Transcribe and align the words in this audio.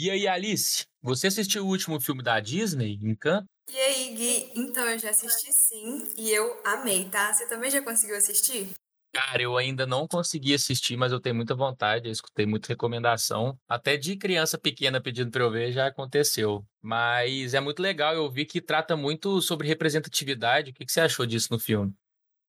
E 0.00 0.12
aí, 0.12 0.28
Alice, 0.28 0.86
você 1.02 1.26
assistiu 1.26 1.64
o 1.64 1.68
último 1.68 2.00
filme 2.00 2.22
da 2.22 2.38
Disney, 2.38 3.00
Encanto? 3.02 3.48
E 3.68 3.76
aí, 3.76 4.14
Gui? 4.14 4.52
Então, 4.54 4.88
eu 4.88 4.96
já 4.96 5.10
assisti 5.10 5.52
sim 5.52 6.06
e 6.16 6.30
eu 6.30 6.62
amei, 6.64 7.08
tá? 7.08 7.32
Você 7.32 7.48
também 7.48 7.68
já 7.68 7.82
conseguiu 7.82 8.16
assistir? 8.16 8.68
Cara, 9.12 9.42
eu 9.42 9.56
ainda 9.56 9.88
não 9.88 10.06
consegui 10.06 10.54
assistir, 10.54 10.96
mas 10.96 11.10
eu 11.10 11.18
tenho 11.18 11.34
muita 11.34 11.52
vontade, 11.52 12.06
eu 12.06 12.12
escutei 12.12 12.46
muita 12.46 12.68
recomendação. 12.68 13.58
Até 13.68 13.96
de 13.96 14.16
criança 14.16 14.56
pequena 14.56 15.00
pedindo 15.00 15.32
pra 15.32 15.42
eu 15.42 15.50
ver 15.50 15.72
já 15.72 15.88
aconteceu. 15.88 16.64
Mas 16.80 17.52
é 17.52 17.58
muito 17.58 17.82
legal, 17.82 18.14
eu 18.14 18.30
vi 18.30 18.44
que 18.44 18.60
trata 18.60 18.96
muito 18.96 19.42
sobre 19.42 19.66
representatividade. 19.66 20.70
O 20.70 20.74
que 20.74 20.86
você 20.86 21.00
achou 21.00 21.26
disso 21.26 21.48
no 21.50 21.58
filme? 21.58 21.92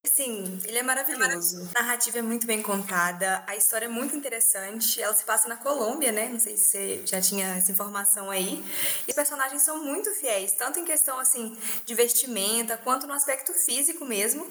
Sim, 0.02 0.58
ele 0.64 0.78
é 0.78 0.82
maravilhoso. 0.82 1.70
A 1.74 1.82
narrativa 1.82 2.18
é 2.18 2.22
muito 2.22 2.46
bem 2.46 2.62
contada, 2.62 3.44
a 3.46 3.54
história 3.54 3.84
é 3.84 3.88
muito 3.88 4.16
interessante. 4.16 5.00
Ela 5.00 5.14
se 5.14 5.24
passa 5.24 5.46
na 5.46 5.56
Colômbia, 5.56 6.10
né? 6.10 6.28
Não 6.28 6.38
sei 6.38 6.56
se 6.56 6.64
você 6.64 7.06
já 7.06 7.20
tinha 7.20 7.46
essa 7.56 7.70
informação 7.70 8.30
aí. 8.30 8.64
E 9.06 9.10
os 9.10 9.14
personagens 9.14 9.62
são 9.62 9.84
muito 9.84 10.10
fiéis, 10.14 10.52
tanto 10.52 10.78
em 10.78 10.86
questão 10.86 11.18
assim 11.18 11.56
de 11.84 11.94
vestimenta, 11.94 12.78
quanto 12.78 13.06
no 13.06 13.12
aspecto 13.12 13.52
físico 13.52 14.06
mesmo. 14.06 14.50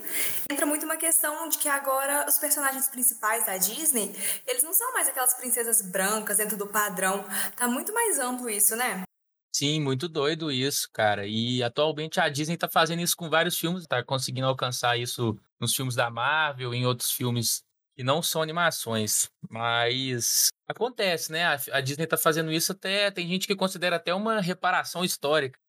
Entra 0.51 0.67
muito 0.67 0.85
uma 0.85 0.97
questão 0.97 1.49
de 1.49 1.57
que 1.57 1.67
agora 1.67 2.27
os 2.27 2.37
personagens 2.37 2.87
principais 2.87 3.45
da 3.45 3.57
Disney, 3.57 4.15
eles 4.45 4.61
não 4.61 4.73
são 4.73 4.93
mais 4.93 5.07
aquelas 5.07 5.33
princesas 5.33 5.81
brancas 5.81 6.37
dentro 6.37 6.57
do 6.57 6.67
padrão. 6.67 7.25
Tá 7.55 7.67
muito 7.67 7.91
mais 7.91 8.19
amplo 8.19 8.49
isso, 8.49 8.75
né? 8.75 9.03
Sim, 9.51 9.81
muito 9.81 10.07
doido 10.07 10.51
isso, 10.51 10.87
cara. 10.93 11.27
E 11.27 11.61
atualmente 11.63 12.19
a 12.19 12.29
Disney 12.29 12.55
tá 12.55 12.69
fazendo 12.69 13.01
isso 13.01 13.15
com 13.15 13.29
vários 13.29 13.57
filmes, 13.57 13.85
tá 13.87 14.03
conseguindo 14.03 14.47
alcançar 14.47 14.97
isso 14.97 15.37
nos 15.59 15.75
filmes 15.75 15.95
da 15.95 16.09
Marvel, 16.09 16.73
em 16.73 16.85
outros 16.85 17.11
filmes 17.11 17.63
que 17.95 18.03
não 18.03 18.21
são 18.21 18.41
animações. 18.41 19.29
Mas 19.49 20.47
acontece, 20.67 21.31
né? 21.31 21.45
A, 21.71 21.81
Disney 21.81 22.07
tá 22.07 22.17
fazendo 22.17 22.51
isso 22.51 22.71
até. 22.71 23.11
Tem 23.11 23.27
gente 23.27 23.45
que 23.45 23.55
considera 23.55 23.97
até 23.97 24.13
uma 24.13 24.39
reparação 24.39 25.03
histórica. 25.03 25.59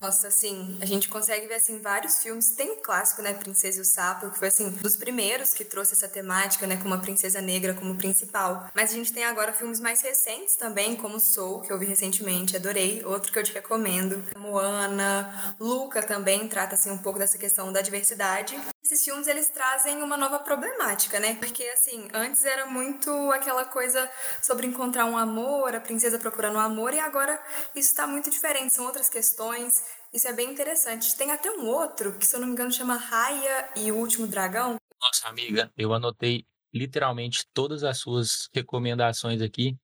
Nossa, 0.00 0.28
assim, 0.28 0.78
a 0.80 0.86
gente 0.86 1.08
consegue 1.08 1.48
ver, 1.48 1.54
assim, 1.54 1.80
vários 1.80 2.22
filmes. 2.22 2.52
Tem 2.52 2.70
o 2.70 2.76
clássico, 2.76 3.20
né, 3.20 3.34
Princesa 3.34 3.78
e 3.78 3.80
o 3.80 3.84
Sapo, 3.84 4.30
que 4.30 4.38
foi, 4.38 4.46
assim, 4.46 4.70
dos 4.70 4.94
primeiros 4.94 5.52
que 5.52 5.64
trouxe 5.64 5.92
essa 5.92 6.08
temática, 6.08 6.68
né, 6.68 6.76
com 6.76 6.84
uma 6.84 7.00
princesa 7.00 7.40
negra 7.40 7.74
como 7.74 7.96
principal. 7.96 8.70
Mas 8.76 8.92
a 8.92 8.94
gente 8.94 9.12
tem 9.12 9.24
agora 9.24 9.52
filmes 9.52 9.80
mais 9.80 10.00
recentes 10.00 10.54
também, 10.54 10.94
como 10.94 11.18
Soul, 11.18 11.62
que 11.62 11.72
eu 11.72 11.78
vi 11.78 11.86
recentemente, 11.86 12.54
adorei. 12.54 13.04
Outro 13.04 13.32
que 13.32 13.40
eu 13.40 13.42
te 13.42 13.52
recomendo. 13.52 14.22
Moana, 14.36 15.56
Luca 15.58 16.00
também 16.00 16.46
trata, 16.46 16.76
assim, 16.76 16.92
um 16.92 16.98
pouco 16.98 17.18
dessa 17.18 17.36
questão 17.36 17.72
da 17.72 17.82
diversidade. 17.82 18.56
Esses 18.82 19.04
filmes, 19.04 19.26
eles 19.26 19.48
trazem 19.48 20.02
uma 20.02 20.16
nova 20.16 20.38
problemática, 20.38 21.20
né? 21.20 21.34
Porque, 21.36 21.64
assim, 21.64 22.08
antes 22.14 22.44
era 22.44 22.66
muito 22.66 23.10
aquela 23.32 23.64
coisa 23.64 24.10
sobre 24.42 24.66
encontrar 24.66 25.04
um 25.04 25.18
amor, 25.18 25.74
a 25.74 25.80
princesa 25.80 26.18
procurando 26.18 26.56
um 26.56 26.60
amor, 26.60 26.94
e 26.94 26.98
agora 26.98 27.38
isso 27.74 27.90
está 27.90 28.06
muito 28.06 28.30
diferente. 28.30 28.74
São 28.74 28.86
outras 28.86 29.08
questões 29.08 29.82
isso 30.12 30.26
é 30.26 30.32
bem 30.32 30.50
interessante. 30.50 31.16
Tem 31.16 31.30
até 31.30 31.50
um 31.50 31.66
outro 31.66 32.16
que, 32.18 32.26
se 32.26 32.34
eu 32.34 32.40
não 32.40 32.46
me 32.46 32.54
engano, 32.54 32.72
chama 32.72 32.96
Raya 32.96 33.68
e 33.76 33.92
o 33.92 33.96
Último 33.96 34.26
Dragão. 34.26 34.76
Nossa, 35.00 35.28
amiga, 35.28 35.70
eu 35.76 35.92
anotei 35.92 36.46
literalmente 36.72 37.46
todas 37.52 37.84
as 37.84 37.98
suas 37.98 38.48
recomendações 38.54 39.42
aqui. 39.42 39.76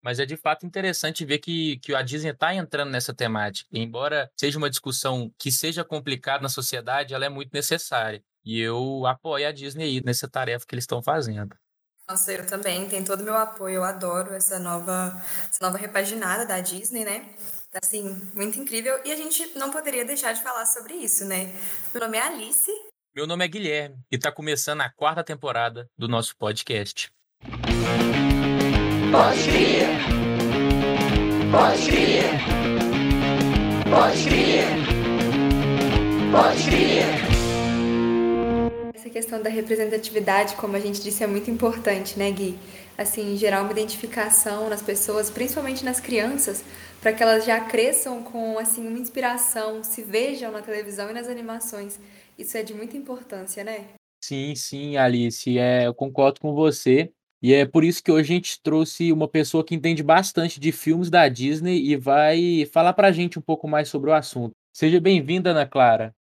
Mas 0.00 0.18
é 0.18 0.26
de 0.26 0.36
fato 0.36 0.66
interessante 0.66 1.24
ver 1.24 1.38
que, 1.38 1.78
que 1.78 1.94
a 1.94 2.02
Disney 2.02 2.30
está 2.30 2.54
entrando 2.54 2.90
nessa 2.90 3.14
temática. 3.14 3.68
Embora 3.72 4.30
seja 4.36 4.58
uma 4.58 4.70
discussão 4.70 5.32
que 5.38 5.50
seja 5.50 5.84
complicada 5.84 6.42
na 6.42 6.48
sociedade, 6.48 7.14
ela 7.14 7.24
é 7.24 7.28
muito 7.28 7.52
necessária. 7.52 8.22
E 8.44 8.60
eu 8.60 9.06
apoio 9.06 9.46
a 9.46 9.52
Disney 9.52 9.84
aí 9.84 10.02
nessa 10.04 10.28
tarefa 10.28 10.66
que 10.66 10.74
eles 10.74 10.84
estão 10.84 11.02
fazendo. 11.02 11.56
Nossa, 12.08 12.32
eu 12.32 12.46
também, 12.46 12.88
tem 12.88 13.04
todo 13.04 13.20
o 13.20 13.24
meu 13.24 13.36
apoio, 13.36 13.76
eu 13.76 13.84
adoro 13.84 14.34
essa 14.34 14.58
nova, 14.58 15.22
essa 15.48 15.64
nova 15.64 15.78
repaginada 15.78 16.44
da 16.44 16.60
Disney, 16.60 17.04
né? 17.04 17.34
assim, 17.80 18.20
muito 18.34 18.58
incrível. 18.58 19.00
E 19.04 19.12
a 19.12 19.16
gente 19.16 19.56
não 19.56 19.70
poderia 19.70 20.04
deixar 20.04 20.32
de 20.32 20.42
falar 20.42 20.66
sobre 20.66 20.94
isso, 20.94 21.24
né? 21.24 21.52
Meu 21.92 22.02
nome 22.02 22.18
é 22.18 22.22
Alice. 22.22 22.70
Meu 23.14 23.26
nome 23.26 23.44
é 23.44 23.48
Guilherme 23.48 23.96
e 24.10 24.16
está 24.16 24.32
começando 24.32 24.80
a 24.80 24.90
quarta 24.90 25.22
temporada 25.22 25.88
do 25.96 26.08
nosso 26.08 26.36
podcast. 26.36 27.10
Pode 29.10 29.44
crer. 29.44 29.86
Pode 31.50 31.90
crer. 31.90 32.24
Pode 33.90 34.24
crer. 34.24 34.66
Pode 36.32 36.64
crer. 36.64 37.21
Questão 39.12 39.42
da 39.42 39.50
representatividade, 39.50 40.56
como 40.56 40.74
a 40.74 40.80
gente 40.80 41.02
disse, 41.02 41.22
é 41.22 41.26
muito 41.26 41.50
importante, 41.50 42.18
né, 42.18 42.30
Gui? 42.30 42.58
Assim, 42.96 43.36
gerar 43.36 43.60
uma 43.60 43.70
identificação 43.70 44.70
nas 44.70 44.80
pessoas, 44.80 45.28
principalmente 45.28 45.84
nas 45.84 46.00
crianças, 46.00 46.64
para 46.98 47.12
que 47.12 47.22
elas 47.22 47.44
já 47.44 47.60
cresçam 47.60 48.22
com 48.22 48.58
assim 48.58 48.88
uma 48.88 48.98
inspiração, 48.98 49.84
se 49.84 50.02
vejam 50.02 50.50
na 50.50 50.62
televisão 50.62 51.10
e 51.10 51.12
nas 51.12 51.28
animações. 51.28 52.00
Isso 52.38 52.56
é 52.56 52.62
de 52.62 52.72
muita 52.72 52.96
importância, 52.96 53.62
né? 53.62 53.84
Sim, 54.24 54.54
sim, 54.54 54.96
Alice, 54.96 55.58
é, 55.58 55.86
eu 55.86 55.92
concordo 55.92 56.40
com 56.40 56.54
você. 56.54 57.12
E 57.42 57.52
é 57.52 57.66
por 57.66 57.84
isso 57.84 58.02
que 58.02 58.10
hoje 58.10 58.32
a 58.32 58.36
gente 58.36 58.62
trouxe 58.62 59.12
uma 59.12 59.28
pessoa 59.28 59.62
que 59.62 59.74
entende 59.74 60.02
bastante 60.02 60.58
de 60.58 60.72
filmes 60.72 61.10
da 61.10 61.28
Disney 61.28 61.84
e 61.84 61.96
vai 61.96 62.66
falar 62.72 62.94
para 62.94 63.08
a 63.08 63.12
gente 63.12 63.38
um 63.38 63.42
pouco 63.42 63.68
mais 63.68 63.90
sobre 63.90 64.08
o 64.08 64.14
assunto. 64.14 64.52
Seja 64.72 64.98
bem-vinda, 64.98 65.50
Ana 65.50 65.66
Clara. 65.66 66.14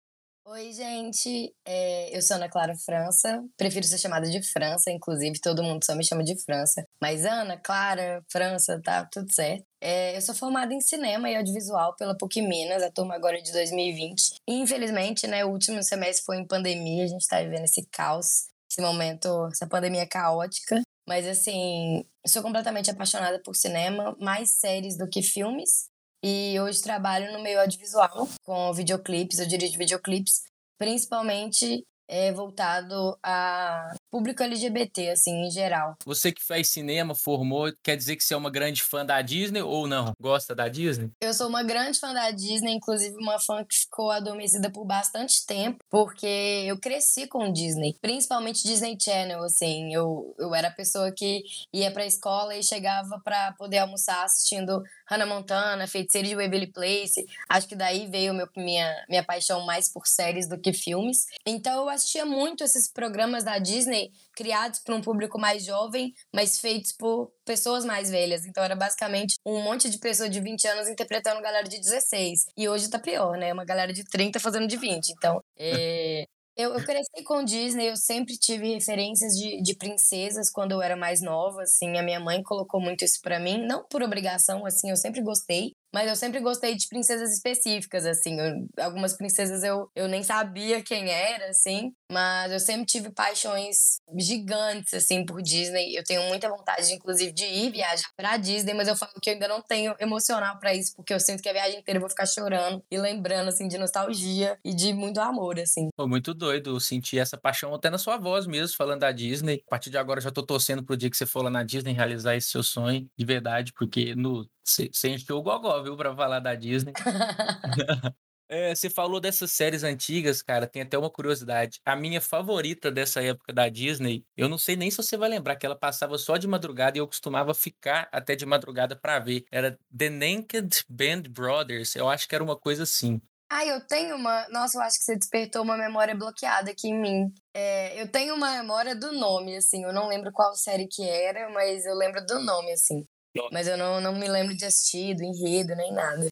Oi, 0.52 0.74
gente. 0.74 1.54
É, 1.64 2.18
eu 2.18 2.24
sou 2.24 2.36
Ana 2.36 2.50
Clara 2.50 2.76
França. 2.76 3.46
Prefiro 3.56 3.86
ser 3.86 4.00
chamada 4.00 4.28
de 4.28 4.42
França, 4.42 4.90
inclusive, 4.90 5.40
todo 5.40 5.62
mundo 5.62 5.86
só 5.86 5.94
me 5.94 6.04
chama 6.04 6.24
de 6.24 6.36
França. 6.44 6.84
Mas 7.00 7.24
Ana, 7.24 7.56
Clara, 7.56 8.24
França, 8.32 8.82
tá 8.84 9.08
tudo 9.12 9.32
certo. 9.32 9.64
É, 9.80 10.18
eu 10.18 10.22
sou 10.24 10.34
formada 10.34 10.74
em 10.74 10.82
cinema 10.82 11.30
e 11.30 11.36
audiovisual 11.36 11.96
pela 11.96 12.18
PUC 12.18 12.42
Minas, 12.42 12.82
a 12.82 12.90
turma 12.90 13.14
agora 13.14 13.38
é 13.38 13.42
de 13.42 13.52
2020. 13.52 14.38
E, 14.48 14.54
infelizmente, 14.56 15.28
né, 15.28 15.46
o 15.46 15.52
último 15.52 15.84
semestre 15.84 16.26
foi 16.26 16.38
em 16.38 16.48
pandemia, 16.48 17.04
a 17.04 17.08
gente 17.08 17.28
tá 17.28 17.40
vivendo 17.44 17.66
esse 17.66 17.86
caos, 17.92 18.48
esse 18.72 18.82
momento, 18.82 19.28
essa 19.52 19.68
pandemia 19.68 20.08
caótica. 20.08 20.82
Mas, 21.08 21.28
assim, 21.28 22.04
sou 22.26 22.42
completamente 22.42 22.90
apaixonada 22.90 23.40
por 23.40 23.56
cinema, 23.56 24.18
mais 24.20 24.54
séries 24.54 24.98
do 24.98 25.08
que 25.08 25.22
filmes. 25.22 25.89
E 26.24 26.60
hoje 26.60 26.82
trabalho 26.82 27.32
no 27.32 27.42
meio 27.42 27.62
audiovisual, 27.62 28.28
com 28.44 28.74
videoclipes, 28.74 29.40
eu 29.40 29.48
dirijo 29.48 29.78
videoclipes, 29.78 30.42
principalmente 30.78 31.86
é, 32.10 32.34
voltado 32.34 33.18
a 33.24 33.94
público 34.12 34.42
LGBT, 34.42 35.12
assim, 35.12 35.46
em 35.46 35.52
geral. 35.52 35.96
Você 36.04 36.32
que 36.32 36.44
faz 36.44 36.70
cinema, 36.70 37.14
formou, 37.14 37.72
quer 37.84 37.96
dizer 37.96 38.16
que 38.16 38.24
você 38.24 38.34
é 38.34 38.38
uma 38.38 38.50
grande 38.50 38.82
fã 38.82 39.06
da 39.06 39.22
Disney 39.22 39.62
ou 39.62 39.88
não? 39.88 40.14
Gosta 40.20 40.56
da 40.56 40.68
Disney? 40.68 41.12
Eu 41.22 41.34
sou 41.34 41.48
uma 41.48 41.62
grande 41.62 42.00
fã 42.00 42.12
da 42.12 42.32
Disney, 42.32 42.74
inclusive 42.74 43.16
uma 43.16 43.40
fã 43.40 43.64
que 43.64 43.76
ficou 43.76 44.10
adormecida 44.10 44.72
por 44.72 44.86
bastante 44.86 45.46
tempo, 45.46 45.78
porque 45.90 46.66
eu 46.66 46.80
cresci 46.80 47.28
com 47.28 47.52
Disney, 47.52 47.96
principalmente 48.02 48.64
Disney 48.64 48.98
Channel, 49.00 49.44
assim. 49.44 49.94
Eu, 49.94 50.36
eu 50.40 50.56
era 50.56 50.70
a 50.70 50.74
pessoa 50.74 51.12
que 51.12 51.44
ia 51.72 51.92
pra 51.92 52.06
escola 52.06 52.56
e 52.56 52.64
chegava 52.64 53.22
para 53.24 53.54
poder 53.54 53.78
almoçar 53.78 54.24
assistindo 54.24 54.82
Hannah 55.10 55.26
Montana, 55.26 55.88
Feiticeira 55.88 56.28
de 56.28 56.36
Waverly 56.36 56.68
Place. 56.68 57.26
Acho 57.50 57.68
que 57.68 57.76
daí 57.76 58.08
veio 58.08 58.34
meu, 58.34 58.48
minha, 58.56 59.06
minha 59.10 59.24
paixão 59.24 59.66
mais 59.66 59.92
por 59.92 60.06
séries 60.06 60.48
do 60.48 60.60
que 60.60 60.72
filmes. 60.72 61.26
Então 61.46 61.82
eu 61.82 61.90
assistia 61.90 62.26
muito 62.26 62.64
esses 62.64 62.92
programas 62.92 63.44
da 63.44 63.58
Disney 63.58 64.12
criados 64.36 64.80
para 64.80 64.94
um 64.94 65.02
público 65.02 65.40
mais 65.40 65.66
jovem, 65.66 66.14
mas 66.34 66.60
feitos 66.60 66.92
por 66.92 67.32
pessoas 67.44 67.84
mais 67.84 68.12
velhas. 68.12 68.46
Então 68.46 68.64
era 68.64 68.76
basicamente 68.76 69.36
um 69.44 69.64
monte 69.64 69.90
de 69.90 69.98
pessoas 69.98 70.30
de 70.30 70.40
20 70.40 70.68
anos 70.68 70.88
interpretando 70.88 71.42
galera 71.42 71.68
de 71.68 71.80
16. 71.80 72.46
E 72.56 72.70
hoje 72.70 72.90
tá 72.90 73.00
pior, 73.00 73.36
né? 73.36 73.52
Uma 73.52 73.66
galera 73.66 73.92
de 73.92 74.04
30 74.04 74.40
fazendo 74.40 74.68
de 74.68 74.78
20. 74.78 75.10
Então, 75.10 75.44
é, 75.58 76.28
eu, 76.60 76.74
eu 76.74 76.84
cresci 76.84 77.24
com 77.24 77.42
Disney, 77.42 77.90
eu 77.90 77.96
sempre 77.96 78.38
tive 78.38 78.74
referências 78.74 79.32
de, 79.34 79.62
de 79.62 79.76
princesas 79.76 80.50
quando 80.52 80.74
eu 80.74 80.82
era 80.82 80.98
mais 80.98 81.22
nova, 81.22 81.62
assim, 81.64 81.98
a 81.98 82.04
minha 82.04 82.20
mãe 82.20 82.44
colocou 82.44 82.82
muito 82.82 83.06
isso 83.06 83.22
para 83.22 83.40
mim, 83.40 83.66
não 83.66 83.86
por 83.88 84.04
obrigação, 84.04 84.66
assim, 84.66 84.90
eu 84.90 84.98
sempre 84.98 85.22
gostei, 85.22 85.74
mas 85.94 86.08
eu 86.08 86.16
sempre 86.16 86.40
gostei 86.40 86.76
de 86.76 86.88
princesas 86.88 87.34
específicas, 87.34 88.06
assim. 88.06 88.40
Eu, 88.40 88.68
algumas 88.84 89.16
princesas 89.16 89.64
eu, 89.64 89.90
eu 89.96 90.08
nem 90.08 90.24
sabia 90.24 90.84
quem 90.84 91.10
era, 91.10 91.50
assim. 91.50 91.92
Mas 92.12 92.52
eu 92.52 92.60
sempre 92.60 92.86
tive 92.86 93.12
paixões 93.12 94.00
gigantes, 94.18 94.94
assim, 94.94 95.26
por 95.26 95.42
Disney. 95.42 95.96
Eu 95.96 96.04
tenho 96.04 96.24
muita 96.24 96.50
vontade, 96.50 96.92
inclusive, 96.94 97.32
de 97.32 97.46
ir 97.46 97.72
viajar 97.72 98.10
pra 98.16 98.38
Disney, 98.38 98.74
mas 98.74 98.88
eu 98.88 98.96
falo 98.96 99.12
que 99.22 99.30
eu 99.30 99.34
ainda 99.34 99.48
não 99.48 99.62
tenho 99.62 99.96
emocional 100.00 100.58
para 100.60 100.74
isso, 100.74 100.94
porque 100.96 101.14
eu 101.14 101.20
sinto 101.20 101.42
que 101.42 101.50
a 101.50 101.54
viagem 101.54 101.80
inteira 101.80 101.98
eu 101.98 102.02
vou 102.02 102.10
ficar 102.10 102.26
chorando 102.26 102.84
e 102.90 102.98
lembrando, 102.98 103.50
assim, 103.50 103.68
de 103.68 103.78
nostalgia 103.78 104.58
e 104.64 104.74
de 104.74 104.94
muito 104.94 105.20
amor, 105.20 105.60
assim. 105.60 105.90
Foi 105.96 106.08
muito 106.08 106.34
doido 106.34 106.80
sentir 106.80 107.20
essa 107.20 107.38
paixão 107.38 107.74
até 107.74 107.90
na 107.90 107.98
sua 107.98 108.18
voz 108.18 108.48
mesmo, 108.48 108.76
falando 108.76 109.02
da 109.02 109.12
Disney. 109.12 109.62
A 109.68 109.70
partir 109.70 109.90
de 109.90 109.98
agora, 109.98 110.20
eu 110.20 110.24
já 110.24 110.32
tô 110.32 110.44
torcendo 110.44 110.84
pro 110.84 110.98
dia 110.98 111.10
que 111.10 111.18
você 111.18 111.26
for 111.26 111.44
lá 111.44 111.50
na 111.50 111.64
Disney 111.64 111.94
realizar 111.94 112.36
esse 112.36 112.50
seu 112.50 112.64
sonho, 112.64 113.08
de 113.18 113.26
verdade, 113.26 113.74
porque 113.74 114.16
no 114.16 114.48
você 114.70 115.10
encheu 115.10 115.38
o 115.38 115.42
gogó, 115.42 115.79
viu, 115.84 115.96
pra 115.98 116.16
falar 116.16 116.40
da 116.40 116.56
Disney. 116.56 116.94
É, 118.52 118.74
você 118.74 118.90
falou 118.90 119.20
dessas 119.20 119.52
séries 119.52 119.84
antigas, 119.84 120.42
cara, 120.42 120.66
tem 120.66 120.82
até 120.82 120.98
uma 120.98 121.10
curiosidade. 121.10 121.80
A 121.86 121.96
minha 121.96 122.20
favorita 122.20 122.92
dessa 122.92 123.22
época 123.22 123.54
da 123.54 123.70
Disney, 123.70 124.26
eu 124.36 124.50
não 124.50 124.58
sei 124.58 124.76
nem 124.76 124.90
se 124.90 124.98
você 124.98 125.16
vai 125.16 125.30
lembrar 125.30 125.56
que 125.56 125.68
ela 125.68 125.76
passava 125.76 126.18
só 126.18 126.36
de 126.36 126.48
madrugada 126.48 126.98
e 126.98 127.00
eu 127.00 127.06
costumava 127.06 127.54
ficar 127.54 128.10
até 128.12 128.36
de 128.36 128.48
madrugada 128.48 128.96
para 128.96 129.20
ver. 129.20 129.46
Era 129.52 129.78
The 129.96 130.10
Naked 130.10 130.84
Band 130.90 131.30
Brothers, 131.30 131.96
eu 131.96 132.10
acho 132.10 132.28
que 132.28 132.34
era 132.34 132.44
uma 132.44 132.58
coisa 132.58 132.82
assim. 132.84 133.22
Ah, 133.52 133.66
eu 133.66 133.86
tenho 133.86 134.16
uma. 134.16 134.48
Nossa, 134.50 134.78
eu 134.78 134.82
acho 134.82 134.98
que 134.98 135.06
você 135.06 135.16
despertou 135.16 135.64
uma 135.64 135.76
memória 135.78 136.16
bloqueada 136.16 136.70
aqui 136.72 136.90
em 136.90 137.00
mim. 137.00 137.34
É, 137.54 138.00
eu 138.00 138.12
tenho 138.12 138.36
uma 138.36 138.52
memória 138.52 138.96
do 138.96 139.12
nome, 139.12 139.58
assim. 139.58 139.84
Eu 139.84 139.92
não 139.92 140.08
lembro 140.08 140.32
qual 140.32 140.56
série 140.56 140.88
que 140.88 141.08
era, 141.08 141.50
mas 141.50 141.84
eu 141.86 141.96
lembro 141.96 142.24
do 142.26 142.40
nome, 142.40 142.72
assim. 142.72 143.08
Mas 143.52 143.68
eu 143.68 143.78
não, 143.78 144.02
não 144.02 144.14
me 144.14 144.28
lembro 144.28 144.56
de 144.56 144.66
assistir, 144.66 145.16
do 145.16 145.24
enredo, 145.24 145.76
nem 145.76 145.94
nada. 145.94 146.28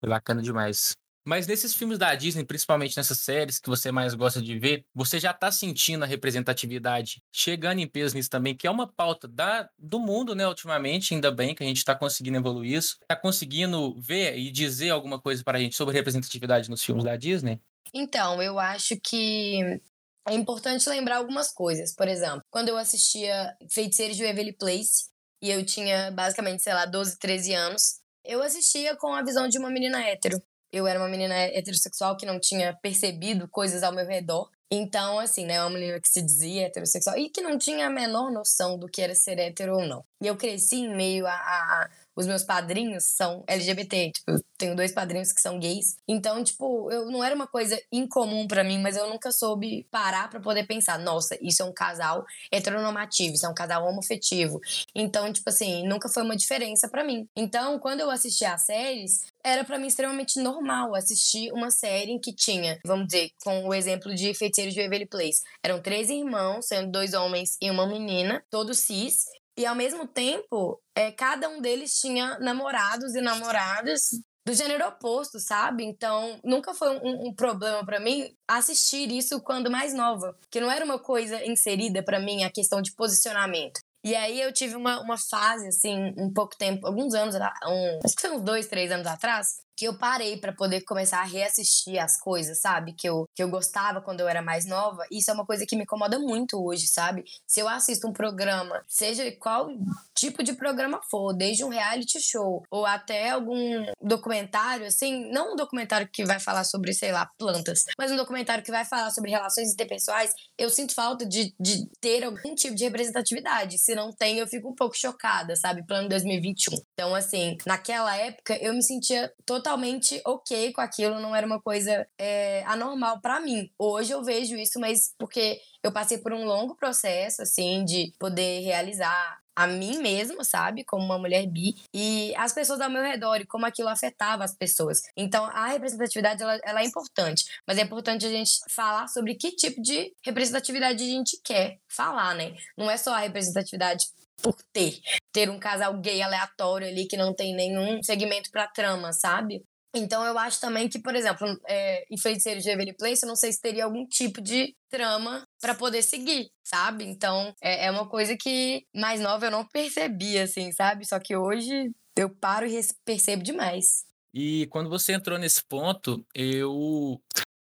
Foi 0.00 0.10
bacana 0.10 0.42
demais. 0.42 0.94
Mas 1.26 1.48
nesses 1.48 1.74
filmes 1.74 1.98
da 1.98 2.14
Disney, 2.14 2.44
principalmente 2.44 2.96
nessas 2.96 3.18
séries 3.18 3.58
que 3.58 3.68
você 3.68 3.90
mais 3.90 4.14
gosta 4.14 4.40
de 4.40 4.56
ver, 4.60 4.84
você 4.94 5.18
já 5.18 5.32
está 5.32 5.50
sentindo 5.50 6.04
a 6.04 6.06
representatividade 6.06 7.20
chegando 7.32 7.80
em 7.80 7.88
peso 7.88 8.14
nisso 8.14 8.30
também, 8.30 8.56
que 8.56 8.64
é 8.64 8.70
uma 8.70 8.86
pauta 8.86 9.26
da, 9.26 9.68
do 9.76 9.98
mundo, 9.98 10.36
né, 10.36 10.46
ultimamente, 10.46 11.14
ainda 11.14 11.32
bem 11.32 11.52
que 11.52 11.64
a 11.64 11.66
gente 11.66 11.78
está 11.78 11.96
conseguindo 11.96 12.36
evoluir 12.36 12.78
isso. 12.78 12.96
Está 13.02 13.16
conseguindo 13.16 14.00
ver 14.00 14.38
e 14.38 14.52
dizer 14.52 14.90
alguma 14.90 15.20
coisa 15.20 15.42
para 15.42 15.58
a 15.58 15.60
gente 15.60 15.74
sobre 15.74 15.94
representatividade 15.94 16.70
nos 16.70 16.84
filmes 16.84 17.02
da 17.02 17.16
Disney? 17.16 17.60
Então, 17.92 18.40
eu 18.40 18.60
acho 18.60 18.96
que 19.02 19.80
é 20.28 20.32
importante 20.34 20.88
lembrar 20.88 21.16
algumas 21.16 21.52
coisas. 21.52 21.92
Por 21.92 22.06
exemplo, 22.06 22.42
quando 22.50 22.68
eu 22.68 22.76
assistia 22.76 23.52
Feiticeiros 23.68 24.16
de 24.16 24.24
Waverly 24.24 24.52
Place, 24.52 25.08
e 25.46 25.50
eu 25.50 25.64
tinha 25.64 26.10
basicamente, 26.10 26.62
sei 26.62 26.74
lá, 26.74 26.86
12, 26.86 27.18
13 27.18 27.54
anos, 27.54 28.00
eu 28.24 28.42
assistia 28.42 28.96
com 28.96 29.14
a 29.14 29.22
visão 29.22 29.48
de 29.48 29.58
uma 29.58 29.70
menina 29.70 30.02
hétero 30.02 30.40
eu 30.72 30.86
era 30.86 30.98
uma 30.98 31.08
menina 31.08 31.34
heterossexual 31.34 32.16
que 32.16 32.26
não 32.26 32.38
tinha 32.40 32.76
percebido 32.82 33.48
coisas 33.48 33.82
ao 33.82 33.94
meu 33.94 34.06
redor. 34.06 34.48
Então, 34.70 35.18
assim, 35.18 35.46
né, 35.46 35.60
uma 35.60 35.70
menina 35.70 36.00
que 36.00 36.08
se 36.08 36.20
dizia 36.20 36.66
heterossexual 36.66 37.16
e 37.16 37.30
que 37.30 37.40
não 37.40 37.56
tinha 37.56 37.86
a 37.86 37.90
menor 37.90 38.32
noção 38.32 38.78
do 38.78 38.86
que 38.86 39.00
era 39.00 39.14
ser 39.14 39.38
hétero 39.38 39.76
ou 39.76 39.86
não. 39.86 40.04
E 40.22 40.26
eu 40.26 40.36
cresci 40.36 40.76
em 40.76 40.94
meio 40.94 41.26
a, 41.26 41.32
a 41.32 41.88
os 42.16 42.26
meus 42.26 42.42
padrinhos 42.42 43.04
são 43.04 43.44
LGBT, 43.46 44.10
tipo, 44.10 44.30
eu 44.30 44.40
tenho 44.56 44.74
dois 44.74 44.92
padrinhos 44.92 45.32
que 45.32 45.40
são 45.40 45.58
gays. 45.58 45.98
Então, 46.08 46.42
tipo, 46.42 46.90
eu 46.90 47.10
não 47.10 47.22
era 47.22 47.34
uma 47.34 47.46
coisa 47.46 47.78
incomum 47.92 48.48
para 48.48 48.64
mim, 48.64 48.78
mas 48.78 48.96
eu 48.96 49.08
nunca 49.08 49.30
soube 49.30 49.86
parar 49.90 50.30
para 50.30 50.40
poder 50.40 50.66
pensar, 50.66 50.98
nossa, 50.98 51.36
isso 51.42 51.62
é 51.62 51.66
um 51.66 51.72
casal 51.72 52.24
heteronormativo, 52.50 53.34
isso 53.34 53.44
é 53.44 53.48
um 53.48 53.54
casal 53.54 53.86
homofetivo. 53.86 54.58
Então, 54.94 55.30
tipo 55.30 55.48
assim, 55.50 55.86
nunca 55.86 56.08
foi 56.08 56.22
uma 56.22 56.36
diferença 56.36 56.88
para 56.88 57.04
mim. 57.04 57.28
Então, 57.36 57.78
quando 57.78 58.00
eu 58.00 58.10
assistia 58.10 58.54
as 58.54 58.64
séries, 58.64 59.26
era 59.44 59.62
para 59.62 59.78
mim 59.78 59.86
extremamente 59.86 60.40
normal 60.40 60.94
assistir 60.94 61.52
uma 61.52 61.70
série 61.70 62.12
em 62.12 62.18
que 62.18 62.32
tinha, 62.34 62.80
vamos 62.84 63.08
dizer, 63.08 63.30
com 63.44 63.68
o 63.68 63.74
exemplo 63.74 64.14
de 64.14 64.32
Feiticeiros 64.32 64.74
de 64.74 64.82
Waverly 64.82 65.06
Place. 65.06 65.42
Eram 65.62 65.80
três 65.80 66.08
irmãos, 66.08 66.66
sendo 66.66 66.90
dois 66.90 67.12
homens 67.12 67.56
e 67.60 67.70
uma 67.70 67.86
menina, 67.86 68.42
todos 68.50 68.78
cis, 68.78 69.26
e 69.56 69.64
ao 69.64 69.74
mesmo 69.74 70.06
tempo, 70.06 70.80
é, 70.94 71.10
cada 71.10 71.48
um 71.48 71.60
deles 71.60 71.98
tinha 71.98 72.38
namorados 72.38 73.14
e 73.14 73.20
namoradas 73.20 74.10
do 74.46 74.54
gênero 74.54 74.86
oposto, 74.86 75.40
sabe? 75.40 75.84
Então, 75.84 76.38
nunca 76.44 76.72
foi 76.72 76.96
um, 76.98 77.28
um 77.28 77.34
problema 77.34 77.84
para 77.84 77.98
mim 77.98 78.32
assistir 78.46 79.10
isso 79.10 79.40
quando 79.40 79.70
mais 79.70 79.92
nova, 79.92 80.38
que 80.50 80.60
não 80.60 80.70
era 80.70 80.84
uma 80.84 81.00
coisa 81.00 81.44
inserida 81.44 82.02
para 82.02 82.20
mim 82.20 82.44
a 82.44 82.52
questão 82.52 82.80
de 82.80 82.94
posicionamento. 82.94 83.80
E 84.04 84.14
aí 84.14 84.40
eu 84.40 84.52
tive 84.52 84.76
uma, 84.76 85.00
uma 85.00 85.18
fase, 85.18 85.66
assim, 85.66 86.14
um 86.16 86.32
pouco 86.32 86.56
tempo, 86.56 86.86
alguns 86.86 87.12
anos, 87.12 87.34
um, 87.34 87.98
acho 88.04 88.14
que 88.14 88.20
foi 88.20 88.30
uns 88.30 88.42
dois, 88.42 88.68
três 88.68 88.92
anos 88.92 89.06
atrás, 89.06 89.56
que 89.76 89.84
eu 89.86 89.98
parei 89.98 90.38
para 90.38 90.52
poder 90.52 90.80
começar 90.80 91.20
a 91.20 91.24
reassistir 91.24 92.02
as 92.02 92.18
coisas, 92.18 92.60
sabe? 92.60 92.94
Que 92.94 93.08
eu, 93.08 93.28
que 93.34 93.42
eu 93.42 93.48
gostava 93.48 94.00
quando 94.00 94.20
eu 94.20 94.28
era 94.28 94.40
mais 94.40 94.64
nova. 94.64 95.04
Isso 95.10 95.30
é 95.30 95.34
uma 95.34 95.44
coisa 95.44 95.66
que 95.66 95.76
me 95.76 95.82
incomoda 95.82 96.18
muito 96.18 96.64
hoje, 96.64 96.86
sabe? 96.86 97.24
Se 97.46 97.60
eu 97.60 97.68
assisto 97.68 98.08
um 98.08 98.12
programa, 98.12 98.82
seja 98.88 99.30
qual 99.32 99.68
tipo 100.14 100.42
de 100.42 100.54
programa 100.54 101.00
for, 101.10 101.34
desde 101.34 101.62
um 101.62 101.68
reality 101.68 102.18
show 102.20 102.64
ou 102.70 102.86
até 102.86 103.30
algum 103.30 103.84
documentário, 104.00 104.86
assim, 104.86 105.30
não 105.30 105.52
um 105.52 105.56
documentário 105.56 106.08
que 106.10 106.24
vai 106.24 106.40
falar 106.40 106.64
sobre, 106.64 106.94
sei 106.94 107.12
lá, 107.12 107.28
plantas, 107.38 107.84
mas 107.98 108.10
um 108.10 108.16
documentário 108.16 108.64
que 108.64 108.70
vai 108.70 108.84
falar 108.84 109.10
sobre 109.10 109.30
relações 109.30 109.72
interpessoais, 109.72 110.32
eu 110.56 110.70
sinto 110.70 110.94
falta 110.94 111.26
de, 111.26 111.54
de 111.60 111.86
ter 112.00 112.24
algum 112.24 112.54
tipo 112.54 112.74
de 112.74 112.84
representatividade. 112.84 113.78
Se 113.78 113.94
não 113.94 114.10
tem, 114.10 114.38
eu 114.38 114.46
fico 114.46 114.70
um 114.70 114.74
pouco 114.74 114.96
chocada, 114.96 115.54
sabe? 115.54 115.86
Plano 115.86 116.08
2021. 116.08 116.78
Então, 116.94 117.14
assim, 117.14 117.58
naquela 117.66 118.16
época 118.16 118.56
eu 118.62 118.72
me 118.72 118.82
sentia 118.82 119.30
totalmente 119.44 119.65
totalmente 119.66 120.22
ok 120.24 120.72
com 120.72 120.80
aquilo, 120.80 121.18
não 121.18 121.34
era 121.34 121.44
uma 121.44 121.60
coisa 121.60 122.06
é, 122.16 122.62
anormal 122.66 123.20
para 123.20 123.40
mim. 123.40 123.68
Hoje 123.76 124.12
eu 124.12 124.22
vejo 124.22 124.54
isso, 124.54 124.78
mas 124.78 125.12
porque 125.18 125.60
eu 125.82 125.90
passei 125.90 126.18
por 126.18 126.32
um 126.32 126.44
longo 126.44 126.76
processo, 126.76 127.42
assim, 127.42 127.84
de 127.84 128.12
poder 128.16 128.60
realizar 128.60 129.40
a 129.56 129.66
mim 129.66 129.98
mesma, 129.98 130.44
sabe? 130.44 130.84
Como 130.84 131.04
uma 131.04 131.18
mulher 131.18 131.46
bi, 131.46 131.74
e 131.92 132.32
as 132.36 132.52
pessoas 132.52 132.80
ao 132.80 132.90
meu 132.90 133.02
redor 133.02 133.40
e 133.40 133.46
como 133.46 133.66
aquilo 133.66 133.88
afetava 133.88 134.44
as 134.44 134.54
pessoas. 134.54 135.00
Então, 135.16 135.44
a 135.46 135.66
representatividade, 135.68 136.42
ela, 136.42 136.60
ela, 136.62 136.82
é 136.82 136.84
importante, 136.84 137.44
mas 137.66 137.78
é 137.78 137.82
importante 137.82 138.26
a 138.26 138.30
gente 138.30 138.60
falar 138.68 139.08
sobre 139.08 139.34
que 139.34 139.50
tipo 139.50 139.82
de 139.82 140.12
representatividade 140.24 141.02
a 141.02 141.06
gente 141.06 141.40
quer 141.42 141.78
falar, 141.88 142.34
né? 142.34 142.54
Não 142.76 142.88
é 142.88 142.96
só 142.96 143.14
a 143.14 143.20
representatividade 143.20 144.06
por 144.42 144.56
ter. 144.72 144.98
Ter 145.32 145.50
um 145.50 145.58
casal 145.58 145.98
gay 146.00 146.22
aleatório 146.22 146.88
ali 146.88 147.06
que 147.06 147.16
não 147.16 147.34
tem 147.34 147.54
nenhum 147.54 148.02
segmento 148.02 148.50
pra 148.50 148.68
trama, 148.68 149.12
sabe? 149.12 149.62
Então 149.94 150.24
eu 150.24 150.38
acho 150.38 150.60
também 150.60 150.88
que, 150.88 151.00
por 151.00 151.14
exemplo, 151.14 151.46
é, 151.66 152.04
em 152.10 152.18
Feiticeiro 152.18 152.60
de 152.60 152.68
Waverly 152.68 152.94
Place, 152.96 153.22
eu 153.22 153.28
não 153.28 153.36
sei 153.36 153.52
se 153.52 153.60
teria 153.60 153.84
algum 153.84 154.06
tipo 154.06 154.42
de 154.42 154.74
trama 154.90 155.42
para 155.60 155.74
poder 155.74 156.02
seguir, 156.02 156.50
sabe? 156.62 157.04
Então 157.04 157.54
é, 157.62 157.86
é 157.86 157.90
uma 157.90 158.08
coisa 158.08 158.36
que 158.38 158.84
mais 158.94 159.20
nova 159.20 159.46
eu 159.46 159.50
não 159.50 159.66
percebia, 159.66 160.44
assim, 160.44 160.70
sabe? 160.72 161.06
Só 161.06 161.18
que 161.18 161.34
hoje 161.34 161.90
eu 162.16 162.28
paro 162.28 162.66
e 162.66 162.78
percebo 163.04 163.42
demais. 163.42 164.04
E 164.34 164.66
quando 164.66 164.90
você 164.90 165.14
entrou 165.14 165.38
nesse 165.38 165.62
ponto, 165.66 166.22
eu 166.34 167.18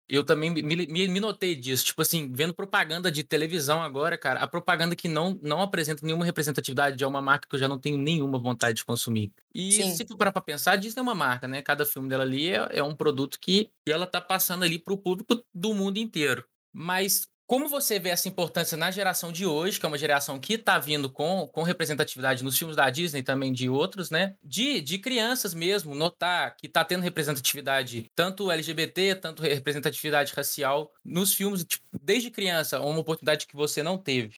eu 0.09 0.25
também 0.25 0.51
me, 0.51 0.63
me, 0.63 1.09
me, 1.09 1.21
notei 1.21 1.55
disso. 1.55 1.85
Tipo 1.87 2.03
assim, 2.03 2.31
vendo 2.33 2.55
propaganda 2.55 3.11
de 3.11 3.25
televisão 3.25 3.83
agora, 3.83 4.17
cara, 4.17 4.41
a 4.41 4.47
propaganda 4.47 4.95
que 4.95 5.09
não, 5.09 5.39
não 5.43 5.61
apresenta 5.61 6.05
nenhuma 6.05 6.25
representatividade 6.25 7.03
é 7.03 7.07
uma 7.07 7.21
marca 7.21 7.49
que 7.49 7.55
eu 7.55 7.61
já 7.61 7.69
não 7.69 7.79
tenho 7.79 7.99
nenhuma 7.99 8.39
vontade 8.39 8.77
de 8.77 8.85
consumir. 8.85 9.33
E 9.55 9.73
Sim. 9.73 9.95
se 9.95 10.07
for 10.07 10.17
parar 10.17 10.33
pra 10.33 10.43
pensar, 10.43 10.73
a 10.73 10.77
Disney 10.77 11.01
é 11.01 11.03
uma 11.03 11.15
marca, 11.15 11.49
né? 11.49 11.61
Cada 11.63 11.85
filme 11.85 12.09
dela 12.09 12.23
ali 12.23 12.51
é, 12.51 12.69
é 12.71 12.83
um 12.83 12.95
produto 12.95 13.39
que 13.41 13.71
ela 13.87 14.07
tá 14.07 14.21
passando 14.21 14.65
ali 14.65 14.79
pro 14.79 14.97
público 14.97 15.43
do 15.53 15.75
mundo 15.75 15.99
inteiro. 15.99 16.45
Mas 16.73 17.29
como 17.47 17.69
você 17.69 17.99
vê 17.99 18.09
essa 18.09 18.29
importância 18.29 18.77
na 18.77 18.91
geração 18.91 19.31
de 19.31 19.47
hoje, 19.47 19.79
que 19.79 19.87
é 19.87 19.89
uma 19.89 19.97
geração 19.97 20.39
que 20.39 20.55
está 20.55 20.79
vindo 20.79 21.09
com, 21.09 21.47
com 21.47 21.63
representatividade 21.63 22.43
nos 22.43 22.59
filmes 22.59 22.77
da 22.77 22.91
Disney 22.91 23.23
também 23.23 23.53
de 23.53 23.69
outros, 23.69 24.11
né? 24.11 24.35
De, 24.43 24.81
de 24.81 24.99
crianças 24.99 25.55
mesmo, 25.55 25.95
notar 25.95 26.57
que 26.57 26.67
está 26.67 26.85
tendo 26.85 27.03
representatividade 27.03 28.11
tanto 28.15 28.51
LGBT, 28.51 29.15
tanto 29.15 29.43
representatividade 29.43 30.33
racial 30.35 30.93
nos 31.05 31.33
filmes, 31.33 31.65
tipo, 31.65 31.85
desde 32.03 32.31
criança, 32.31 32.81
uma 32.81 33.01
oportunidade 33.01 33.47
que 33.47 33.55
você 33.55 33.83
não 33.83 33.97
teve. 33.97 34.35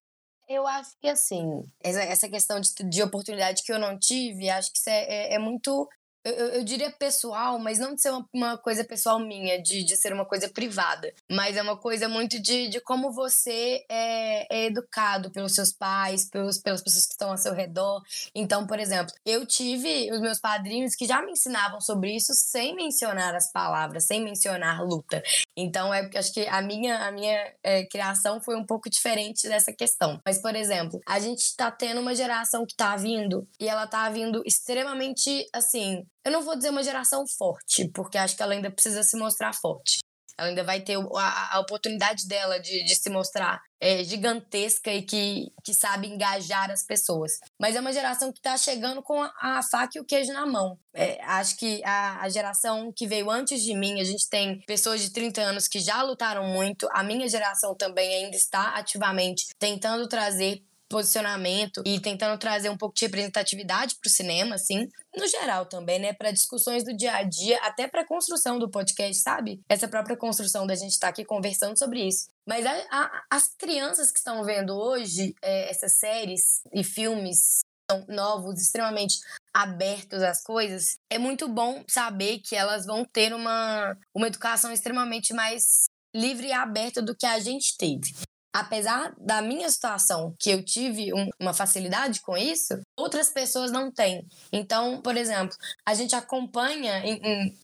Eu 0.48 0.66
acho 0.66 0.96
que 0.98 1.08
assim, 1.08 1.62
essa 1.82 2.28
questão 2.28 2.58
de, 2.58 2.70
de 2.88 3.02
oportunidade 3.02 3.62
que 3.62 3.72
eu 3.72 3.78
não 3.78 3.98
tive, 3.98 4.48
acho 4.48 4.72
que 4.72 4.78
isso 4.78 4.88
é, 4.88 5.04
é, 5.04 5.34
é 5.34 5.38
muito 5.38 5.86
eu, 6.30 6.46
eu, 6.48 6.64
diria 6.64 6.90
pessoal, 6.90 7.58
mas 7.58 7.78
não 7.78 7.94
de 7.94 8.02
ser 8.02 8.10
uma, 8.10 8.28
uma, 8.32 8.58
coisa 8.58 8.84
pessoal 8.84 9.18
minha, 9.18 9.60
de, 9.60 9.84
de 9.84 9.96
ser 9.96 10.12
uma 10.12 10.24
coisa 10.24 10.48
privada. 10.48 11.12
Mas 11.30 11.56
é 11.56 11.62
uma 11.62 11.76
coisa 11.76 12.08
muito 12.08 12.40
de, 12.40 12.68
de 12.68 12.80
como 12.80 13.12
você 13.12 13.84
é, 13.88 14.56
é 14.56 14.66
educado 14.66 15.30
pelos 15.30 15.54
seus 15.54 15.72
pais, 15.72 16.28
pelos, 16.28 16.58
pelas 16.58 16.82
pessoas 16.82 17.06
que 17.06 17.12
estão 17.12 17.30
ao 17.30 17.36
seu 17.36 17.54
redor. 17.54 18.02
Então, 18.34 18.66
por 18.66 18.78
exemplo, 18.78 19.12
eu 19.24 19.46
tive 19.46 20.10
os 20.12 20.20
meus 20.20 20.40
padrinhos 20.40 20.94
que 20.94 21.06
já 21.06 21.22
me 21.22 21.32
ensinavam 21.32 21.80
sobre 21.80 22.14
isso 22.14 22.32
sem 22.34 22.74
mencionar 22.74 23.34
as 23.34 23.50
palavras, 23.52 24.06
sem 24.06 24.22
mencionar 24.22 24.82
luta. 24.82 25.22
Então, 25.56 25.92
é 25.92 26.08
acho 26.16 26.32
que 26.32 26.46
a 26.46 26.60
minha, 26.62 27.06
a 27.06 27.12
minha 27.12 27.54
é, 27.62 27.84
criação 27.86 28.40
foi 28.40 28.56
um 28.56 28.64
pouco 28.64 28.90
diferente 28.90 29.48
dessa 29.48 29.72
questão. 29.72 30.20
Mas, 30.24 30.40
por 30.40 30.54
exemplo, 30.54 31.00
a 31.06 31.18
gente 31.18 31.40
está 31.40 31.70
tendo 31.70 32.00
uma 32.00 32.14
geração 32.14 32.64
que 32.66 32.72
está 32.72 32.96
vindo 32.96 33.46
e 33.60 33.68
ela 33.68 33.84
está 33.84 34.08
vindo 34.08 34.42
extremamente 34.44 35.46
assim 35.52 36.04
eu 36.24 36.32
não 36.32 36.42
vou 36.42 36.56
dizer 36.56 36.70
uma 36.70 36.82
geração 36.82 37.26
forte, 37.26 37.88
porque 37.94 38.18
acho 38.18 38.36
que 38.36 38.42
ela 38.42 38.52
ainda 38.52 38.70
precisa 38.70 39.02
se 39.02 39.16
mostrar 39.16 39.54
forte. 39.54 39.98
Ela 40.38 40.50
ainda 40.50 40.62
vai 40.62 40.80
ter 40.80 40.96
a, 40.96 41.56
a 41.56 41.60
oportunidade 41.60 42.28
dela 42.28 42.60
de, 42.60 42.84
de 42.84 42.94
se 42.94 43.10
mostrar 43.10 43.60
é, 43.80 44.04
gigantesca 44.04 44.92
e 44.92 45.02
que, 45.02 45.52
que 45.64 45.74
sabe 45.74 46.06
engajar 46.06 46.70
as 46.70 46.84
pessoas. 46.84 47.32
Mas 47.58 47.74
é 47.74 47.80
uma 47.80 47.92
geração 47.92 48.32
que 48.32 48.38
está 48.38 48.56
chegando 48.56 49.02
com 49.02 49.20
a, 49.20 49.32
a, 49.40 49.60
faca 49.68 49.98
e 49.98 50.00
o 50.00 50.04
queijo 50.04 50.32
na 50.32 50.46
mão. 50.46 50.78
É, 50.94 51.20
acho 51.24 51.56
que 51.56 51.82
a, 51.84 52.22
a, 52.22 52.28
geração 52.28 52.92
que 52.94 53.04
veio 53.04 53.28
antes 53.28 53.62
de 53.64 53.74
mim, 53.74 54.00
a 54.00 54.04
gente 54.04 54.28
tem 54.30 54.60
pessoas 54.60 55.00
de 55.00 55.10
30 55.10 55.40
anos 55.40 55.66
que 55.66 55.80
já 55.80 56.02
lutaram 56.02 56.44
muito. 56.44 56.88
A 56.92 57.02
minha 57.02 57.28
geração 57.28 57.74
também 57.74 58.24
ainda 58.24 58.36
está 58.36 58.76
ativamente 58.76 59.46
tentando 59.58 60.06
trazer 60.06 60.62
posicionamento 60.88 61.82
e 61.84 62.00
tentando 62.00 62.38
trazer 62.38 62.70
um 62.70 62.76
pouco 62.76 62.94
de 62.94 63.04
representatividade 63.04 63.96
para 63.96 64.08
o 64.08 64.12
cinema, 64.12 64.54
assim, 64.54 64.88
no 65.16 65.26
geral 65.28 65.66
também, 65.66 65.98
né, 65.98 66.12
para 66.12 66.30
discussões 66.30 66.84
do 66.84 66.96
dia 66.96 67.14
a 67.14 67.22
dia, 67.22 67.58
até 67.62 67.86
para 67.86 68.06
construção 68.06 68.58
do 68.58 68.70
podcast, 68.70 69.22
sabe? 69.22 69.60
Essa 69.68 69.86
própria 69.86 70.16
construção 70.16 70.66
da 70.66 70.74
gente 70.74 70.92
estar 70.92 71.08
tá 71.08 71.10
aqui 71.10 71.24
conversando 71.24 71.78
sobre 71.78 72.06
isso. 72.06 72.28
Mas 72.46 72.64
a, 72.64 72.72
a, 72.90 73.22
as 73.30 73.48
crianças 73.48 74.10
que 74.10 74.18
estão 74.18 74.42
vendo 74.44 74.74
hoje 74.74 75.34
é, 75.42 75.70
essas 75.70 75.92
séries 75.92 76.62
e 76.72 76.82
filmes 76.82 77.60
novos, 78.06 78.60
extremamente 78.60 79.18
abertos 79.52 80.22
às 80.22 80.42
coisas, 80.42 80.98
é 81.08 81.18
muito 81.18 81.48
bom 81.48 81.82
saber 81.88 82.40
que 82.40 82.54
elas 82.54 82.84
vão 82.84 83.04
ter 83.04 83.32
uma, 83.32 83.96
uma 84.14 84.26
educação 84.26 84.70
extremamente 84.70 85.32
mais 85.32 85.86
livre 86.14 86.48
e 86.48 86.52
aberta 86.52 87.00
do 87.00 87.14
que 87.14 87.26
a 87.26 87.38
gente 87.38 87.76
teve 87.78 88.12
apesar 88.52 89.14
da 89.18 89.42
minha 89.42 89.68
situação, 89.70 90.34
que 90.38 90.50
eu 90.50 90.64
tive 90.64 91.12
um, 91.14 91.28
uma 91.40 91.54
facilidade 91.54 92.20
com 92.20 92.36
isso, 92.36 92.74
outras 92.96 93.30
pessoas 93.30 93.70
não 93.70 93.90
têm. 93.90 94.26
Então, 94.52 95.00
por 95.02 95.16
exemplo, 95.16 95.56
a 95.86 95.94
gente 95.94 96.14
acompanha 96.14 97.02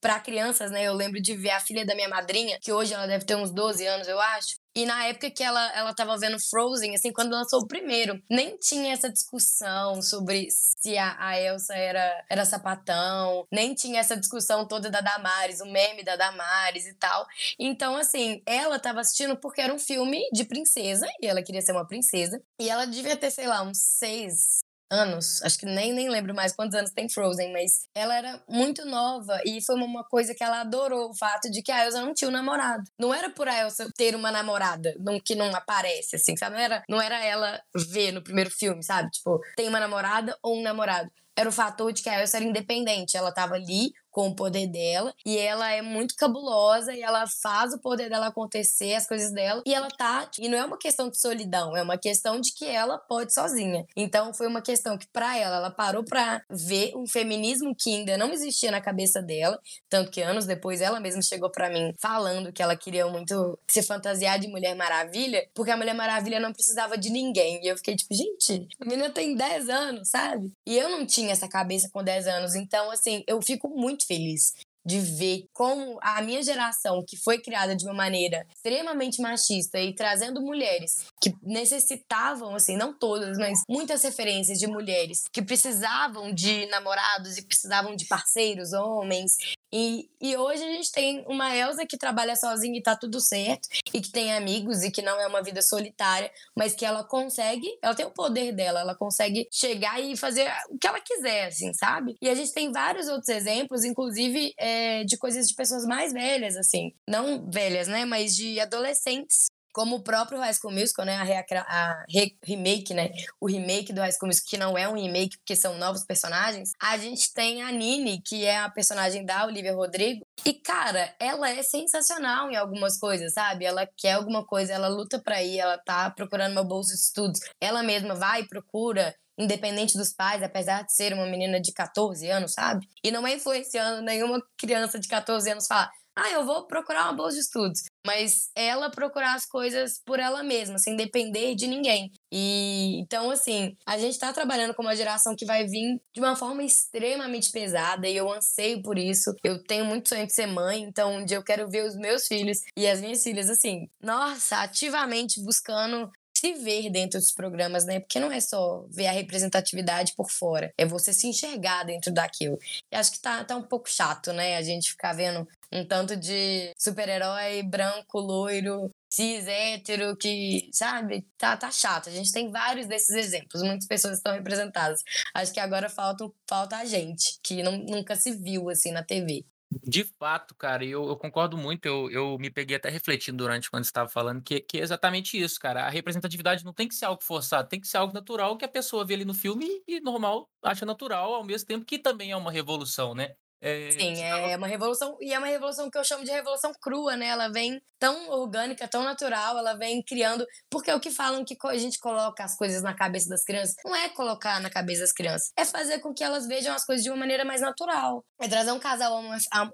para 0.00 0.20
crianças, 0.20 0.70
né? 0.70 0.84
Eu 0.84 0.94
lembro 0.94 1.20
de 1.20 1.36
ver 1.36 1.50
a 1.50 1.60
filha 1.60 1.84
da 1.84 1.94
minha 1.94 2.08
madrinha, 2.08 2.58
que 2.60 2.72
hoje 2.72 2.94
ela 2.94 3.06
deve 3.06 3.24
ter 3.24 3.36
uns 3.36 3.50
12 3.50 3.86
anos, 3.86 4.08
eu 4.08 4.18
acho. 4.20 4.63
E 4.76 4.84
na 4.84 5.06
época 5.06 5.30
que 5.30 5.42
ela, 5.42 5.72
ela 5.76 5.94
tava 5.94 6.18
vendo 6.18 6.38
Frozen, 6.40 6.94
assim, 6.94 7.12
quando 7.12 7.30
lançou 7.30 7.60
o 7.60 7.66
primeiro, 7.66 8.20
nem 8.28 8.56
tinha 8.56 8.92
essa 8.92 9.08
discussão 9.08 10.02
sobre 10.02 10.48
se 10.50 10.98
a, 10.98 11.16
a 11.18 11.40
Elsa 11.40 11.74
era, 11.74 12.24
era 12.28 12.44
sapatão, 12.44 13.46
nem 13.52 13.74
tinha 13.74 14.00
essa 14.00 14.16
discussão 14.16 14.66
toda 14.66 14.90
da 14.90 15.00
Damares, 15.00 15.60
o 15.60 15.66
meme 15.66 16.02
da 16.02 16.16
Damares 16.16 16.86
e 16.86 16.94
tal. 16.94 17.24
Então, 17.58 17.96
assim, 17.96 18.42
ela 18.44 18.78
tava 18.78 19.00
assistindo 19.00 19.36
porque 19.36 19.60
era 19.60 19.72
um 19.72 19.78
filme 19.78 20.28
de 20.32 20.44
princesa, 20.44 21.06
e 21.22 21.26
ela 21.26 21.42
queria 21.42 21.62
ser 21.62 21.72
uma 21.72 21.86
princesa. 21.86 22.42
E 22.60 22.68
ela 22.68 22.84
devia 22.84 23.16
ter, 23.16 23.30
sei 23.30 23.46
lá, 23.46 23.62
uns 23.62 23.78
seis, 23.78 24.60
anos, 24.90 25.42
acho 25.42 25.58
que 25.58 25.66
nem, 25.66 25.92
nem 25.92 26.08
lembro 26.08 26.34
mais 26.34 26.54
quantos 26.54 26.76
anos 26.76 26.90
tem 26.90 27.08
Frozen, 27.08 27.52
mas 27.52 27.88
ela 27.94 28.16
era 28.16 28.42
muito 28.48 28.84
nova 28.84 29.40
e 29.44 29.60
foi 29.62 29.74
uma 29.76 30.04
coisa 30.04 30.34
que 30.34 30.42
ela 30.42 30.60
adorou, 30.60 31.10
o 31.10 31.14
fato 31.14 31.50
de 31.50 31.62
que 31.62 31.72
a 31.72 31.84
Elsa 31.84 32.00
não 32.00 32.14
tinha 32.14 32.28
um 32.28 32.32
namorado. 32.32 32.84
Não 32.98 33.12
era 33.12 33.30
por 33.30 33.48
a 33.48 33.60
Elsa 33.60 33.90
ter 33.96 34.14
uma 34.14 34.30
namorada, 34.30 34.94
não, 34.98 35.18
que 35.20 35.34
não 35.34 35.54
aparece, 35.54 36.16
assim, 36.16 36.36
sabe? 36.36 36.56
Não 36.56 36.62
era, 36.62 36.84
não 36.88 37.00
era 37.00 37.24
ela 37.24 37.60
ver 37.74 38.12
no 38.12 38.22
primeiro 38.22 38.50
filme, 38.50 38.82
sabe? 38.82 39.10
Tipo, 39.10 39.40
tem 39.56 39.68
uma 39.68 39.80
namorada 39.80 40.36
ou 40.42 40.58
um 40.58 40.62
namorado 40.62 41.10
era 41.36 41.48
o 41.48 41.52
fator 41.52 41.92
de 41.92 42.02
que 42.02 42.08
a 42.08 42.20
Elsa 42.20 42.36
era 42.36 42.46
independente. 42.46 43.16
Ela 43.16 43.30
estava 43.30 43.54
ali 43.54 43.92
com 44.14 44.28
o 44.28 44.34
poder 44.34 44.68
dela 44.68 45.12
e 45.26 45.36
ela 45.36 45.70
é 45.72 45.82
muito 45.82 46.14
cabulosa 46.14 46.94
e 46.94 47.02
ela 47.02 47.24
faz 47.42 47.74
o 47.74 47.80
poder 47.80 48.08
dela 48.08 48.28
acontecer, 48.28 48.94
as 48.94 49.08
coisas 49.08 49.32
dela 49.32 49.60
e 49.66 49.74
ela 49.74 49.88
tá 49.88 50.30
e 50.38 50.48
não 50.48 50.56
é 50.56 50.64
uma 50.64 50.78
questão 50.78 51.10
de 51.10 51.20
solidão, 51.20 51.76
é 51.76 51.82
uma 51.82 51.98
questão 51.98 52.40
de 52.40 52.54
que 52.54 52.64
ela 52.64 52.96
pode 52.96 53.34
sozinha. 53.34 53.84
Então 53.96 54.32
foi 54.32 54.46
uma 54.46 54.62
questão 54.62 54.96
que 54.96 55.08
para 55.08 55.36
ela 55.36 55.56
ela 55.56 55.70
parou 55.70 56.04
para 56.04 56.40
ver 56.48 56.94
um 56.96 57.08
feminismo 57.08 57.74
que 57.76 57.92
ainda 57.92 58.16
não 58.16 58.32
existia 58.32 58.70
na 58.70 58.80
cabeça 58.80 59.20
dela, 59.20 59.58
tanto 59.90 60.12
que 60.12 60.22
anos 60.22 60.46
depois 60.46 60.80
ela 60.80 61.00
mesma 61.00 61.20
chegou 61.20 61.50
para 61.50 61.68
mim 61.68 61.92
falando 62.00 62.52
que 62.52 62.62
ela 62.62 62.76
queria 62.76 63.08
muito 63.08 63.58
se 63.68 63.82
fantasiar 63.82 64.38
de 64.38 64.46
Mulher 64.46 64.76
Maravilha, 64.76 65.44
porque 65.52 65.72
a 65.72 65.76
Mulher 65.76 65.94
Maravilha 65.94 66.38
não 66.38 66.52
precisava 66.52 66.96
de 66.96 67.10
ninguém. 67.10 67.60
E 67.64 67.66
eu 67.66 67.76
fiquei 67.76 67.96
tipo, 67.96 68.14
gente, 68.14 68.68
a 68.80 68.84
menina 68.84 69.10
tem 69.10 69.34
10 69.34 69.68
anos, 69.68 70.08
sabe? 70.08 70.52
E 70.64 70.78
eu 70.78 70.88
não 70.88 71.04
tinha 71.04 71.32
essa 71.32 71.48
cabeça 71.48 71.88
com 71.92 72.04
10 72.04 72.28
anos, 72.28 72.54
então 72.54 72.92
assim, 72.92 73.24
eu 73.26 73.42
fico 73.42 73.68
muito 73.68 74.03
muito 74.04 74.06
feliz 74.06 74.54
de 74.84 75.00
ver 75.00 75.46
como 75.52 75.98
a 76.02 76.20
minha 76.22 76.42
geração, 76.42 77.04
que 77.06 77.16
foi 77.16 77.38
criada 77.38 77.74
de 77.74 77.84
uma 77.84 77.94
maneira 77.94 78.46
extremamente 78.54 79.20
machista 79.20 79.78
e 79.80 79.94
trazendo 79.94 80.42
mulheres 80.42 81.06
que 81.20 81.34
necessitavam, 81.42 82.54
assim, 82.54 82.76
não 82.76 82.92
todas, 82.92 83.38
mas 83.38 83.60
muitas 83.68 84.02
referências 84.02 84.58
de 84.58 84.66
mulheres 84.66 85.24
que 85.32 85.42
precisavam 85.42 86.32
de 86.32 86.66
namorados 86.66 87.36
e 87.36 87.42
precisavam 87.42 87.96
de 87.96 88.06
parceiros, 88.06 88.72
homens, 88.72 89.36
e, 89.76 90.08
e 90.20 90.36
hoje 90.36 90.62
a 90.62 90.68
gente 90.68 90.92
tem 90.92 91.24
uma 91.26 91.52
Elsa 91.52 91.84
que 91.84 91.98
trabalha 91.98 92.36
sozinha 92.36 92.78
e 92.78 92.82
tá 92.82 92.94
tudo 92.94 93.20
certo, 93.20 93.68
e 93.92 94.00
que 94.00 94.08
tem 94.12 94.32
amigos 94.32 94.84
e 94.84 94.90
que 94.90 95.02
não 95.02 95.20
é 95.20 95.26
uma 95.26 95.42
vida 95.42 95.60
solitária, 95.62 96.30
mas 96.56 96.76
que 96.76 96.84
ela 96.84 97.02
consegue, 97.02 97.66
ela 97.82 97.92
tem 97.92 98.06
o 98.06 98.10
poder 98.12 98.52
dela, 98.52 98.78
ela 98.78 98.94
consegue 98.94 99.48
chegar 99.50 100.00
e 100.00 100.16
fazer 100.16 100.48
o 100.70 100.78
que 100.78 100.86
ela 100.86 101.00
quiser, 101.00 101.46
assim, 101.46 101.74
sabe? 101.74 102.16
E 102.22 102.28
a 102.28 102.36
gente 102.36 102.52
tem 102.52 102.70
vários 102.70 103.08
outros 103.08 103.28
exemplos, 103.28 103.82
inclusive 103.82 104.54
é, 104.56 104.73
de 105.06 105.16
coisas 105.16 105.46
de 105.46 105.54
pessoas 105.54 105.84
mais 105.84 106.12
velhas, 106.12 106.56
assim, 106.56 106.92
não 107.08 107.48
velhas, 107.50 107.88
né, 107.88 108.04
mas 108.04 108.34
de 108.34 108.60
adolescentes. 108.60 109.46
Como 109.72 109.96
o 109.96 110.04
próprio 110.04 110.38
High 110.38 110.54
School 110.54 110.72
Musical, 110.72 111.04
né, 111.04 111.16
a, 111.16 111.60
a 111.62 112.04
re 112.08 112.38
remake, 112.44 112.94
né, 112.94 113.10
o 113.40 113.48
remake 113.48 113.92
do 113.92 114.00
High 114.00 114.12
School 114.12 114.28
Musical, 114.28 114.50
que 114.50 114.56
não 114.56 114.78
é 114.78 114.88
um 114.88 114.94
remake 114.94 115.36
porque 115.38 115.56
são 115.56 115.76
novos 115.78 116.04
personagens, 116.04 116.70
a 116.80 116.96
gente 116.96 117.34
tem 117.34 117.60
a 117.60 117.72
Nini, 117.72 118.22
que 118.24 118.44
é 118.44 118.58
a 118.58 118.70
personagem 118.70 119.24
da 119.24 119.44
Olivia 119.44 119.74
Rodrigo, 119.74 120.24
e 120.46 120.54
cara, 120.54 121.12
ela 121.18 121.50
é 121.50 121.60
sensacional 121.64 122.52
em 122.52 122.56
algumas 122.56 122.96
coisas, 122.98 123.32
sabe? 123.32 123.64
Ela 123.64 123.88
quer 123.96 124.12
alguma 124.12 124.46
coisa, 124.46 124.72
ela 124.72 124.86
luta 124.86 125.20
para 125.20 125.42
ir, 125.42 125.58
ela 125.58 125.76
tá 125.76 126.08
procurando 126.08 126.52
uma 126.52 126.64
bolsa 126.64 126.94
de 126.94 127.00
estudos, 127.00 127.40
ela 127.60 127.82
mesma 127.82 128.14
vai 128.14 128.42
e 128.42 128.48
procura, 128.48 129.12
independente 129.38 129.96
dos 129.96 130.12
pais, 130.12 130.42
apesar 130.42 130.82
de 130.82 130.94
ser 130.94 131.12
uma 131.12 131.26
menina 131.26 131.60
de 131.60 131.72
14 131.72 132.28
anos, 132.28 132.52
sabe? 132.52 132.86
E 133.02 133.10
não 133.10 133.26
é 133.26 133.34
influenciando 133.34 134.02
nenhuma 134.02 134.42
criança 134.56 134.98
de 134.98 135.08
14 135.08 135.50
anos 135.50 135.66
falar 135.66 135.90
ah, 136.16 136.30
eu 136.30 136.44
vou 136.44 136.64
procurar 136.66 137.04
uma 137.04 137.12
bolsa 137.12 137.34
de 137.34 137.40
estudos. 137.40 137.82
Mas 138.06 138.50
ela 138.54 138.90
procurar 138.90 139.34
as 139.34 139.44
coisas 139.44 140.00
por 140.04 140.20
ela 140.20 140.42
mesma, 140.44 140.78
sem 140.78 140.96
depender 140.96 141.54
de 141.56 141.66
ninguém. 141.66 142.12
E 142.30 143.00
então, 143.00 143.30
assim, 143.30 143.76
a 143.84 143.98
gente 143.98 144.18
tá 144.18 144.32
trabalhando 144.32 144.74
com 144.74 144.82
uma 144.82 144.94
geração 144.94 145.34
que 145.36 145.44
vai 145.44 145.66
vir 145.66 146.00
de 146.14 146.20
uma 146.20 146.36
forma 146.36 146.62
extremamente 146.62 147.50
pesada 147.50 148.08
e 148.08 148.16
eu 148.16 148.32
anseio 148.32 148.80
por 148.82 148.96
isso. 148.96 149.34
Eu 149.42 149.62
tenho 149.64 149.84
muito 149.84 150.08
sonho 150.08 150.26
de 150.26 150.32
ser 150.32 150.46
mãe, 150.46 150.82
então 150.82 151.16
um 151.16 151.24
dia 151.24 151.36
eu 151.36 151.42
quero 151.44 151.68
ver 151.68 151.84
os 151.84 151.96
meus 151.96 152.26
filhos 152.26 152.58
e 152.76 152.86
as 152.86 153.00
minhas 153.00 153.22
filhas, 153.22 153.50
assim, 153.50 153.88
nossa, 154.00 154.58
ativamente 154.58 155.42
buscando 155.42 156.10
se 156.44 156.52
ver 156.52 156.90
dentro 156.90 157.18
dos 157.18 157.32
programas, 157.32 157.86
né? 157.86 158.00
Porque 158.00 158.20
não 158.20 158.30
é 158.30 158.38
só 158.38 158.84
ver 158.90 159.06
a 159.06 159.12
representatividade 159.12 160.12
por 160.14 160.30
fora, 160.30 160.70
é 160.76 160.84
você 160.84 161.12
se 161.12 161.26
enxergar 161.26 161.84
dentro 161.84 162.12
daquilo. 162.12 162.58
E 162.92 162.96
acho 162.96 163.12
que 163.12 163.20
tá, 163.20 163.42
tá 163.44 163.56
um 163.56 163.62
pouco 163.62 163.88
chato, 163.88 164.30
né? 164.32 164.56
A 164.56 164.62
gente 164.62 164.90
ficar 164.90 165.14
vendo 165.14 165.48
um 165.72 165.84
tanto 165.86 166.14
de 166.16 166.70
super-herói 166.78 167.62
branco, 167.62 168.20
loiro, 168.20 168.90
cis, 169.10 169.46
hétero, 169.46 170.14
que, 170.16 170.68
sabe, 170.70 171.26
tá, 171.38 171.56
tá 171.56 171.70
chato. 171.70 172.10
A 172.10 172.12
gente 172.12 172.30
tem 172.30 172.50
vários 172.50 172.86
desses 172.86 173.10
exemplos, 173.10 173.62
muitas 173.62 173.86
pessoas 173.86 174.18
estão 174.18 174.34
representadas. 174.34 175.02
Acho 175.34 175.52
que 175.52 175.60
agora 175.60 175.88
falta, 175.88 176.28
falta 176.46 176.76
a 176.76 176.84
gente, 176.84 177.38
que 177.42 177.62
não, 177.62 177.78
nunca 177.78 178.16
se 178.16 178.32
viu 178.32 178.68
assim 178.68 178.92
na 178.92 179.02
TV. 179.02 179.46
De 179.82 180.04
fato, 180.04 180.54
cara, 180.54 180.84
eu, 180.84 181.06
eu 181.08 181.16
concordo 181.16 181.56
muito. 181.56 181.86
Eu, 181.86 182.10
eu 182.10 182.38
me 182.38 182.50
peguei 182.50 182.76
até 182.76 182.90
refletindo 182.90 183.38
durante 183.38 183.70
quando 183.70 183.84
estava 183.84 184.08
falando 184.08 184.42
que, 184.42 184.60
que 184.60 184.78
é 184.78 184.82
exatamente 184.82 185.40
isso, 185.40 185.58
cara. 185.58 185.86
A 185.86 185.88
representatividade 185.90 186.64
não 186.64 186.72
tem 186.74 186.86
que 186.86 186.94
ser 186.94 187.06
algo 187.06 187.22
forçado, 187.22 187.68
tem 187.68 187.80
que 187.80 187.88
ser 187.88 187.96
algo 187.96 188.12
natural 188.12 188.56
que 188.58 188.64
a 188.64 188.68
pessoa 188.68 189.04
vê 189.06 189.14
ali 189.14 189.24
no 189.24 189.34
filme 189.34 189.66
e, 189.88 189.96
e 189.96 190.00
normal 190.00 190.50
acha 190.62 190.84
natural, 190.84 191.32
ao 191.34 191.44
mesmo 191.44 191.66
tempo 191.66 191.84
que 191.86 191.98
também 191.98 192.30
é 192.30 192.36
uma 192.36 192.52
revolução, 192.52 193.14
né? 193.14 193.34
É, 193.66 193.90
Sim, 193.92 194.22
é 194.22 194.54
uma 194.58 194.66
revolução, 194.66 195.16
e 195.22 195.32
é 195.32 195.38
uma 195.38 195.46
revolução 195.46 195.90
que 195.90 195.96
eu 195.96 196.04
chamo 196.04 196.22
de 196.22 196.30
revolução 196.30 196.70
crua, 196.82 197.16
né? 197.16 197.28
Ela 197.28 197.48
vem 197.48 197.80
tão 197.98 198.28
orgânica, 198.28 198.86
tão 198.86 199.02
natural, 199.02 199.56
ela 199.56 199.72
vem 199.72 200.02
criando. 200.02 200.46
Porque 200.68 200.90
é 200.90 200.94
o 200.94 201.00
que 201.00 201.10
falam 201.10 201.42
que 201.42 201.56
a 201.64 201.78
gente 201.78 201.98
coloca 201.98 202.44
as 202.44 202.54
coisas 202.54 202.82
na 202.82 202.92
cabeça 202.92 203.30
das 203.30 203.42
crianças 203.42 203.74
não 203.82 203.96
é 203.96 204.10
colocar 204.10 204.60
na 204.60 204.68
cabeça 204.68 205.00
das 205.00 205.12
crianças, 205.12 205.50
é 205.56 205.64
fazer 205.64 206.00
com 206.00 206.12
que 206.12 206.22
elas 206.22 206.46
vejam 206.46 206.74
as 206.74 206.84
coisas 206.84 207.02
de 207.02 207.08
uma 207.08 207.16
maneira 207.16 207.42
mais 207.42 207.62
natural. 207.62 208.22
É 208.38 208.46
trazer 208.46 208.72
um 208.72 208.78
casal 208.78 209.22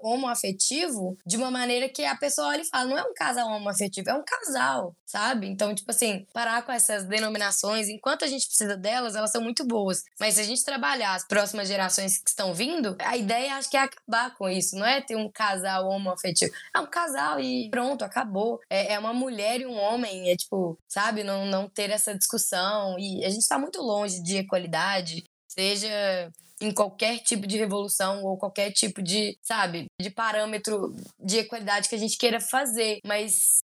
homoafetivo 0.01 1.17
de 1.25 1.35
uma 1.35 1.51
maneira 1.51 1.89
que 1.89 2.05
a 2.05 2.15
pessoa 2.15 2.47
olha 2.47 2.61
e 2.61 2.69
fala: 2.69 2.89
não 2.89 2.97
é 2.97 3.03
um 3.03 3.13
casal 3.13 3.49
homoafetivo, 3.49 4.09
é 4.09 4.13
um 4.13 4.23
casal, 4.23 4.95
sabe? 5.05 5.47
Então, 5.47 5.75
tipo 5.75 5.91
assim, 5.91 6.25
parar 6.33 6.61
com 6.61 6.71
essas 6.71 7.03
denominações, 7.03 7.89
enquanto 7.89 8.23
a 8.23 8.27
gente 8.27 8.47
precisa 8.47 8.77
delas, 8.77 9.15
elas 9.15 9.31
são 9.31 9.41
muito 9.41 9.65
boas. 9.65 10.03
Mas 10.17 10.35
se 10.35 10.41
a 10.41 10.45
gente 10.45 10.63
trabalhar 10.63 11.15
as 11.15 11.27
próximas 11.27 11.67
gerações 11.67 12.17
que 12.17 12.29
estão 12.29 12.53
vindo, 12.53 12.95
a 12.99 13.17
ideia 13.17 13.55
acho 13.55 13.69
que 13.69 13.75
é 13.75 13.80
acabar 13.83 14.35
com 14.37 14.49
isso, 14.49 14.75
não 14.75 14.85
é 14.85 15.01
ter 15.01 15.15
um 15.15 15.29
casal 15.29 15.87
homoafetivo. 15.89 16.51
É 16.75 16.79
um 16.79 16.87
casal 16.87 17.39
e 17.39 17.69
pronto, 17.69 18.03
acabou. 18.03 18.59
É, 18.69 18.93
é 18.93 18.99
uma 18.99 19.13
mulher 19.13 19.61
e 19.61 19.65
um 19.65 19.77
homem, 19.77 20.29
é 20.29 20.35
tipo, 20.35 20.77
sabe, 20.87 21.23
não, 21.23 21.45
não 21.45 21.69
ter 21.69 21.89
essa 21.89 22.17
discussão. 22.17 22.97
E 22.99 23.23
a 23.25 23.29
gente 23.29 23.47
tá 23.47 23.57
muito 23.57 23.81
longe 23.81 24.21
de 24.21 24.37
equalidade, 24.37 25.23
seja 25.47 26.31
em 26.61 26.71
qualquer 26.71 27.19
tipo 27.19 27.47
de 27.47 27.57
revolução 27.57 28.23
ou 28.23 28.37
qualquer 28.37 28.71
tipo 28.71 29.01
de, 29.01 29.35
sabe, 29.41 29.85
de 29.99 30.11
parâmetro 30.11 30.95
de 31.19 31.39
equalidade 31.39 31.89
que 31.89 31.95
a 31.95 31.97
gente 31.97 32.17
queira 32.17 32.39
fazer. 32.39 32.99
Mas 33.03 33.59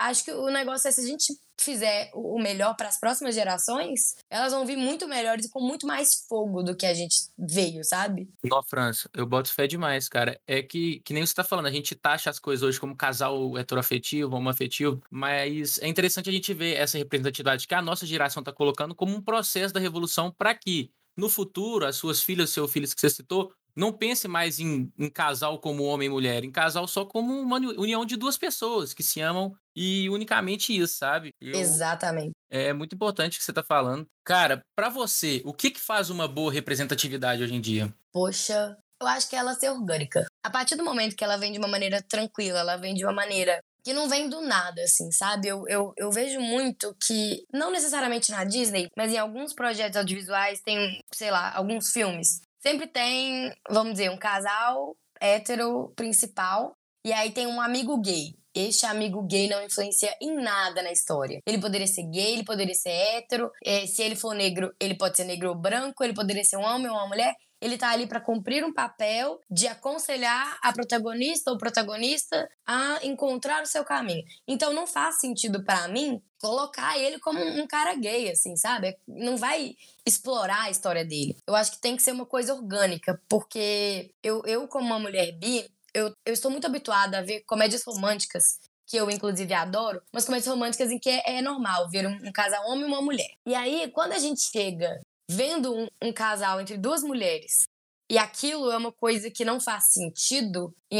acho 0.00 0.24
que 0.24 0.32
o 0.32 0.48
negócio 0.48 0.88
é 0.88 0.92
se 0.92 1.00
a 1.00 1.06
gente 1.06 1.34
fizer 1.60 2.10
o 2.14 2.40
melhor 2.40 2.74
para 2.74 2.88
as 2.88 2.98
próximas 2.98 3.34
gerações, 3.34 4.16
elas 4.30 4.52
vão 4.52 4.64
vir 4.64 4.76
muito 4.76 5.06
melhores 5.06 5.44
e 5.44 5.50
com 5.50 5.60
muito 5.60 5.86
mais 5.86 6.08
fogo 6.26 6.62
do 6.62 6.74
que 6.74 6.86
a 6.86 6.94
gente 6.94 7.16
veio, 7.38 7.84
sabe? 7.84 8.28
Não, 8.42 8.62
França, 8.62 9.10
eu 9.14 9.26
boto 9.26 9.52
fé 9.52 9.66
demais, 9.66 10.08
cara. 10.08 10.40
É 10.46 10.62
que, 10.62 11.00
que 11.00 11.12
nem 11.12 11.24
você 11.24 11.34
tá 11.34 11.44
falando, 11.44 11.66
a 11.66 11.70
gente 11.70 11.94
taxa 11.94 12.30
as 12.30 12.38
coisas 12.38 12.66
hoje 12.66 12.80
como 12.80 12.96
casal 12.96 13.58
heteroafetivo, 13.58 14.36
homoafetivo, 14.36 15.02
mas 15.10 15.78
é 15.78 15.86
interessante 15.86 16.30
a 16.30 16.32
gente 16.32 16.54
ver 16.54 16.76
essa 16.76 16.96
representatividade 16.96 17.68
que 17.68 17.74
a 17.74 17.82
nossa 17.82 18.06
geração 18.06 18.42
tá 18.42 18.52
colocando 18.52 18.94
como 18.94 19.14
um 19.14 19.22
processo 19.22 19.74
da 19.74 19.80
revolução 19.80 20.32
para 20.32 20.54
que 20.54 20.90
no 21.16 21.28
futuro 21.28 21.84
as 21.84 21.96
suas 21.96 22.22
filhas, 22.22 22.50
seus 22.50 22.72
filhos 22.72 22.94
que 22.94 23.00
você 23.00 23.10
citou, 23.10 23.52
não 23.74 23.92
pense 23.92 24.26
mais 24.28 24.58
em, 24.58 24.92
em, 24.98 25.08
casal 25.08 25.58
como 25.58 25.84
homem 25.84 26.06
e 26.06 26.10
mulher, 26.10 26.44
em 26.44 26.50
casal 26.50 26.86
só 26.86 27.04
como 27.04 27.32
uma 27.40 27.56
união 27.56 28.04
de 28.04 28.16
duas 28.16 28.36
pessoas 28.36 28.92
que 28.92 29.02
se 29.02 29.20
amam 29.20 29.54
e 29.74 30.08
unicamente 30.10 30.76
isso, 30.76 30.96
sabe? 30.98 31.34
Eu, 31.40 31.58
Exatamente. 31.58 32.32
É 32.50 32.72
muito 32.72 32.94
importante 32.94 33.36
o 33.36 33.38
que 33.38 33.44
você 33.44 33.52
tá 33.52 33.62
falando. 33.62 34.06
Cara, 34.24 34.62
para 34.74 34.88
você, 34.88 35.40
o 35.44 35.52
que 35.52 35.70
que 35.70 35.80
faz 35.80 36.10
uma 36.10 36.26
boa 36.26 36.52
representatividade 36.52 37.42
hoje 37.42 37.54
em 37.54 37.60
dia? 37.60 37.92
Poxa, 38.12 38.76
eu 39.00 39.06
acho 39.06 39.28
que 39.28 39.36
ela 39.36 39.54
ser 39.54 39.70
orgânica. 39.70 40.26
A 40.44 40.50
partir 40.50 40.76
do 40.76 40.84
momento 40.84 41.16
que 41.16 41.24
ela 41.24 41.36
vem 41.36 41.52
de 41.52 41.58
uma 41.58 41.68
maneira 41.68 42.02
tranquila, 42.02 42.60
ela 42.60 42.76
vem 42.76 42.94
de 42.94 43.04
uma 43.04 43.12
maneira 43.12 43.60
que 43.82 43.92
não 43.92 44.08
vem 44.08 44.28
do 44.28 44.42
nada, 44.42 44.82
assim, 44.82 45.10
sabe? 45.10 45.48
Eu, 45.48 45.66
eu, 45.66 45.92
eu 45.96 46.10
vejo 46.10 46.38
muito 46.38 46.94
que, 47.02 47.44
não 47.52 47.70
necessariamente 47.70 48.30
na 48.30 48.44
Disney, 48.44 48.88
mas 48.96 49.12
em 49.12 49.18
alguns 49.18 49.54
projetos 49.54 49.96
audiovisuais 49.96 50.60
tem, 50.60 51.02
sei 51.12 51.30
lá, 51.30 51.54
alguns 51.54 51.90
filmes 51.90 52.42
sempre 52.60 52.86
tem, 52.86 53.52
vamos 53.68 53.92
dizer, 53.92 54.10
um 54.10 54.18
casal 54.18 54.96
hétero 55.20 55.92
principal 55.96 56.74
e 57.04 57.12
aí 57.12 57.30
tem 57.30 57.46
um 57.46 57.60
amigo 57.60 58.00
gay. 58.00 58.34
Este 58.54 58.84
amigo 58.84 59.22
gay 59.22 59.48
não 59.48 59.62
influencia 59.62 60.12
em 60.20 60.34
nada 60.34 60.82
na 60.82 60.90
história. 60.90 61.40
Ele 61.46 61.60
poderia 61.60 61.86
ser 61.86 62.02
gay, 62.10 62.32
ele 62.34 62.44
poderia 62.44 62.74
ser 62.74 62.90
hétero. 62.90 63.50
É, 63.64 63.86
se 63.86 64.02
ele 64.02 64.16
for 64.16 64.34
negro, 64.34 64.74
ele 64.80 64.96
pode 64.96 65.16
ser 65.16 65.24
negro 65.24 65.50
ou 65.50 65.54
branco, 65.54 66.02
ele 66.02 66.14
poderia 66.14 66.42
ser 66.42 66.56
um 66.56 66.64
homem 66.64 66.88
ou 66.88 66.96
uma 66.96 67.08
mulher 67.08 67.34
ele 67.60 67.76
tá 67.76 67.90
ali 67.90 68.06
para 68.06 68.20
cumprir 68.20 68.64
um 68.64 68.72
papel 68.72 69.40
de 69.50 69.66
aconselhar 69.66 70.58
a 70.62 70.72
protagonista 70.72 71.50
ou 71.50 71.58
protagonista 71.58 72.48
a 72.66 72.98
encontrar 73.02 73.62
o 73.62 73.66
seu 73.66 73.84
caminho. 73.84 74.24
Então 74.48 74.72
não 74.72 74.86
faz 74.86 75.20
sentido 75.20 75.62
para 75.62 75.86
mim 75.88 76.22
colocar 76.40 76.98
ele 76.98 77.18
como 77.18 77.38
um 77.38 77.66
cara 77.66 77.94
gay, 77.94 78.30
assim, 78.30 78.56
sabe? 78.56 78.96
Não 79.06 79.36
vai 79.36 79.76
explorar 80.06 80.62
a 80.62 80.70
história 80.70 81.04
dele. 81.04 81.36
Eu 81.46 81.54
acho 81.54 81.72
que 81.72 81.80
tem 81.80 81.96
que 81.96 82.02
ser 82.02 82.12
uma 82.12 82.24
coisa 82.24 82.54
orgânica, 82.54 83.20
porque 83.28 84.10
eu, 84.22 84.42
eu 84.46 84.66
como 84.66 84.86
uma 84.86 84.98
mulher 84.98 85.32
bi, 85.32 85.68
eu, 85.92 86.14
eu 86.24 86.32
estou 86.32 86.50
muito 86.50 86.66
habituada 86.66 87.18
a 87.18 87.22
ver 87.22 87.40
comédias 87.46 87.84
românticas 87.84 88.58
que 88.90 88.96
eu 88.96 89.08
inclusive 89.08 89.54
adoro, 89.54 90.02
mas 90.12 90.24
comédias 90.24 90.52
românticas 90.52 90.90
em 90.90 90.98
que 90.98 91.08
é, 91.08 91.36
é 91.38 91.42
normal 91.42 91.88
ver 91.88 92.08
um, 92.08 92.28
um, 92.28 92.32
casal 92.32 92.68
homem 92.68 92.82
e 92.82 92.88
uma 92.88 93.00
mulher. 93.00 93.30
E 93.46 93.54
aí, 93.54 93.88
quando 93.92 94.12
a 94.12 94.18
gente 94.18 94.40
chega 94.40 95.00
vendo 95.30 95.72
um, 95.72 95.88
um 96.02 96.12
casal 96.12 96.60
entre 96.60 96.76
duas 96.76 97.02
mulheres 97.02 97.68
e 98.10 98.18
aquilo 98.18 98.72
é 98.72 98.76
uma 98.76 98.90
coisa 98.90 99.30
que 99.30 99.44
não 99.44 99.60
faz 99.60 99.92
sentido, 99.92 100.74
e 100.90 100.98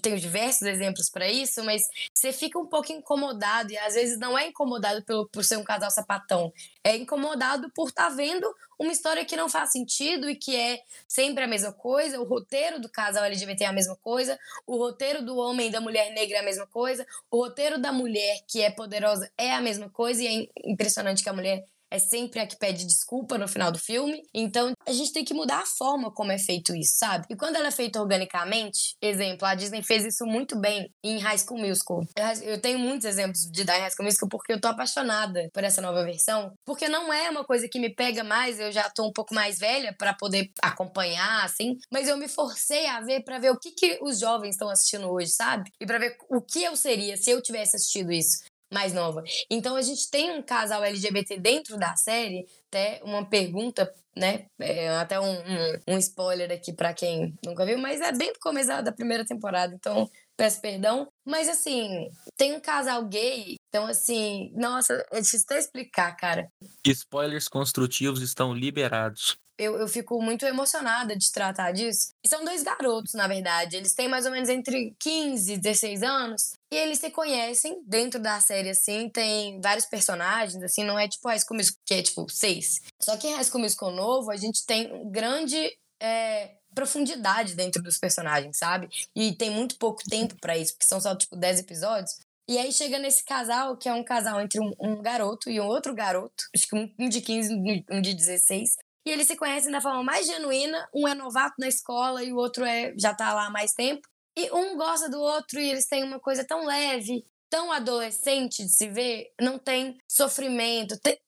tenho 0.00 0.18
diversos 0.18 0.62
exemplos 0.62 1.08
para 1.08 1.30
isso, 1.30 1.62
mas 1.62 1.82
você 2.12 2.32
fica 2.32 2.58
um 2.58 2.66
pouco 2.66 2.92
incomodado, 2.92 3.72
e 3.72 3.78
às 3.78 3.94
vezes 3.94 4.18
não 4.18 4.36
é 4.36 4.48
incomodado 4.48 5.04
pelo, 5.04 5.28
por 5.28 5.44
ser 5.44 5.58
um 5.58 5.62
casal 5.62 5.92
sapatão, 5.92 6.52
é 6.82 6.96
incomodado 6.96 7.70
por 7.70 7.90
estar 7.90 8.08
tá 8.08 8.16
vendo 8.16 8.52
uma 8.76 8.90
história 8.90 9.24
que 9.24 9.36
não 9.36 9.48
faz 9.48 9.70
sentido 9.70 10.28
e 10.28 10.34
que 10.34 10.56
é 10.56 10.82
sempre 11.06 11.44
a 11.44 11.46
mesma 11.46 11.72
coisa, 11.72 12.20
o 12.20 12.24
roteiro 12.24 12.80
do 12.80 12.88
casal 12.88 13.22
LGBT 13.26 13.62
é 13.62 13.66
a 13.68 13.72
mesma 13.72 13.94
coisa, 13.94 14.36
o 14.66 14.76
roteiro 14.76 15.24
do 15.24 15.36
homem 15.36 15.68
e 15.68 15.70
da 15.70 15.80
mulher 15.80 16.12
negra 16.12 16.38
é 16.38 16.40
a 16.40 16.44
mesma 16.44 16.66
coisa, 16.66 17.06
o 17.30 17.36
roteiro 17.36 17.78
da 17.78 17.92
mulher 17.92 18.40
que 18.48 18.60
é 18.60 18.70
poderosa 18.72 19.30
é 19.38 19.54
a 19.54 19.60
mesma 19.60 19.88
coisa, 19.88 20.20
e 20.20 20.26
é 20.26 20.48
impressionante 20.68 21.22
que 21.22 21.28
a 21.28 21.32
mulher 21.32 21.64
é 21.90 21.98
sempre 21.98 22.40
a 22.40 22.46
que 22.46 22.56
pede 22.56 22.86
desculpa 22.86 23.36
no 23.36 23.48
final 23.48 23.72
do 23.72 23.78
filme. 23.78 24.22
Então 24.34 24.72
a 24.86 24.92
gente 24.92 25.12
tem 25.12 25.24
que 25.24 25.34
mudar 25.34 25.58
a 25.58 25.66
forma 25.66 26.12
como 26.12 26.32
é 26.32 26.38
feito 26.38 26.74
isso, 26.74 26.94
sabe? 26.98 27.26
E 27.28 27.36
quando 27.36 27.56
ela 27.56 27.68
é 27.68 27.72
feita 27.72 28.00
organicamente, 28.00 28.94
exemplo, 29.00 29.46
a 29.46 29.54
Disney 29.54 29.82
fez 29.82 30.04
isso 30.04 30.24
muito 30.26 30.58
bem 30.58 30.88
em 31.04 31.18
High 31.18 31.38
School 31.38 31.60
Musical. 31.60 32.02
Eu 32.42 32.60
tenho 32.60 32.78
muitos 32.78 33.04
exemplos 33.04 33.40
de 33.50 33.64
dar 33.64 33.78
em 33.78 33.80
High 33.80 33.90
School 33.90 34.06
Musical 34.06 34.28
porque 34.28 34.52
eu 34.52 34.60
tô 34.60 34.68
apaixonada 34.68 35.48
por 35.52 35.64
essa 35.64 35.80
nova 35.82 36.04
versão, 36.04 36.52
porque 36.64 36.88
não 36.88 37.12
é 37.12 37.30
uma 37.30 37.44
coisa 37.44 37.68
que 37.68 37.80
me 37.80 37.94
pega 37.94 38.22
mais, 38.22 38.60
eu 38.60 38.70
já 38.70 38.88
tô 38.90 39.08
um 39.08 39.12
pouco 39.12 39.34
mais 39.34 39.58
velha 39.58 39.94
para 39.98 40.14
poder 40.14 40.50
acompanhar 40.62 41.44
assim, 41.44 41.76
mas 41.92 42.08
eu 42.08 42.16
me 42.16 42.28
forcei 42.28 42.86
a 42.86 43.00
ver 43.00 43.22
para 43.24 43.38
ver 43.38 43.50
o 43.50 43.58
que 43.58 43.72
que 43.72 43.98
os 44.02 44.20
jovens 44.20 44.50
estão 44.50 44.68
assistindo 44.68 45.10
hoje, 45.10 45.30
sabe? 45.30 45.70
E 45.80 45.86
para 45.86 45.98
ver 45.98 46.16
o 46.28 46.40
que 46.40 46.62
eu 46.62 46.76
seria 46.76 47.16
se 47.16 47.30
eu 47.30 47.42
tivesse 47.42 47.76
assistido 47.76 48.12
isso 48.12 48.49
mais 48.72 48.92
nova. 48.92 49.22
Então 49.50 49.76
a 49.76 49.82
gente 49.82 50.10
tem 50.10 50.30
um 50.30 50.42
casal 50.42 50.82
LGBT 50.84 51.38
dentro 51.38 51.76
da 51.76 51.96
série, 51.96 52.46
até 52.68 53.00
uma 53.02 53.24
pergunta, 53.28 53.92
né? 54.16 54.46
É, 54.60 54.88
até 54.90 55.18
um, 55.20 55.32
um, 55.32 55.94
um, 55.94 55.98
spoiler 55.98 56.50
aqui 56.52 56.72
para 56.72 56.94
quem 56.94 57.34
nunca 57.44 57.66
viu, 57.66 57.78
mas 57.78 58.00
é 58.00 58.12
bem 58.12 58.32
do 58.32 58.38
começo 58.38 58.68
da 58.68 58.92
primeira 58.92 59.24
temporada, 59.24 59.74
então 59.74 60.08
peço 60.36 60.60
perdão. 60.60 61.08
Mas 61.24 61.48
assim, 61.48 62.08
tem 62.36 62.54
um 62.54 62.60
casal 62.60 63.04
gay, 63.06 63.56
então 63.68 63.86
assim, 63.86 64.52
nossa, 64.54 65.04
é 65.10 65.20
difícil 65.20 65.46
até 65.48 65.58
explicar, 65.58 66.16
cara. 66.16 66.48
Spoilers 66.86 67.48
construtivos 67.48 68.22
estão 68.22 68.54
liberados 68.54 69.36
eu, 69.60 69.78
eu 69.78 69.86
fico 69.86 70.20
muito 70.22 70.46
emocionada 70.46 71.14
de 71.14 71.30
tratar 71.30 71.72
disso. 71.72 72.12
São 72.26 72.42
dois 72.44 72.62
garotos, 72.62 73.12
na 73.12 73.28
verdade. 73.28 73.76
Eles 73.76 73.92
têm 73.92 74.08
mais 74.08 74.24
ou 74.24 74.32
menos 74.32 74.48
entre 74.48 74.96
15 74.98 75.52
e 75.52 75.58
16 75.58 76.02
anos. 76.02 76.52
E 76.72 76.76
eles 76.76 76.98
se 76.98 77.10
conhecem 77.10 77.82
dentro 77.86 78.18
da 78.18 78.40
série, 78.40 78.70
assim. 78.70 79.10
Tem 79.10 79.60
vários 79.60 79.84
personagens, 79.84 80.62
assim. 80.62 80.82
Não 80.82 80.98
é 80.98 81.06
tipo 81.06 81.28
High 81.28 81.40
School 81.40 81.58
Musical, 81.58 81.80
que 81.84 81.94
é 81.94 82.02
tipo 82.02 82.26
seis. 82.30 82.80
Só 83.02 83.18
que 83.18 83.28
em 83.28 83.34
High 83.34 83.44
School 83.44 83.62
Musical 83.62 83.90
novo, 83.92 84.30
a 84.30 84.36
gente 84.36 84.64
tem 84.64 85.10
grande... 85.10 85.70
É, 86.02 86.52
profundidade 86.72 87.56
dentro 87.56 87.82
dos 87.82 87.98
personagens, 87.98 88.56
sabe? 88.56 88.88
E 89.14 89.34
tem 89.34 89.50
muito 89.50 89.76
pouco 89.76 90.04
tempo 90.08 90.36
para 90.40 90.56
isso, 90.56 90.72
porque 90.72 90.86
são 90.86 91.00
só, 91.00 91.16
tipo, 91.16 91.36
10 91.36 91.60
episódios. 91.60 92.20
E 92.48 92.58
aí 92.58 92.72
chega 92.72 92.98
nesse 92.98 93.24
casal, 93.24 93.76
que 93.76 93.88
é 93.88 93.92
um 93.92 94.02
casal 94.02 94.40
entre 94.40 94.60
um, 94.60 94.72
um, 94.80 95.02
garoto 95.02 95.50
e 95.50 95.60
um 95.60 95.66
outro 95.66 95.94
garoto, 95.94 96.44
acho 96.54 96.68
que 96.68 96.74
um 96.74 97.08
de 97.08 97.20
15 97.20 97.54
um 97.90 98.00
de 98.00 98.14
16, 98.14 98.76
e 99.04 99.10
eles 99.10 99.26
se 99.26 99.36
conhecem 99.36 99.72
da 99.72 99.80
forma 99.80 100.02
mais 100.02 100.26
genuína. 100.26 100.88
Um 100.94 101.08
é 101.08 101.14
novato 101.14 101.54
na 101.58 101.68
escola 101.68 102.22
e 102.22 102.32
o 102.32 102.36
outro 102.36 102.64
é 102.64 102.92
já 102.98 103.14
tá 103.14 103.32
lá 103.32 103.46
há 103.46 103.50
mais 103.50 103.72
tempo. 103.72 104.06
E 104.36 104.50
um 104.52 104.76
gosta 104.76 105.08
do 105.08 105.20
outro 105.20 105.60
e 105.60 105.70
eles 105.70 105.86
têm 105.86 106.04
uma 106.04 106.20
coisa 106.20 106.44
tão 106.44 106.64
leve, 106.64 107.24
tão 107.50 107.72
adolescente 107.72 108.62
de 108.62 108.70
se 108.70 108.88
ver. 108.88 109.32
Não 109.40 109.58
tem 109.58 109.98
sofrimento. 110.08 110.98
Tem, 111.00 111.18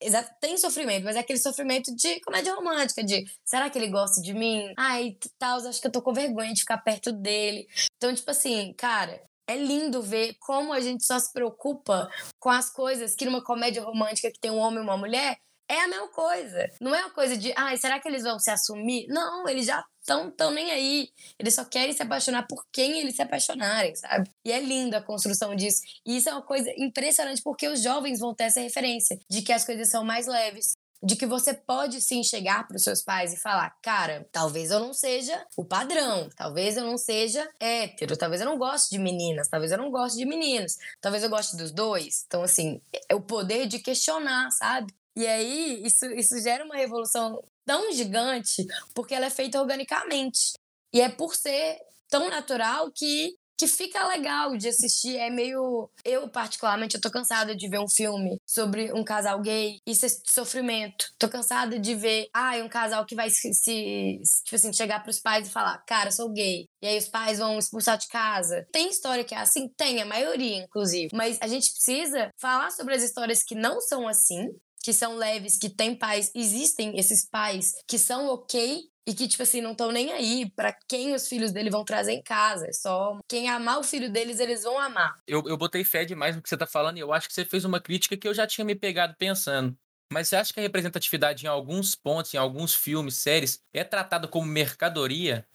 tem 0.40 0.56
sofrimento, 0.56 1.04
mas 1.04 1.16
é 1.16 1.20
aquele 1.20 1.38
sofrimento 1.38 1.94
de 1.96 2.20
comédia 2.20 2.54
romântica, 2.54 3.02
de 3.02 3.24
será 3.44 3.68
que 3.68 3.78
ele 3.78 3.90
gosta 3.90 4.20
de 4.22 4.32
mim? 4.32 4.72
Ai, 4.78 5.16
tal, 5.38 5.58
acho 5.66 5.80
que 5.80 5.86
eu 5.86 5.92
tô 5.92 6.00
com 6.00 6.12
vergonha 6.12 6.52
de 6.52 6.60
ficar 6.60 6.78
perto 6.78 7.12
dele. 7.12 7.66
Então, 7.96 8.14
tipo 8.14 8.30
assim, 8.30 8.72
cara, 8.74 9.20
é 9.48 9.56
lindo 9.56 10.00
ver 10.00 10.36
como 10.40 10.72
a 10.72 10.80
gente 10.80 11.04
só 11.04 11.18
se 11.18 11.32
preocupa 11.32 12.08
com 12.38 12.50
as 12.50 12.70
coisas 12.70 13.14
que 13.14 13.24
numa 13.24 13.42
comédia 13.42 13.82
romântica 13.82 14.30
que 14.30 14.40
tem 14.40 14.50
um 14.50 14.58
homem 14.58 14.78
e 14.78 14.82
uma 14.82 14.96
mulher, 14.96 15.38
é 15.68 15.80
a 15.80 15.88
mesma 15.88 16.08
coisa. 16.08 16.70
Não 16.80 16.94
é 16.94 17.00
uma 17.00 17.14
coisa 17.14 17.36
de, 17.36 17.52
ai, 17.56 17.76
será 17.76 17.98
que 17.98 18.08
eles 18.08 18.22
vão 18.22 18.38
se 18.38 18.50
assumir? 18.50 19.06
Não, 19.08 19.48
eles 19.48 19.66
já 19.66 19.84
estão 20.00 20.30
tão 20.30 20.50
nem 20.50 20.70
aí. 20.70 21.08
Eles 21.38 21.54
só 21.54 21.64
querem 21.64 21.92
se 21.92 22.02
apaixonar 22.02 22.46
por 22.46 22.64
quem 22.72 23.00
eles 23.00 23.16
se 23.16 23.22
apaixonarem, 23.22 23.94
sabe? 23.94 24.30
E 24.44 24.52
é 24.52 24.60
linda 24.60 24.98
a 24.98 25.02
construção 25.02 25.54
disso. 25.54 25.80
E 26.06 26.16
isso 26.16 26.28
é 26.28 26.32
uma 26.32 26.42
coisa 26.42 26.72
impressionante 26.76 27.42
porque 27.42 27.68
os 27.68 27.82
jovens 27.82 28.18
vão 28.20 28.34
ter 28.34 28.44
essa 28.44 28.60
referência 28.60 29.18
de 29.30 29.42
que 29.42 29.52
as 29.52 29.64
coisas 29.64 29.88
são 29.88 30.04
mais 30.04 30.26
leves, 30.26 30.74
de 31.02 31.16
que 31.16 31.26
você 31.26 31.52
pode 31.52 32.00
sim 32.00 32.22
chegar 32.22 32.66
para 32.66 32.76
os 32.76 32.84
seus 32.84 33.02
pais 33.02 33.32
e 33.32 33.36
falar: 33.36 33.76
cara, 33.82 34.26
talvez 34.30 34.70
eu 34.70 34.78
não 34.78 34.94
seja 34.94 35.44
o 35.56 35.64
padrão, 35.64 36.28
talvez 36.36 36.76
eu 36.76 36.84
não 36.84 36.96
seja 36.96 37.48
hétero, 37.58 38.16
talvez 38.16 38.40
eu 38.40 38.46
não 38.46 38.56
goste 38.56 38.90
de 38.90 38.98
meninas, 38.98 39.48
talvez 39.48 39.72
eu 39.72 39.78
não 39.78 39.90
goste 39.90 40.18
de 40.18 40.24
meninos, 40.24 40.76
talvez 41.00 41.24
eu 41.24 41.30
goste 41.30 41.56
dos 41.56 41.72
dois. 41.72 42.24
Então, 42.26 42.42
assim, 42.42 42.80
é 43.08 43.14
o 43.14 43.20
poder 43.20 43.66
de 43.66 43.80
questionar, 43.80 44.50
sabe? 44.52 44.94
E 45.16 45.26
aí, 45.26 45.82
isso, 45.84 46.06
isso 46.06 46.40
gera 46.40 46.64
uma 46.64 46.76
revolução 46.76 47.42
tão 47.64 47.92
gigante 47.92 48.66
porque 48.94 49.14
ela 49.14 49.26
é 49.26 49.30
feita 49.30 49.60
organicamente. 49.60 50.52
E 50.92 51.00
é 51.00 51.08
por 51.08 51.34
ser 51.34 51.78
tão 52.08 52.28
natural 52.28 52.90
que 52.92 53.34
que 53.62 53.68
fica 53.68 54.08
legal 54.08 54.56
de 54.56 54.68
assistir. 54.68 55.16
É 55.16 55.30
meio. 55.30 55.88
Eu, 56.04 56.28
particularmente, 56.28 56.96
eu 56.96 57.00
tô 57.00 57.08
cansada 57.10 57.54
de 57.54 57.68
ver 57.68 57.78
um 57.78 57.88
filme 57.88 58.36
sobre 58.44 58.92
um 58.92 59.04
casal 59.04 59.40
gay. 59.40 59.78
Isso 59.86 60.04
é 60.04 60.08
sofrimento. 60.08 61.06
Tô 61.16 61.28
cansada 61.28 61.78
de 61.78 61.94
ver, 61.94 62.28
ah, 62.34 62.56
um 62.56 62.68
casal 62.68 63.06
que 63.06 63.14
vai 63.14 63.30
se, 63.30 63.54
se. 63.54 64.20
Tipo 64.44 64.56
assim, 64.56 64.72
chegar 64.72 65.02
pros 65.04 65.20
pais 65.20 65.46
e 65.46 65.52
falar, 65.52 65.78
cara, 65.86 66.10
sou 66.10 66.32
gay. 66.32 66.66
E 66.82 66.86
aí 66.88 66.98
os 66.98 67.08
pais 67.08 67.38
vão 67.38 67.56
expulsar 67.56 67.96
de 67.96 68.08
casa. 68.08 68.66
Tem 68.72 68.88
história 68.88 69.22
que 69.22 69.34
é 69.34 69.38
assim? 69.38 69.68
Tem, 69.76 70.02
a 70.02 70.06
maioria, 70.06 70.56
inclusive. 70.56 71.10
Mas 71.14 71.38
a 71.40 71.46
gente 71.46 71.70
precisa 71.72 72.30
falar 72.40 72.72
sobre 72.72 72.94
as 72.94 73.02
histórias 73.04 73.44
que 73.44 73.54
não 73.54 73.80
são 73.80 74.08
assim 74.08 74.48
que 74.82 74.92
são 74.92 75.16
leves, 75.16 75.56
que 75.56 75.70
têm 75.70 75.94
pais, 75.94 76.30
existem 76.34 76.98
esses 76.98 77.24
pais 77.24 77.72
que 77.86 77.98
são 77.98 78.28
ok 78.28 78.82
e 79.06 79.14
que, 79.14 79.26
tipo 79.26 79.42
assim, 79.42 79.60
não 79.60 79.72
estão 79.72 79.90
nem 79.90 80.12
aí 80.12 80.50
para 80.50 80.72
quem 80.88 81.14
os 81.14 81.26
filhos 81.26 81.50
dele 81.50 81.70
vão 81.70 81.84
trazer 81.84 82.12
em 82.12 82.22
casa. 82.22 82.66
É 82.66 82.72
só 82.72 83.18
quem 83.28 83.48
amar 83.48 83.78
o 83.78 83.84
filho 83.84 84.10
deles, 84.10 84.38
eles 84.38 84.62
vão 84.62 84.78
amar. 84.78 85.16
Eu, 85.26 85.42
eu 85.46 85.56
botei 85.56 85.82
fé 85.82 86.04
demais 86.04 86.36
no 86.36 86.42
que 86.42 86.48
você 86.48 86.56
tá 86.56 86.66
falando 86.66 86.96
e 86.96 87.00
eu 87.00 87.12
acho 87.12 87.28
que 87.28 87.34
você 87.34 87.44
fez 87.44 87.64
uma 87.64 87.80
crítica 87.80 88.16
que 88.16 88.26
eu 88.26 88.34
já 88.34 88.46
tinha 88.46 88.64
me 88.64 88.74
pegado 88.74 89.14
pensando. 89.16 89.76
Mas 90.12 90.28
você 90.28 90.36
acha 90.36 90.52
que 90.52 90.60
a 90.60 90.62
representatividade 90.62 91.44
em 91.44 91.48
alguns 91.48 91.94
pontos, 91.94 92.34
em 92.34 92.36
alguns 92.36 92.74
filmes, 92.74 93.16
séries, 93.16 93.62
é 93.72 93.82
tratada 93.82 94.28
como 94.28 94.46
mercadoria? 94.46 95.46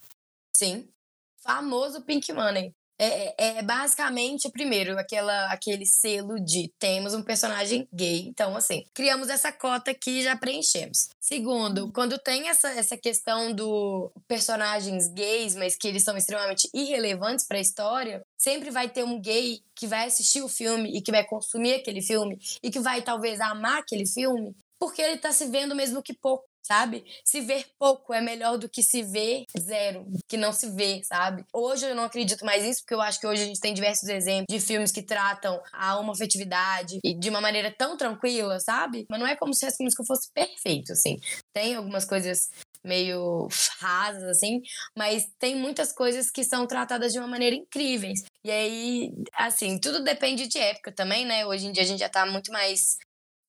Sim. 0.52 0.90
Famoso 1.38 2.02
Pink 2.02 2.34
Money. 2.34 2.74
É, 3.00 3.06
é, 3.06 3.58
é, 3.58 3.62
basicamente, 3.62 4.50
primeiro, 4.50 4.98
aquela, 4.98 5.52
aquele 5.52 5.86
selo 5.86 6.40
de 6.44 6.72
temos 6.80 7.14
um 7.14 7.22
personagem 7.22 7.88
gay. 7.94 8.26
Então, 8.28 8.56
assim, 8.56 8.84
criamos 8.94 9.30
essa 9.30 9.52
cota 9.52 9.92
aqui 9.92 10.20
e 10.20 10.24
já 10.24 10.36
preenchemos. 10.36 11.10
Segundo, 11.20 11.86
uhum. 11.86 11.92
quando 11.92 12.18
tem 12.18 12.50
essa, 12.50 12.70
essa 12.70 12.98
questão 12.98 13.54
do 13.54 14.12
personagens 14.28 15.08
gays, 15.10 15.56
mas 15.56 15.76
que 15.76 15.88
eles 15.88 16.04
são 16.04 16.18
extremamente 16.18 16.70
irrelevantes 16.74 17.46
para 17.46 17.58
a 17.58 17.62
história, 17.62 18.24
sempre 18.38 18.72
vai 18.72 18.90
ter 18.90 19.04
um 19.04 19.22
gay 19.22 19.60
que 19.76 19.86
vai 19.86 20.08
assistir 20.08 20.42
o 20.42 20.50
filme 20.50 20.98
e 20.98 21.02
que 21.02 21.12
vai 21.12 21.24
consumir 21.24 21.76
aquele 21.76 22.02
filme 22.02 22.40
e 22.64 22.72
que 22.72 22.80
vai 22.80 23.04
talvez 23.04 23.40
amar 23.40 23.80
aquele 23.80 24.08
filme, 24.08 24.56
porque 24.80 25.02
ele 25.02 25.18
tá 25.18 25.32
se 25.32 25.46
vendo 25.46 25.76
mesmo 25.76 26.02
que 26.02 26.14
pouco 26.14 26.46
sabe? 26.67 27.06
Se 27.23 27.41
ver 27.41 27.65
pouco 27.80 28.13
é 28.13 28.21
melhor 28.21 28.58
do 28.58 28.69
que 28.69 28.84
se 28.84 29.01
ver 29.03 29.45
zero, 29.58 30.06
que 30.27 30.38
não 30.38 30.51
se 30.51 30.69
vê, 30.71 31.01
sabe? 31.03 31.45
Hoje 31.53 31.86
eu 31.86 31.95
não 31.95 32.03
acredito 32.03 32.45
mais 32.45 32.63
nisso, 32.63 32.82
porque 32.82 32.93
eu 32.93 33.01
acho 33.01 33.19
que 33.19 33.27
hoje 33.27 33.43
a 33.43 33.45
gente 33.45 33.60
tem 33.60 33.73
diversos 33.73 34.10
exemplos 34.10 34.45
de 34.49 34.60
filmes 34.60 34.91
que 34.91 35.01
tratam 35.01 35.62
a 35.71 35.97
homofetividade 35.97 36.99
de 37.01 37.30
uma 37.30 37.41
maneira 37.41 37.73
tão 37.75 37.95
tranquila, 37.95 38.60
sabe? 38.60 39.06
Mas 39.10 39.19
não 39.19 39.27
é 39.27 39.36
como 39.36 39.53
se 39.53 39.65
as 39.65 39.75
que 39.77 40.06
fosse 40.06 40.32
perfeito, 40.34 40.91
assim. 40.91 41.17
Tem 41.53 41.75
algumas 41.75 42.06
coisas 42.06 42.49
meio 42.84 43.47
rasas, 43.80 44.23
assim, 44.23 44.62
mas 44.97 45.27
tem 45.38 45.56
muitas 45.56 45.91
coisas 45.91 46.32
que 46.32 46.43
são 46.43 46.65
tratadas 46.65 47.12
de 47.12 47.19
uma 47.19 47.27
maneira 47.27 47.56
incríveis. 47.56 48.23
E 48.43 48.49
aí, 48.49 49.12
assim, 49.34 49.77
tudo 49.80 50.03
depende 50.03 50.47
de 50.47 50.58
época 50.58 50.91
também, 50.91 51.25
né? 51.25 51.45
Hoje 51.45 51.67
em 51.67 51.71
dia 51.71 51.84
a 51.84 51.86
gente 51.86 51.99
já 51.99 52.10
tá 52.10 52.25
muito 52.25 52.51
mais 52.51 52.97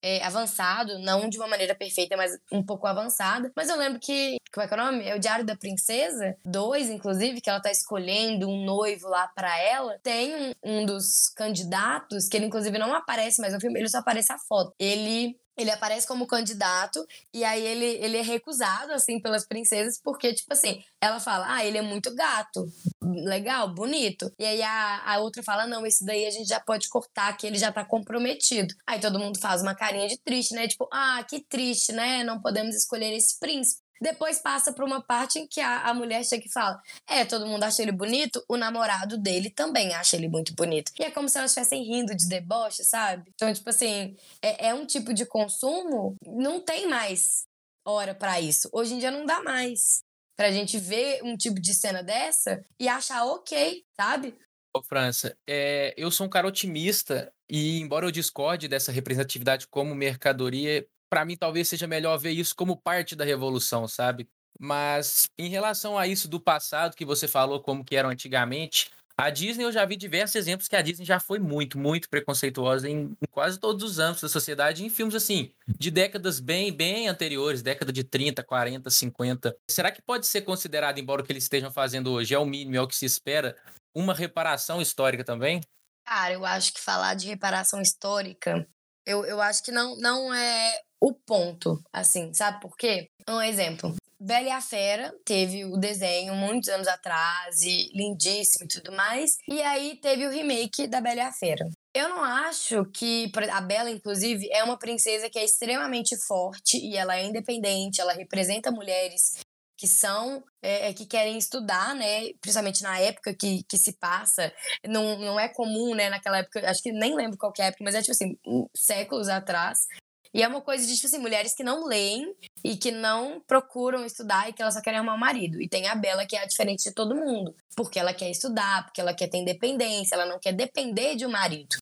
é, 0.02 0.24
avançado, 0.24 0.98
não 0.98 1.28
de 1.28 1.38
uma 1.38 1.48
maneira 1.48 1.74
perfeita, 1.74 2.16
mas 2.16 2.32
um 2.52 2.64
pouco 2.64 2.86
avançada. 2.86 3.50
Mas 3.56 3.68
eu 3.68 3.76
lembro 3.76 3.98
que, 4.00 4.36
como 4.52 4.64
é 4.64 4.68
que 4.68 4.74
é 4.74 4.76
o 4.76 4.84
nome? 4.84 5.04
É 5.04 5.14
o 5.14 5.18
Diário 5.18 5.44
da 5.44 5.56
Princesa 5.56 6.36
2, 6.44 6.90
inclusive, 6.90 7.40
que 7.40 7.50
ela 7.50 7.60
tá 7.60 7.70
escolhendo 7.70 8.48
um 8.48 8.64
noivo 8.64 9.08
lá 9.08 9.28
para 9.28 9.56
ela. 9.60 9.98
Tem 10.02 10.34
um, 10.34 10.52
um 10.64 10.86
dos 10.86 11.30
candidatos, 11.36 12.28
que 12.28 12.36
ele 12.36 12.46
inclusive 12.46 12.78
não 12.78 12.94
aparece 12.94 13.40
mais 13.40 13.52
no 13.52 13.60
filme, 13.60 13.78
ele 13.78 13.88
só 13.88 13.98
aparece 13.98 14.32
a 14.32 14.38
foto. 14.38 14.72
Ele 14.78 15.36
ele 15.58 15.70
aparece 15.70 16.06
como 16.06 16.26
candidato 16.26 17.04
e 17.34 17.44
aí 17.44 17.62
ele, 17.66 17.84
ele 17.84 18.16
é 18.16 18.22
recusado, 18.22 18.92
assim, 18.92 19.20
pelas 19.20 19.44
princesas, 19.44 20.00
porque, 20.00 20.32
tipo 20.32 20.52
assim, 20.52 20.82
ela 21.00 21.18
fala, 21.18 21.52
ah, 21.52 21.64
ele 21.64 21.78
é 21.78 21.82
muito 21.82 22.14
gato, 22.14 22.66
legal, 23.02 23.74
bonito. 23.74 24.32
E 24.38 24.44
aí 24.44 24.62
a, 24.62 25.02
a 25.04 25.18
outra 25.18 25.42
fala, 25.42 25.66
não, 25.66 25.84
esse 25.84 26.04
daí 26.04 26.26
a 26.26 26.30
gente 26.30 26.48
já 26.48 26.60
pode 26.60 26.88
cortar, 26.88 27.36
que 27.36 27.46
ele 27.46 27.58
já 27.58 27.72
tá 27.72 27.84
comprometido. 27.84 28.72
Aí 28.86 29.00
todo 29.00 29.18
mundo 29.18 29.40
faz 29.40 29.60
uma 29.60 29.74
carinha 29.74 30.08
de 30.08 30.16
triste, 30.18 30.54
né? 30.54 30.68
Tipo, 30.68 30.88
ah, 30.92 31.24
que 31.28 31.40
triste, 31.40 31.92
né? 31.92 32.22
Não 32.22 32.40
podemos 32.40 32.76
escolher 32.76 33.12
esse 33.14 33.38
príncipe. 33.38 33.87
Depois 34.00 34.38
passa 34.38 34.72
pra 34.72 34.84
uma 34.84 35.02
parte 35.02 35.38
em 35.38 35.46
que 35.46 35.60
a, 35.60 35.82
a 35.82 35.94
mulher 35.94 36.24
chega 36.24 36.46
e 36.46 36.52
fala: 36.52 36.80
É, 37.06 37.24
todo 37.24 37.46
mundo 37.46 37.64
acha 37.64 37.82
ele 37.82 37.92
bonito, 37.92 38.44
o 38.48 38.56
namorado 38.56 39.18
dele 39.18 39.50
também 39.50 39.94
acha 39.94 40.16
ele 40.16 40.28
muito 40.28 40.54
bonito. 40.54 40.92
E 40.98 41.04
é 41.04 41.10
como 41.10 41.28
se 41.28 41.38
elas 41.38 41.50
estivessem 41.50 41.82
rindo 41.82 42.14
de 42.14 42.28
deboche, 42.28 42.84
sabe? 42.84 43.30
Então, 43.34 43.52
tipo 43.52 43.68
assim, 43.70 44.16
é, 44.42 44.68
é 44.68 44.74
um 44.74 44.86
tipo 44.86 45.12
de 45.12 45.26
consumo, 45.26 46.14
não 46.26 46.60
tem 46.60 46.88
mais 46.88 47.46
hora 47.84 48.14
para 48.14 48.40
isso. 48.40 48.68
Hoje 48.72 48.94
em 48.94 48.98
dia 48.98 49.10
não 49.10 49.24
dá 49.24 49.42
mais 49.42 50.00
pra 50.36 50.52
gente 50.52 50.78
ver 50.78 51.20
um 51.24 51.36
tipo 51.36 51.60
de 51.60 51.74
cena 51.74 52.02
dessa 52.02 52.64
e 52.78 52.86
achar 52.88 53.24
ok, 53.24 53.84
sabe? 53.96 54.36
Ô, 54.74 54.82
França, 54.82 55.36
é, 55.48 55.94
eu 55.96 56.10
sou 56.10 56.26
um 56.26 56.30
cara 56.30 56.46
otimista 56.46 57.32
e, 57.50 57.80
embora 57.80 58.06
eu 58.06 58.10
discorde 58.10 58.68
dessa 58.68 58.92
representatividade 58.92 59.66
como 59.66 59.94
mercadoria, 59.94 60.86
para 61.10 61.24
mim 61.24 61.36
talvez 61.36 61.68
seja 61.68 61.86
melhor 61.86 62.18
ver 62.18 62.30
isso 62.30 62.54
como 62.54 62.76
parte 62.76 63.16
da 63.16 63.24
revolução, 63.24 63.86
sabe? 63.88 64.28
Mas 64.58 65.28
em 65.38 65.48
relação 65.48 65.96
a 65.96 66.06
isso 66.06 66.28
do 66.28 66.40
passado 66.40 66.96
que 66.96 67.04
você 67.04 67.28
falou 67.28 67.60
como 67.60 67.84
que 67.84 67.96
eram 67.96 68.10
antigamente, 68.10 68.90
a 69.20 69.30
Disney 69.30 69.64
eu 69.64 69.72
já 69.72 69.84
vi 69.84 69.96
diversos 69.96 70.36
exemplos 70.36 70.68
que 70.68 70.76
a 70.76 70.80
Disney 70.80 71.04
já 71.04 71.18
foi 71.18 71.40
muito, 71.40 71.76
muito 71.76 72.08
preconceituosa 72.08 72.88
em, 72.88 73.16
em 73.20 73.26
quase 73.32 73.58
todos 73.58 73.82
os 73.82 73.98
âmbitos 73.98 74.22
da 74.22 74.28
sociedade, 74.28 74.84
em 74.84 74.88
filmes 74.88 75.16
assim, 75.16 75.50
de 75.66 75.90
décadas 75.90 76.38
bem, 76.38 76.72
bem 76.72 77.08
anteriores, 77.08 77.60
década 77.60 77.92
de 77.92 78.04
30, 78.04 78.44
40, 78.44 78.88
50. 78.88 79.56
Será 79.68 79.90
que 79.90 80.00
pode 80.00 80.24
ser 80.24 80.42
considerado, 80.42 80.98
embora 80.98 81.20
o 81.20 81.24
que 81.24 81.32
eles 81.32 81.42
estejam 81.42 81.72
fazendo 81.72 82.12
hoje 82.12 82.32
é 82.32 82.38
o 82.38 82.46
mínimo, 82.46 82.76
é 82.76 82.80
o 82.80 82.86
que 82.86 82.94
se 82.94 83.06
espera, 83.06 83.56
uma 83.92 84.14
reparação 84.14 84.80
histórica 84.80 85.24
também? 85.24 85.60
Cara, 86.06 86.34
eu 86.34 86.46
acho 86.46 86.72
que 86.72 86.80
falar 86.80 87.14
de 87.14 87.26
reparação 87.26 87.82
histórica, 87.82 88.68
eu, 89.08 89.24
eu 89.24 89.40
acho 89.40 89.62
que 89.62 89.72
não, 89.72 89.96
não 89.96 90.32
é 90.34 90.80
o 91.00 91.14
ponto, 91.14 91.80
assim, 91.90 92.32
sabe 92.34 92.60
por 92.60 92.76
quê? 92.76 93.08
Um 93.26 93.40
exemplo. 93.40 93.94
Bela 94.20 94.48
e 94.48 94.50
a 94.50 94.60
Fera 94.60 95.14
teve 95.24 95.64
o 95.64 95.76
desenho 95.76 96.34
muitos 96.34 96.68
anos 96.68 96.88
atrás 96.88 97.62
e 97.62 97.88
lindíssimo 97.94 98.64
e 98.64 98.68
tudo 98.68 98.92
mais. 98.92 99.38
E 99.48 99.62
aí 99.62 99.96
teve 100.02 100.26
o 100.26 100.30
remake 100.30 100.88
da 100.88 101.00
Bela 101.00 101.20
e 101.20 101.20
a 101.20 101.32
Fera. 101.32 101.64
Eu 101.94 102.08
não 102.08 102.22
acho 102.22 102.84
que 102.86 103.30
a 103.50 103.60
Bela, 103.60 103.90
inclusive, 103.90 104.48
é 104.52 104.62
uma 104.62 104.78
princesa 104.78 105.30
que 105.30 105.38
é 105.38 105.44
extremamente 105.44 106.16
forte 106.26 106.76
e 106.76 106.96
ela 106.96 107.16
é 107.16 107.24
independente, 107.24 108.00
ela 108.00 108.12
representa 108.12 108.70
mulheres 108.70 109.38
que 109.78 109.86
são 109.86 110.42
é, 110.60 110.92
que 110.92 111.06
querem 111.06 111.38
estudar, 111.38 111.94
né? 111.94 112.32
Principalmente 112.40 112.82
na 112.82 112.98
época 112.98 113.32
que, 113.32 113.62
que 113.62 113.78
se 113.78 113.92
passa. 113.92 114.52
Não, 114.84 115.16
não 115.20 115.38
é 115.38 115.48
comum, 115.48 115.94
né? 115.94 116.10
Naquela 116.10 116.38
época, 116.38 116.68
acho 116.68 116.82
que 116.82 116.90
nem 116.90 117.14
lembro 117.14 117.38
qual 117.38 117.52
é 117.58 117.62
a 117.62 117.66
época, 117.66 117.84
mas 117.84 117.94
é 117.94 118.00
tipo 118.00 118.10
assim, 118.10 118.36
séculos 118.76 119.28
atrás. 119.28 119.86
E 120.34 120.42
é 120.42 120.48
uma 120.48 120.60
coisa 120.60 120.86
de, 120.86 120.94
tipo 120.94 121.06
assim, 121.06 121.18
mulheres 121.18 121.54
que 121.54 121.62
não 121.62 121.86
leem 121.86 122.34
e 122.62 122.76
que 122.76 122.90
não 122.90 123.40
procuram 123.46 124.04
estudar 124.04 124.48
e 124.48 124.52
que 124.52 124.60
elas 124.60 124.74
só 124.74 124.82
querem 124.82 124.98
arrumar 124.98 125.14
um 125.14 125.18
marido. 125.18 125.62
E 125.62 125.68
tem 125.68 125.86
a 125.86 125.94
Bela, 125.94 126.26
que 126.26 126.36
é 126.36 126.42
a 126.42 126.46
diferente 126.46 126.84
de 126.84 126.92
todo 126.92 127.14
mundo. 127.14 127.54
Porque 127.76 127.98
ela 127.98 128.12
quer 128.12 128.30
estudar, 128.30 128.84
porque 128.84 129.00
ela 129.00 129.14
quer 129.14 129.28
ter 129.28 129.38
independência, 129.38 130.16
ela 130.16 130.26
não 130.26 130.38
quer 130.40 130.52
depender 130.52 131.14
de 131.14 131.24
um 131.24 131.30
marido. 131.30 131.76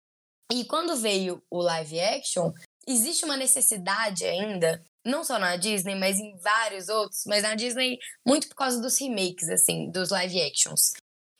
E 0.53 0.65
quando 0.65 0.97
veio 0.97 1.43
o 1.51 1.61
live 1.61 1.99
action, 1.99 2.53
existe 2.87 3.25
uma 3.25 3.37
necessidade 3.37 4.25
ainda, 4.25 4.85
não 5.07 5.25
só 5.25 5.39
na 5.39 5.57
Disney, 5.57 5.95
mas 5.95 6.19
em 6.19 6.37
vários 6.39 6.89
outros, 6.89 7.23
mas 7.27 7.43
na 7.43 7.55
Disney 7.55 7.99
muito 8.27 8.49
por 8.49 8.57
causa 8.57 8.81
dos 8.81 8.99
remakes, 9.01 9.49
assim, 9.49 9.91
dos 9.91 10.11
live 10.11 10.43
actions. 10.43 10.93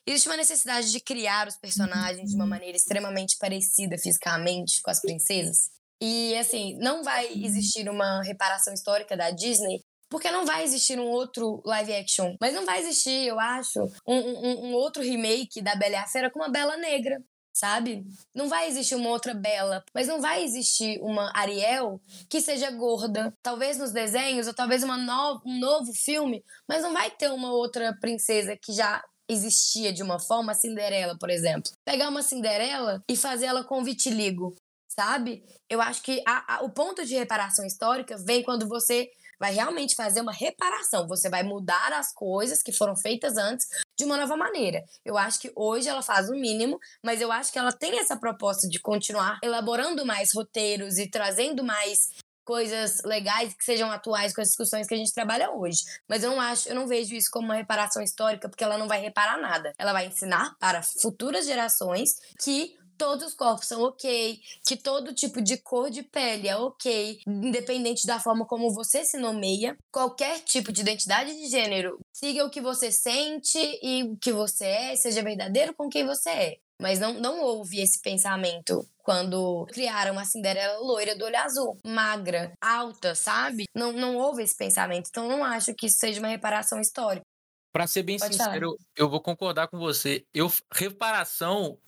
Existe 0.07 0.29
uma 0.29 0.37
necessidade 0.37 0.91
de 0.91 1.01
criar 1.01 1.47
os 1.47 1.57
personagens 1.57 2.29
de 2.29 2.35
uma 2.35 2.45
maneira 2.45 2.77
extremamente 2.77 3.37
parecida 3.37 3.97
fisicamente 3.97 4.81
com 4.81 4.89
as 4.89 5.01
princesas. 5.01 5.69
E 6.01 6.35
assim, 6.37 6.77
não 6.79 7.03
vai 7.03 7.27
existir 7.33 7.89
uma 7.89 8.21
reparação 8.21 8.73
histórica 8.73 9.17
da 9.17 9.31
Disney 9.31 9.81
porque 10.09 10.31
não 10.31 10.45
vai 10.45 10.63
existir 10.63 10.99
um 10.99 11.07
outro 11.07 11.61
live 11.65 11.93
action. 11.93 12.35
Mas 12.39 12.53
não 12.53 12.65
vai 12.65 12.79
existir, 12.79 13.27
eu 13.27 13.39
acho, 13.39 13.83
um, 14.07 14.15
um, 14.15 14.67
um, 14.67 14.73
outro 14.73 15.03
remake 15.03 15.61
da 15.61 15.75
Bela 15.75 15.95
e 15.95 15.97
a 15.97 16.07
Fera 16.07 16.31
com 16.31 16.39
uma 16.39 16.49
Bela 16.49 16.77
Negra, 16.77 17.21
sabe? 17.57 18.05
Não 18.33 18.47
vai 18.47 18.67
existir 18.67 18.95
uma 18.95 19.09
outra 19.09 19.33
Bela, 19.33 19.83
mas 19.93 20.07
não 20.07 20.21
vai 20.21 20.43
existir 20.43 20.99
uma 21.01 21.31
Ariel 21.33 21.99
que 22.29 22.41
seja 22.41 22.69
gorda. 22.71 23.33
Talvez 23.41 23.77
nos 23.77 23.91
desenhos, 23.91 24.47
ou 24.47 24.53
talvez 24.53 24.83
uma 24.83 24.97
no 24.97 25.41
um 25.45 25.59
novo 25.59 25.93
filme, 25.93 26.43
mas 26.67 26.83
não 26.83 26.93
vai 26.93 27.09
ter 27.11 27.31
uma 27.31 27.51
outra 27.51 27.95
princesa 27.99 28.55
que 28.55 28.73
já 28.73 29.03
existia 29.29 29.91
de 29.91 30.01
uma 30.01 30.19
forma, 30.19 30.51
a 30.53 30.55
Cinderela, 30.55 31.17
por 31.19 31.29
exemplo. 31.29 31.71
Pegar 31.83 32.09
uma 32.09 32.23
Cinderela 32.23 33.03
e 33.09 33.15
fazer 33.15 33.47
ela 33.47 33.63
com 33.63 33.83
vitiligo 33.83 34.55
sabe? 34.99 35.43
Eu 35.69 35.79
acho 35.79 36.01
que 36.01 36.23
a, 36.25 36.55
a, 36.55 36.63
o 36.63 36.71
ponto 36.71 37.05
de 37.05 37.15
reparação 37.15 37.63
histórica 37.63 38.17
vem 38.17 38.41
quando 38.41 38.67
você 38.67 39.07
vai 39.39 39.53
realmente 39.53 39.95
fazer 39.95 40.21
uma 40.21 40.31
reparação. 40.31 41.07
Você 41.07 41.29
vai 41.29 41.43
mudar 41.43 41.93
as 41.93 42.11
coisas 42.11 42.63
que 42.63 42.71
foram 42.71 42.95
feitas 42.95 43.37
antes 43.37 43.67
de 43.97 44.05
uma 44.05 44.17
nova 44.17 44.37
maneira. 44.37 44.83
Eu 45.03 45.17
acho 45.17 45.39
que 45.39 45.51
hoje 45.55 45.89
ela 45.89 46.01
faz 46.01 46.29
o 46.29 46.33
mínimo, 46.33 46.79
mas 47.03 47.19
eu 47.19 47.31
acho 47.31 47.51
que 47.51 47.59
ela 47.59 47.71
tem 47.71 47.99
essa 47.99 48.15
proposta 48.15 48.67
de 48.67 48.79
continuar 48.79 49.39
elaborando 49.43 50.05
mais 50.05 50.33
roteiros 50.33 50.97
e 50.97 51.09
trazendo 51.09 51.63
mais 51.63 52.11
coisas 52.45 53.01
legais 53.03 53.53
que 53.53 53.65
sejam 53.65 53.91
atuais 53.91 54.33
com 54.33 54.39
as 54.39 54.47
discussões 54.47 54.87
que 54.87 54.93
a 54.93 54.97
gente 54.97 55.13
trabalha 55.13 55.51
hoje. 55.51 55.83
Mas 56.07 56.23
eu 56.23 56.31
não 56.31 56.39
acho, 56.39 56.69
eu 56.69 56.75
não 56.75 56.87
vejo 56.87 57.13
isso 57.13 57.29
como 57.29 57.47
uma 57.47 57.55
reparação 57.55 58.01
histórica, 58.01 58.47
porque 58.47 58.63
ela 58.63 58.77
não 58.77 58.87
vai 58.87 59.01
reparar 59.01 59.37
nada. 59.37 59.73
Ela 59.77 59.91
vai 59.91 60.05
ensinar 60.05 60.55
para 60.57 60.81
futuras 60.81 61.45
gerações 61.45 62.11
que 62.41 62.77
todos 62.97 63.27
os 63.27 63.33
corpos 63.33 63.67
são 63.67 63.81
ok, 63.83 64.39
que 64.65 64.75
todo 64.75 65.13
tipo 65.13 65.41
de 65.41 65.57
cor 65.57 65.89
de 65.89 66.03
pele 66.03 66.47
é 66.47 66.57
ok, 66.57 67.19
independente 67.27 68.05
da 68.07 68.19
forma 68.19 68.45
como 68.45 68.73
você 68.73 69.03
se 69.05 69.17
nomeia. 69.17 69.77
Qualquer 69.91 70.39
tipo 70.39 70.71
de 70.71 70.81
identidade 70.81 71.35
de 71.35 71.47
gênero, 71.47 71.99
siga 72.13 72.45
o 72.45 72.49
que 72.49 72.61
você 72.61 72.91
sente 72.91 73.59
e 73.81 74.03
o 74.03 74.17
que 74.17 74.31
você 74.31 74.65
é, 74.65 74.95
seja 74.95 75.23
verdadeiro 75.23 75.73
com 75.73 75.89
quem 75.89 76.05
você 76.05 76.29
é. 76.29 76.57
Mas 76.79 76.99
não, 76.99 77.13
não 77.13 77.41
houve 77.41 77.81
esse 77.81 77.99
pensamento 78.01 78.87
quando 78.99 79.65
criaram 79.67 80.19
a 80.19 80.25
Cinderela 80.25 80.79
loira 80.79 81.15
do 81.15 81.25
olho 81.25 81.37
azul, 81.37 81.77
magra, 81.85 82.51
alta, 82.61 83.15
sabe? 83.15 83.65
Não, 83.73 83.91
não 83.93 84.17
houve 84.17 84.43
esse 84.43 84.55
pensamento. 84.55 85.07
Então 85.09 85.27
não 85.27 85.43
acho 85.43 85.73
que 85.73 85.87
isso 85.87 85.97
seja 85.97 86.19
uma 86.19 86.27
reparação 86.27 86.79
histórica. 86.79 87.25
Para 87.71 87.87
ser 87.87 88.03
bem 88.03 88.17
Pode 88.17 88.35
sincero, 88.35 88.71
falar. 88.71 88.77
eu 88.95 89.09
vou 89.09 89.21
concordar 89.21 89.67
com 89.67 89.77
você. 89.77 90.23
Eu 90.33 90.51
reparação 90.73 91.79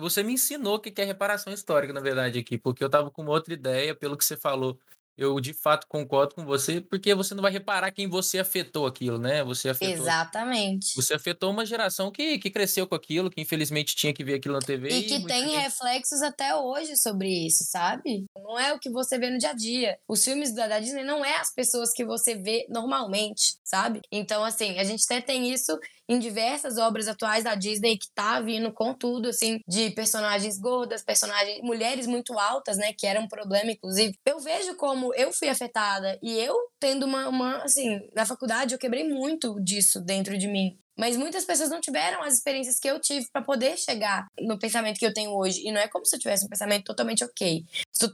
você 0.00 0.22
me 0.22 0.32
ensinou 0.32 0.76
o 0.76 0.80
que 0.80 1.00
é 1.00 1.04
reparação 1.04 1.52
histórica, 1.52 1.92
na 1.92 2.00
verdade, 2.00 2.38
aqui, 2.38 2.58
porque 2.58 2.82
eu 2.82 2.86
estava 2.86 3.10
com 3.10 3.22
uma 3.22 3.32
outra 3.32 3.54
ideia, 3.54 3.94
pelo 3.94 4.16
que 4.16 4.24
você 4.24 4.36
falou 4.36 4.78
eu 5.20 5.38
de 5.38 5.52
fato 5.52 5.86
concordo 5.86 6.34
com 6.34 6.46
você, 6.46 6.80
porque 6.80 7.14
você 7.14 7.34
não 7.34 7.42
vai 7.42 7.52
reparar 7.52 7.90
quem 7.90 8.08
você 8.08 8.38
afetou 8.38 8.86
aquilo, 8.86 9.18
né? 9.18 9.44
Você 9.44 9.68
afetou. 9.68 9.94
Exatamente. 9.94 10.96
Você 10.96 11.12
afetou 11.12 11.50
uma 11.50 11.66
geração 11.66 12.10
que, 12.10 12.38
que 12.38 12.50
cresceu 12.50 12.86
com 12.86 12.94
aquilo, 12.94 13.30
que 13.30 13.38
infelizmente 13.38 13.94
tinha 13.94 14.14
que 14.14 14.24
ver 14.24 14.34
aquilo 14.34 14.54
na 14.54 14.60
TV. 14.60 14.88
E 14.88 15.02
que 15.02 15.16
e 15.16 15.26
tem 15.26 15.42
gente... 15.44 15.56
reflexos 15.56 16.22
até 16.22 16.56
hoje 16.56 16.96
sobre 16.96 17.28
isso, 17.28 17.64
sabe? 17.64 18.24
Não 18.34 18.58
é 18.58 18.72
o 18.72 18.78
que 18.78 18.88
você 18.88 19.18
vê 19.18 19.28
no 19.28 19.36
dia 19.36 19.50
a 19.50 19.54
dia. 19.54 19.98
Os 20.08 20.24
filmes 20.24 20.54
da, 20.54 20.66
da 20.66 20.80
Disney 20.80 21.04
não 21.04 21.22
é 21.22 21.36
as 21.36 21.52
pessoas 21.52 21.92
que 21.92 22.04
você 22.04 22.34
vê 22.34 22.66
normalmente, 22.70 23.56
sabe? 23.62 24.00
Então, 24.10 24.42
assim, 24.42 24.78
a 24.78 24.84
gente 24.84 25.04
até 25.04 25.20
tem 25.20 25.52
isso 25.52 25.78
em 26.10 26.18
diversas 26.18 26.76
obras 26.76 27.06
atuais 27.06 27.44
da 27.44 27.54
Disney 27.54 27.96
que 27.96 28.08
tá 28.12 28.40
vindo 28.40 28.72
com 28.72 28.92
tudo, 28.92 29.28
assim, 29.28 29.60
de 29.68 29.90
personagens 29.90 30.58
gordas, 30.58 31.04
personagens, 31.04 31.60
mulheres 31.62 32.04
muito 32.04 32.36
altas, 32.36 32.76
né, 32.76 32.92
que 32.92 33.06
era 33.06 33.20
um 33.20 33.28
problema, 33.28 33.70
inclusive. 33.70 34.18
Eu 34.26 34.40
vejo 34.40 34.74
como 34.74 35.14
eu 35.14 35.32
fui 35.32 35.48
afetada 35.48 36.18
e 36.20 36.36
eu 36.36 36.56
tendo 36.80 37.06
uma, 37.06 37.28
uma 37.28 37.58
assim, 37.58 38.00
na 38.12 38.26
faculdade 38.26 38.74
eu 38.74 38.78
quebrei 38.78 39.08
muito 39.08 39.60
disso 39.62 40.00
dentro 40.00 40.36
de 40.36 40.48
mim. 40.48 40.76
Mas 40.98 41.16
muitas 41.16 41.46
pessoas 41.46 41.70
não 41.70 41.80
tiveram 41.80 42.22
as 42.22 42.34
experiências 42.34 42.78
que 42.78 42.86
eu 42.86 43.00
tive 43.00 43.26
para 43.32 43.40
poder 43.40 43.78
chegar 43.78 44.26
no 44.38 44.58
pensamento 44.58 44.98
que 44.98 45.06
eu 45.06 45.14
tenho 45.14 45.30
hoje. 45.30 45.66
E 45.66 45.72
não 45.72 45.80
é 45.80 45.88
como 45.88 46.04
se 46.04 46.14
eu 46.14 46.20
tivesse 46.20 46.44
um 46.44 46.48
pensamento 46.48 46.84
totalmente 46.84 47.24
ok, 47.24 47.64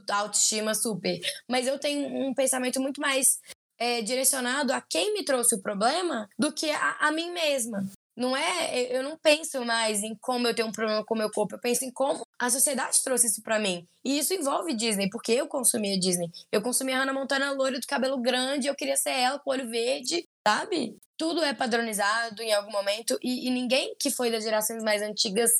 autoestima 0.09 0.73
super. 0.73 1.19
Mas 1.49 1.67
eu 1.67 1.77
tenho 1.77 2.07
um 2.07 2.33
pensamento 2.33 2.79
muito 2.79 3.01
mais 3.01 3.39
é, 3.77 4.01
direcionado 4.01 4.73
a 4.73 4.81
quem 4.81 5.13
me 5.13 5.23
trouxe 5.23 5.55
o 5.55 5.61
problema 5.61 6.27
do 6.37 6.51
que 6.51 6.69
a, 6.69 6.97
a 6.99 7.11
mim 7.11 7.31
mesma. 7.31 7.83
Não 8.17 8.35
é, 8.35 8.97
eu 8.97 9.03
não 9.03 9.15
penso 9.15 9.63
mais 9.63 10.01
em 10.01 10.17
como 10.19 10.47
eu 10.47 10.55
tenho 10.55 10.67
um 10.67 10.71
problema 10.71 11.05
com 11.05 11.13
o 11.13 11.17
meu 11.17 11.29
corpo, 11.29 11.53
eu 11.53 11.59
penso 11.59 11.85
em 11.85 11.91
como 11.91 12.23
a 12.39 12.49
sociedade 12.49 13.03
trouxe 13.03 13.27
isso 13.27 13.43
para 13.43 13.59
mim. 13.59 13.87
E 14.03 14.17
isso 14.17 14.33
envolve 14.33 14.75
Disney, 14.75 15.07
porque 15.07 15.33
eu 15.33 15.47
consumia 15.47 15.99
Disney. 15.99 16.27
Eu 16.51 16.63
consumia 16.63 16.97
Hannah 16.97 17.13
Montana 17.13 17.51
loira 17.51 17.79
do 17.79 17.85
cabelo 17.85 18.19
grande, 18.19 18.65
eu 18.65 18.75
queria 18.75 18.97
ser 18.97 19.11
ela 19.11 19.37
com 19.37 19.51
olho 19.51 19.69
verde, 19.69 20.27
sabe? 20.47 20.97
Tudo 21.15 21.43
é 21.43 21.53
padronizado 21.53 22.41
em 22.41 22.51
algum 22.51 22.71
momento 22.71 23.19
e, 23.21 23.47
e 23.47 23.51
ninguém 23.51 23.95
que 23.99 24.09
foi 24.09 24.31
das 24.31 24.43
gerações 24.43 24.83
mais 24.83 25.03
antigas 25.03 25.51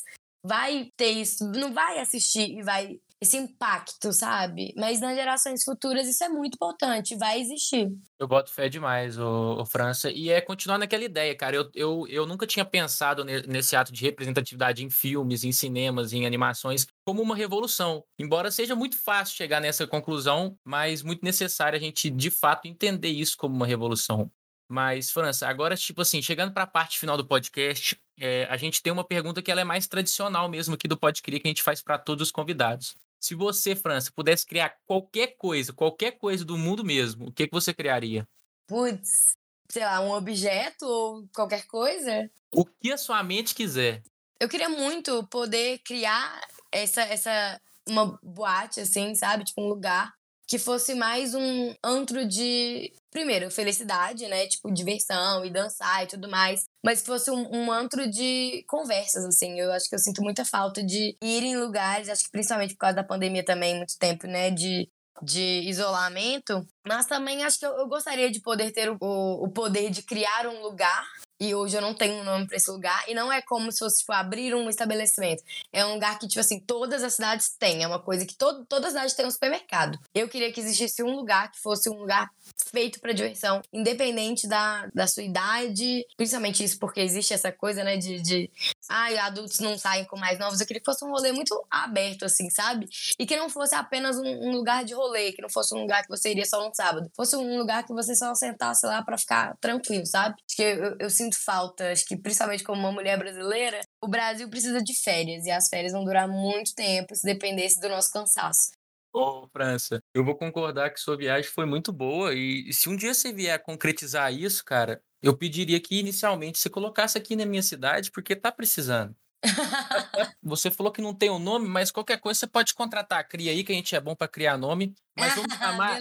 vai 0.42 0.90
ter 0.96 1.10
isso, 1.10 1.44
não 1.52 1.72
vai 1.72 2.00
assistir 2.00 2.58
e 2.58 2.62
vai 2.62 2.98
esse 3.20 3.36
impacto, 3.36 4.12
sabe? 4.12 4.72
Mas 4.76 5.00
nas 5.00 5.16
gerações 5.16 5.64
futuras 5.64 6.06
isso 6.06 6.22
é 6.22 6.28
muito 6.28 6.54
importante, 6.54 7.16
vai 7.16 7.40
existir. 7.40 7.90
Eu 8.18 8.28
boto 8.28 8.52
fé 8.52 8.68
demais, 8.68 9.18
o, 9.18 9.64
França. 9.66 10.10
E 10.10 10.30
é 10.30 10.40
continuar 10.40 10.78
naquela 10.78 11.04
ideia, 11.04 11.34
cara. 11.36 11.56
Eu, 11.56 11.70
eu, 11.74 12.06
eu 12.08 12.26
nunca 12.26 12.46
tinha 12.46 12.64
pensado 12.64 13.24
nesse 13.24 13.74
ato 13.74 13.92
de 13.92 14.02
representatividade 14.04 14.84
em 14.84 14.90
filmes, 14.90 15.42
em 15.42 15.52
cinemas, 15.52 16.12
em 16.12 16.26
animações, 16.26 16.86
como 17.04 17.20
uma 17.20 17.34
revolução. 17.34 18.04
Embora 18.18 18.50
seja 18.50 18.76
muito 18.76 18.96
fácil 19.02 19.36
chegar 19.36 19.60
nessa 19.60 19.86
conclusão, 19.86 20.56
mas 20.64 21.02
muito 21.02 21.24
necessário 21.24 21.76
a 21.76 21.80
gente, 21.80 22.10
de 22.10 22.30
fato, 22.30 22.66
entender 22.66 23.10
isso 23.10 23.36
como 23.36 23.54
uma 23.54 23.66
revolução. 23.66 24.30
Mas, 24.70 25.10
França, 25.10 25.48
agora, 25.48 25.74
tipo 25.76 26.02
assim, 26.02 26.20
chegando 26.20 26.52
para 26.52 26.64
a 26.64 26.66
parte 26.66 26.98
final 26.98 27.16
do 27.16 27.26
podcast, 27.26 27.98
é, 28.20 28.46
a 28.50 28.56
gente 28.56 28.82
tem 28.82 28.92
uma 28.92 29.04
pergunta 29.04 29.40
que 29.40 29.50
ela 29.50 29.62
é 29.62 29.64
mais 29.64 29.86
tradicional 29.86 30.48
mesmo 30.48 30.74
aqui 30.74 30.86
do 30.86 30.96
Podcria, 30.96 31.40
que 31.40 31.48
a 31.48 31.50
gente 31.50 31.62
faz 31.62 31.80
para 31.80 31.98
todos 31.98 32.28
os 32.28 32.30
convidados. 32.30 32.94
Se 33.20 33.34
você, 33.34 33.74
França, 33.74 34.12
pudesse 34.14 34.46
criar 34.46 34.76
qualquer 34.86 35.36
coisa, 35.36 35.72
qualquer 35.72 36.12
coisa 36.12 36.44
do 36.44 36.56
mundo 36.56 36.84
mesmo, 36.84 37.28
o 37.28 37.32
que, 37.32 37.46
que 37.46 37.52
você 37.52 37.74
criaria? 37.74 38.26
Putz, 38.66 39.36
sei 39.68 39.84
lá, 39.84 40.00
um 40.00 40.12
objeto 40.12 40.86
ou 40.86 41.28
qualquer 41.34 41.66
coisa? 41.66 42.30
O 42.52 42.64
que 42.64 42.92
a 42.92 42.98
sua 42.98 43.22
mente 43.22 43.54
quiser. 43.54 44.02
Eu 44.40 44.48
queria 44.48 44.68
muito 44.68 45.26
poder 45.26 45.78
criar 45.78 46.40
essa, 46.70 47.02
essa 47.02 47.60
uma 47.88 48.18
boate, 48.22 48.80
assim, 48.80 49.14
sabe? 49.14 49.44
Tipo, 49.44 49.62
um 49.62 49.68
lugar 49.68 50.14
que 50.46 50.58
fosse 50.58 50.94
mais 50.94 51.34
um 51.34 51.74
antro 51.84 52.26
de, 52.26 52.92
primeiro, 53.10 53.50
felicidade, 53.50 54.26
né? 54.28 54.46
Tipo, 54.46 54.72
diversão 54.72 55.44
e 55.44 55.50
dançar 55.50 56.04
e 56.04 56.06
tudo 56.06 56.28
mais. 56.28 56.64
Mas 56.84 57.02
fosse 57.02 57.30
um, 57.30 57.48
um 57.54 57.72
antro 57.72 58.08
de 58.10 58.64
conversas, 58.68 59.24
assim. 59.24 59.58
Eu 59.58 59.72
acho 59.72 59.88
que 59.88 59.94
eu 59.94 59.98
sinto 59.98 60.22
muita 60.22 60.44
falta 60.44 60.82
de 60.82 61.16
ir 61.22 61.42
em 61.42 61.56
lugares, 61.56 62.08
acho 62.08 62.24
que 62.24 62.30
principalmente 62.30 62.74
por 62.74 62.80
causa 62.80 62.96
da 62.96 63.04
pandemia 63.04 63.44
também, 63.44 63.76
muito 63.76 63.96
tempo, 63.98 64.26
né? 64.26 64.50
De 64.50 64.88
de 65.22 65.62
isolamento, 65.68 66.64
mas 66.86 67.06
também 67.06 67.42
acho 67.42 67.58
que 67.58 67.66
eu, 67.66 67.72
eu 67.72 67.88
gostaria 67.88 68.30
de 68.30 68.40
poder 68.40 68.70
ter 68.70 68.88
o, 68.88 68.96
o 69.00 69.50
poder 69.50 69.90
de 69.90 70.02
criar 70.02 70.46
um 70.46 70.62
lugar 70.62 71.04
e 71.40 71.54
hoje 71.54 71.76
eu 71.76 71.80
não 71.80 71.94
tenho 71.94 72.14
um 72.14 72.24
nome 72.24 72.46
para 72.46 72.56
esse 72.56 72.70
lugar. 72.70 73.04
E 73.08 73.14
não 73.14 73.32
é 73.32 73.40
como 73.40 73.70
se 73.70 73.78
fosse, 73.78 73.98
tipo, 73.98 74.12
abrir 74.12 74.54
um 74.54 74.68
estabelecimento. 74.68 75.42
É 75.72 75.84
um 75.86 75.94
lugar 75.94 76.18
que, 76.18 76.26
tipo 76.26 76.40
assim, 76.40 76.58
todas 76.58 77.02
as 77.02 77.14
cidades 77.14 77.50
têm. 77.58 77.82
É 77.82 77.86
uma 77.86 78.00
coisa 78.00 78.26
que 78.26 78.36
todo, 78.36 78.64
todas 78.66 78.86
as 78.86 78.92
cidades 78.92 79.14
têm 79.14 79.26
um 79.26 79.30
supermercado. 79.30 79.98
Eu 80.14 80.28
queria 80.28 80.52
que 80.52 80.60
existisse 80.60 81.02
um 81.02 81.14
lugar 81.14 81.50
que 81.50 81.60
fosse 81.60 81.88
um 81.88 81.98
lugar 81.98 82.30
feito 82.70 83.00
para 83.00 83.12
diversão, 83.12 83.62
independente 83.72 84.48
da, 84.48 84.88
da 84.94 85.06
sua 85.06 85.22
idade. 85.22 86.04
Principalmente 86.16 86.64
isso 86.64 86.78
porque 86.78 87.00
existe 87.00 87.32
essa 87.32 87.52
coisa, 87.52 87.84
né, 87.84 87.96
de, 87.96 88.20
de 88.20 88.50
ai, 88.88 89.18
adultos 89.18 89.58
não 89.60 89.78
saem 89.78 90.04
com 90.04 90.18
mais 90.18 90.38
novos. 90.38 90.60
Eu 90.60 90.66
queria 90.66 90.80
que 90.80 90.84
fosse 90.84 91.04
um 91.04 91.10
rolê 91.10 91.32
muito 91.32 91.64
aberto, 91.70 92.24
assim, 92.24 92.50
sabe? 92.50 92.88
E 93.18 93.26
que 93.26 93.36
não 93.36 93.48
fosse 93.48 93.74
apenas 93.74 94.16
um, 94.18 94.26
um 94.26 94.52
lugar 94.52 94.84
de 94.84 94.94
rolê, 94.94 95.32
que 95.32 95.42
não 95.42 95.48
fosse 95.48 95.74
um 95.74 95.80
lugar 95.80 96.02
que 96.02 96.08
você 96.08 96.30
iria 96.30 96.44
só 96.44 96.66
no 96.66 96.74
sábado. 96.74 97.10
Fosse 97.14 97.36
um 97.36 97.58
lugar 97.58 97.84
que 97.84 97.92
você 97.92 98.14
só 98.14 98.34
sentasse 98.34 98.86
lá 98.86 99.02
para 99.02 99.18
ficar 99.18 99.56
tranquilo, 99.60 100.06
sabe? 100.06 100.36
Acho 100.46 100.56
que 100.56 100.62
eu, 100.62 100.96
eu 101.00 101.10
sinto 101.10 101.36
falta, 101.42 101.92
acho 101.92 102.06
que 102.06 102.16
principalmente 102.16 102.64
como 102.64 102.80
uma 102.80 102.92
mulher 102.92 103.18
brasileira, 103.18 103.80
o 104.02 104.08
Brasil 104.08 104.48
precisa 104.48 104.82
de 104.82 104.94
férias 104.94 105.44
e 105.44 105.50
as 105.50 105.68
férias 105.68 105.92
vão 105.92 106.04
durar 106.04 106.28
muito 106.28 106.74
tempo 106.74 107.14
se 107.14 107.24
dependesse 107.24 107.80
do 107.80 107.88
nosso 107.88 108.12
cansaço. 108.12 108.70
Ô, 109.12 109.48
França, 109.48 110.00
eu 110.14 110.24
vou 110.24 110.36
concordar 110.36 110.90
que 110.90 111.00
sua 111.00 111.16
viagem 111.16 111.50
foi 111.50 111.64
muito 111.64 111.92
boa 111.92 112.34
e 112.34 112.72
se 112.72 112.88
um 112.88 112.96
dia 112.96 113.14
você 113.14 113.32
vier 113.32 113.60
concretizar 113.62 114.32
isso, 114.32 114.64
cara, 114.64 115.02
eu 115.22 115.36
pediria 115.36 115.80
que 115.80 115.98
inicialmente 115.98 116.58
você 116.58 116.70
colocasse 116.70 117.18
aqui 117.18 117.34
na 117.36 117.46
minha 117.46 117.62
cidade 117.62 118.10
porque 118.10 118.36
tá 118.36 118.52
precisando. 118.52 119.14
Você 120.42 120.70
falou 120.70 120.90
que 120.90 121.00
não 121.00 121.14
tem 121.14 121.30
o 121.30 121.36
um 121.36 121.38
nome, 121.38 121.68
mas 121.68 121.92
qualquer 121.92 122.18
coisa 122.18 122.40
você 122.40 122.46
pode 122.46 122.74
contratar 122.74 123.20
a 123.20 123.24
Cria 123.24 123.52
aí, 123.52 123.62
que 123.62 123.70
a 123.70 123.74
gente 123.74 123.94
é 123.94 124.00
bom 124.00 124.16
para 124.16 124.26
criar 124.26 124.58
nome. 124.58 124.94
Mas 125.16 125.34
vamos 125.34 125.54
chamar, 125.56 126.00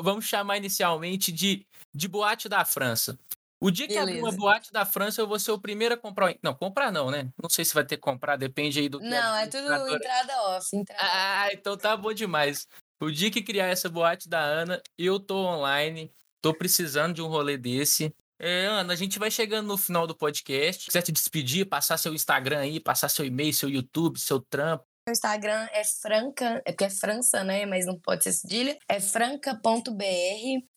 vamos 0.00 0.24
chamar 0.26 0.58
inicialmente 0.58 1.32
de, 1.32 1.66
de 1.94 2.08
Boate 2.08 2.48
da 2.48 2.64
França. 2.64 3.18
O 3.60 3.70
dia 3.70 3.88
que 3.88 3.94
Beleza. 3.94 4.10
abrir 4.10 4.22
uma 4.22 4.30
boate 4.30 4.72
da 4.72 4.84
França, 4.84 5.20
eu 5.20 5.26
vou 5.26 5.38
ser 5.38 5.50
o 5.50 5.58
primeiro 5.58 5.94
a 5.94 5.98
comprar. 5.98 6.32
Não, 6.42 6.54
comprar 6.54 6.92
não, 6.92 7.10
né? 7.10 7.28
Não 7.42 7.50
sei 7.50 7.64
se 7.64 7.74
vai 7.74 7.84
ter 7.84 7.96
que 7.96 8.02
comprar, 8.02 8.36
depende 8.36 8.78
aí 8.78 8.88
do. 8.88 9.00
Não, 9.00 9.34
é 9.34 9.48
tudo 9.48 9.66
entrada 9.88 10.42
off. 10.42 10.76
Entrada 10.76 11.02
ah, 11.02 11.48
então 11.52 11.76
tá 11.76 11.96
bom 11.96 12.12
demais. 12.12 12.68
O 13.00 13.10
dia 13.10 13.30
que 13.30 13.42
criar 13.42 13.66
essa 13.66 13.88
boate 13.88 14.28
da 14.28 14.40
Ana, 14.40 14.80
eu 14.96 15.18
tô 15.18 15.44
online, 15.44 16.12
tô 16.40 16.54
precisando 16.54 17.14
de 17.14 17.22
um 17.22 17.26
rolê 17.26 17.56
desse. 17.56 18.14
É, 18.40 18.66
Ana, 18.66 18.92
a 18.92 18.96
gente 18.96 19.18
vai 19.18 19.30
chegando 19.30 19.66
no 19.66 19.76
final 19.76 20.06
do 20.06 20.16
podcast. 20.16 20.82
Se 20.82 20.86
quiser 20.86 21.02
te 21.02 21.12
despedir, 21.12 21.68
passar 21.68 21.98
seu 21.98 22.14
Instagram 22.14 22.60
aí, 22.60 22.80
passar 22.80 23.08
seu 23.08 23.24
e-mail, 23.24 23.52
seu 23.52 23.68
YouTube, 23.68 24.18
seu 24.18 24.40
trampo. 24.40 24.84
Meu 25.08 25.12
Instagram 25.12 25.66
é 25.72 25.82
franca, 25.84 26.62
é 26.66 26.70
porque 26.70 26.84
é 26.84 26.90
França, 26.90 27.42
né? 27.42 27.64
Mas 27.64 27.86
não 27.86 27.98
pode 27.98 28.22
ser 28.22 28.32
cedilha. 28.32 28.76
É 28.86 29.00
franca.br. 29.00 30.02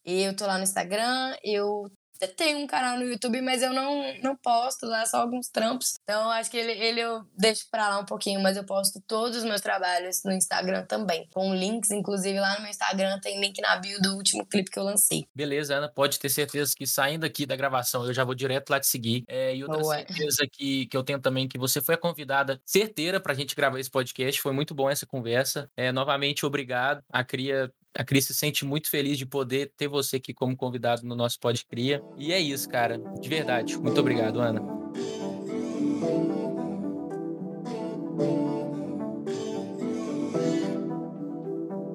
E 0.05 0.21
eu 0.23 0.35
tô 0.35 0.47
lá 0.47 0.57
no 0.57 0.63
Instagram. 0.63 1.35
Eu 1.43 1.91
tenho 2.27 2.59
um 2.59 2.67
canal 2.67 2.97
no 2.97 3.05
YouTube, 3.05 3.41
mas 3.41 3.61
eu 3.61 3.73
não, 3.73 4.03
não 4.21 4.35
posto 4.35 4.85
lá, 4.85 5.05
só 5.05 5.17
alguns 5.21 5.49
trampos. 5.49 5.95
Então, 6.03 6.29
acho 6.31 6.49
que 6.49 6.57
ele, 6.57 6.71
ele 6.71 6.99
eu 7.01 7.23
deixo 7.37 7.65
pra 7.69 7.89
lá 7.89 7.99
um 7.99 8.05
pouquinho, 8.05 8.41
mas 8.41 8.57
eu 8.57 8.63
posto 8.63 9.01
todos 9.07 9.37
os 9.37 9.43
meus 9.43 9.61
trabalhos 9.61 10.21
no 10.23 10.31
Instagram 10.31 10.85
também. 10.85 11.27
Com 11.33 11.53
links, 11.53 11.91
inclusive 11.91 12.39
lá 12.39 12.55
no 12.55 12.61
meu 12.61 12.69
Instagram 12.69 13.19
tem 13.19 13.39
link 13.39 13.59
na 13.61 13.75
bio 13.77 13.99
do 14.01 14.15
último 14.15 14.45
clipe 14.45 14.69
que 14.71 14.79
eu 14.79 14.83
lancei. 14.83 15.25
Beleza, 15.35 15.75
Ana, 15.75 15.89
pode 15.89 16.19
ter 16.19 16.29
certeza 16.29 16.73
que 16.75 16.85
saindo 16.85 17.25
aqui 17.25 17.45
da 17.45 17.55
gravação 17.55 18.05
eu 18.05 18.13
já 18.13 18.23
vou 18.23 18.35
direto 18.35 18.69
lá 18.69 18.79
te 18.79 18.87
seguir. 18.87 19.23
É, 19.27 19.55
e 19.55 19.63
outra 19.63 19.85
Ué. 19.85 20.05
certeza 20.05 20.43
que, 20.51 20.85
que 20.87 20.97
eu 20.97 21.03
tenho 21.03 21.19
também 21.19 21.47
que 21.47 21.57
você 21.57 21.81
foi 21.81 21.95
a 21.95 21.97
convidada 21.97 22.61
certeira 22.65 23.19
pra 23.19 23.33
gente 23.33 23.55
gravar 23.55 23.79
esse 23.79 23.89
podcast. 23.89 24.41
Foi 24.41 24.53
muito 24.53 24.73
bom 24.73 24.89
essa 24.89 25.05
conversa. 25.05 25.69
É, 25.75 25.91
novamente, 25.91 26.45
obrigado. 26.45 27.03
A 27.11 27.23
Cria 27.23 27.71
a 27.97 28.03
Cris 28.03 28.25
se 28.25 28.33
sente 28.33 28.65
muito 28.65 28.89
feliz 28.89 29.17
de 29.17 29.25
poder 29.25 29.73
ter 29.75 29.87
você 29.87 30.17
aqui 30.17 30.33
como 30.33 30.55
convidado 30.55 31.05
no 31.05 31.15
nosso 31.15 31.39
Pod 31.39 31.65
Cria. 31.65 32.01
E 32.17 32.31
é 32.31 32.39
isso, 32.39 32.69
cara. 32.69 32.97
De 33.19 33.27
verdade. 33.27 33.77
Muito 33.77 33.99
obrigado, 33.99 34.39
Ana. 34.39 34.61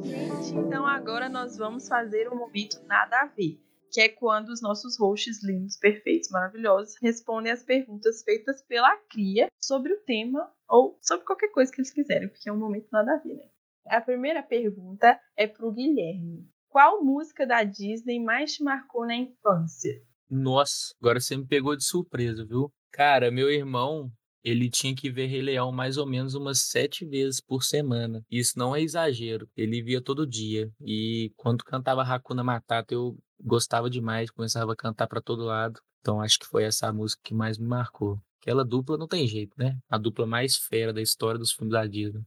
Gente, 0.02 0.54
então 0.59 0.87
agora 0.87 1.28
nós 1.28 1.56
vamos 1.56 1.88
fazer 1.88 2.28
um 2.30 2.37
momento 2.37 2.80
nada 2.87 3.22
a 3.22 3.26
ver 3.26 3.59
que 3.90 4.00
é 4.00 4.09
quando 4.11 4.50
os 4.50 4.61
nossos 4.61 4.98
hosts 4.98 5.42
lindos, 5.42 5.78
perfeitos, 5.78 6.28
maravilhosos 6.28 6.96
respondem 7.00 7.50
as 7.50 7.62
perguntas 7.62 8.22
feitas 8.22 8.61
pela 8.62 8.94
cria 9.09 9.48
sobre 9.59 9.92
o 9.92 10.00
tema 10.00 10.52
ou 10.68 10.98
sobre 11.00 11.24
qualquer 11.24 11.48
coisa 11.48 11.72
que 11.72 11.80
eles 11.80 11.92
quiserem, 11.92 12.28
porque 12.28 12.48
é 12.48 12.52
um 12.52 12.59
momento 12.59 12.88
nada 12.92 13.14
a 13.14 13.18
ver, 13.18 13.37
né? 13.37 13.48
A 13.88 14.01
primeira 14.01 14.42
pergunta 14.42 15.18
é 15.37 15.46
pro 15.46 15.72
Guilherme. 15.72 16.49
Qual 16.68 17.05
música 17.05 17.46
da 17.46 17.62
Disney 17.62 18.20
mais 18.20 18.55
te 18.55 18.62
marcou 18.62 19.07
na 19.07 19.14
infância? 19.14 20.03
Nossa, 20.29 20.94
agora 21.01 21.20
você 21.20 21.37
me 21.37 21.46
pegou 21.46 21.77
de 21.77 21.85
surpresa, 21.85 22.44
viu? 22.44 22.72
Cara, 22.90 23.31
meu 23.31 23.51
irmão, 23.51 24.11
ele 24.42 24.68
tinha 24.68 24.94
que 24.94 25.11
ver 25.11 25.27
Rei 25.27 25.40
Leão 25.40 25.70
mais 25.70 25.96
ou 25.96 26.07
menos 26.07 26.35
umas 26.35 26.62
sete 26.62 27.05
vezes 27.07 27.40
por 27.40 27.62
semana. 27.62 28.22
Isso 28.31 28.59
não 28.59 28.75
é 28.75 28.83
exagero. 28.83 29.49
Ele 29.57 29.83
via 29.83 30.03
todo 30.03 30.27
dia. 30.27 30.70
E 30.81 31.33
quando 31.37 31.64
cantava 31.64 32.03
Hakuna 32.03 32.42
Matata, 32.42 32.92
eu 32.92 33.16
gostava 33.40 33.88
demais, 33.88 34.31
começava 34.31 34.72
a 34.72 34.77
cantar 34.77 35.07
para 35.07 35.22
todo 35.22 35.44
lado. 35.44 35.81
Então 36.01 36.20
acho 36.20 36.38
que 36.38 36.46
foi 36.46 36.64
essa 36.64 36.92
música 36.92 37.20
que 37.25 37.35
mais 37.35 37.59
me 37.59 37.66
marcou. 37.66 38.20
Aquela 38.40 38.64
dupla 38.64 38.96
não 38.96 39.09
tem 39.09 39.27
jeito, 39.27 39.53
né? 39.59 39.79
A 39.88 39.99
dupla 39.99 40.27
mais 40.27 40.57
fera 40.57 40.92
da 40.92 41.03
história 41.03 41.38
dos 41.38 41.53
filmes 41.53 41.72
da 41.72 41.87
Disney. 41.87 42.22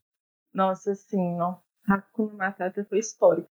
Nossa, 0.54 0.96
sim, 0.96 1.36
não. 1.38 1.62
Hakuna 1.88 2.34
Matata 2.34 2.86
foi 2.86 3.00
histórico. 3.00 3.50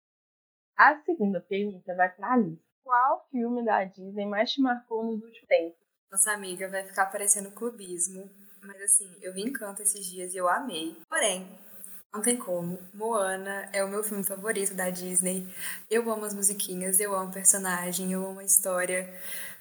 A 0.76 0.96
segunda 1.02 1.40
pergunta 1.40 1.94
vai 1.94 2.08
para 2.08 2.32
Alice. 2.32 2.62
Qual 2.82 3.26
filme 3.30 3.64
da 3.64 3.84
Disney 3.84 4.26
mais 4.26 4.50
te 4.52 4.60
marcou 4.60 5.04
nos 5.04 5.22
últimos 5.22 5.46
tempos? 5.46 5.78
Nossa 6.10 6.32
amiga, 6.32 6.68
vai 6.68 6.84
ficar 6.84 7.06
parecendo 7.06 7.50
clubismo, 7.52 8.28
mas 8.62 8.80
assim, 8.82 9.08
eu 9.22 9.32
vi 9.32 9.42
Encanto 9.42 9.82
esses 9.82 10.04
dias 10.04 10.34
e 10.34 10.38
eu 10.38 10.48
amei. 10.48 10.96
Porém, 11.08 11.46
não 12.12 12.20
tem 12.22 12.36
como. 12.36 12.78
Moana 12.92 13.68
é 13.72 13.84
o 13.84 13.88
meu 13.88 14.02
filme 14.02 14.24
favorito 14.24 14.74
da 14.74 14.90
Disney. 14.90 15.46
Eu 15.88 16.10
amo 16.10 16.24
as 16.24 16.34
musiquinhas, 16.34 16.98
eu 16.98 17.14
amo 17.14 17.30
o 17.30 17.32
personagem, 17.32 18.12
eu 18.12 18.26
amo 18.26 18.40
a 18.40 18.44
história. 18.44 19.08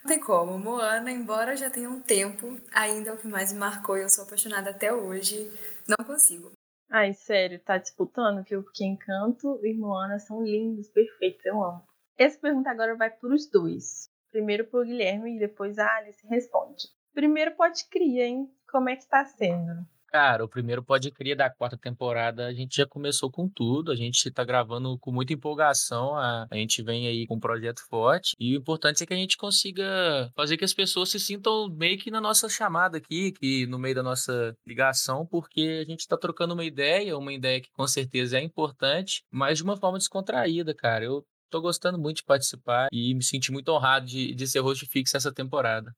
Não 0.04 0.10
tem 0.10 0.20
como. 0.20 0.58
Moana, 0.58 1.12
embora 1.12 1.56
já 1.56 1.70
tenha 1.70 1.90
um 1.90 2.02
tempo, 2.02 2.60
ainda 2.74 3.12
é 3.12 3.14
o 3.14 3.18
que 3.18 3.28
mais 3.28 3.54
me 3.54 3.60
marcou 3.60 3.98
e 3.98 4.02
eu 4.02 4.10
sou 4.10 4.24
apaixonada 4.24 4.72
até 4.72 4.92
hoje. 4.92 5.52
Não 5.88 6.04
consigo. 6.04 6.52
Ai, 6.90 7.14
sério, 7.14 7.60
tá 7.60 7.78
disputando, 7.78 8.44
viu? 8.44 8.64
Porque 8.64 8.84
Encanto 8.84 9.60
e 9.64 9.74
Moana 9.76 10.18
são 10.18 10.44
lindos, 10.44 10.90
perfeitos, 10.90 11.46
eu 11.46 11.64
amo. 11.64 11.84
Essa 12.18 12.40
pergunta 12.40 12.72
agora 12.72 12.96
vai 12.96 13.12
para 13.12 13.30
os 13.34 13.48
dois. 13.48 14.10
Primeiro 14.32 14.66
pro 14.66 14.84
Guilherme 14.84 15.36
e 15.36 15.40
depois 15.40 15.78
a 15.78 15.98
Alice 15.98 16.26
responde. 16.28 16.88
Primeiro 17.14 17.56
pode 17.56 17.88
cria, 17.90 18.26
hein? 18.26 18.52
Como 18.72 18.90
é 18.90 18.96
que 18.96 19.08
tá 19.08 19.24
sendo? 19.24 19.86
Cara, 20.12 20.44
o 20.44 20.50
primeiro 20.50 20.84
Pode 20.84 21.12
Cria 21.12 21.36
da 21.36 21.52
quarta 21.52 21.78
temporada, 21.78 22.48
a 22.48 22.54
gente 22.54 22.78
já 22.78 22.88
começou 22.88 23.32
com 23.32 23.48
tudo, 23.48 23.92
a 23.92 23.96
gente 23.96 24.32
tá 24.32 24.44
gravando 24.44 24.98
com 24.98 25.12
muita 25.12 25.34
empolgação, 25.34 26.16
a, 26.16 26.48
a 26.50 26.56
gente 26.56 26.82
vem 26.82 27.08
aí 27.08 27.28
com 27.28 27.36
um 27.36 27.40
projeto 27.40 27.82
forte, 27.88 28.36
e 28.40 28.56
o 28.56 28.60
importante 28.60 29.04
é 29.04 29.06
que 29.06 29.14
a 29.14 29.18
gente 29.18 29.38
consiga 29.38 30.32
fazer 30.36 30.58
que 30.58 30.66
as 30.66 30.74
pessoas 30.74 31.10
se 31.10 31.20
sintam 31.20 31.70
meio 31.70 31.98
que 32.00 32.10
na 32.10 32.20
nossa 32.20 32.50
chamada 32.50 32.98
aqui, 32.98 33.32
que 33.34 33.68
no 33.68 33.78
meio 33.78 33.94
da 33.94 34.02
nossa 34.02 34.56
ligação, 34.66 35.28
porque 35.28 35.84
a 35.86 35.86
gente 35.86 36.08
tá 36.08 36.18
trocando 36.18 36.56
uma 36.56 36.66
ideia, 36.66 37.16
uma 37.16 37.32
ideia 37.32 37.62
que 37.62 37.72
com 37.72 37.86
certeza 37.86 38.40
é 38.40 38.42
importante, 38.42 39.22
mas 39.32 39.60
de 39.60 39.64
uma 39.64 39.78
forma 39.78 40.00
descontraída, 40.00 40.74
cara. 40.74 41.06
Eu 41.06 41.24
tô 41.52 41.62
gostando 41.62 42.00
muito 42.00 42.18
de 42.18 42.24
participar 42.24 42.88
e 42.92 43.14
me 43.14 43.24
senti 43.24 43.52
muito 43.52 43.70
honrado 43.70 44.08
de, 44.08 44.34
de 44.34 44.48
ser 44.48 44.60
host 44.60 44.86
fixo 44.88 45.18
essa 45.18 45.32
temporada. 45.32 45.94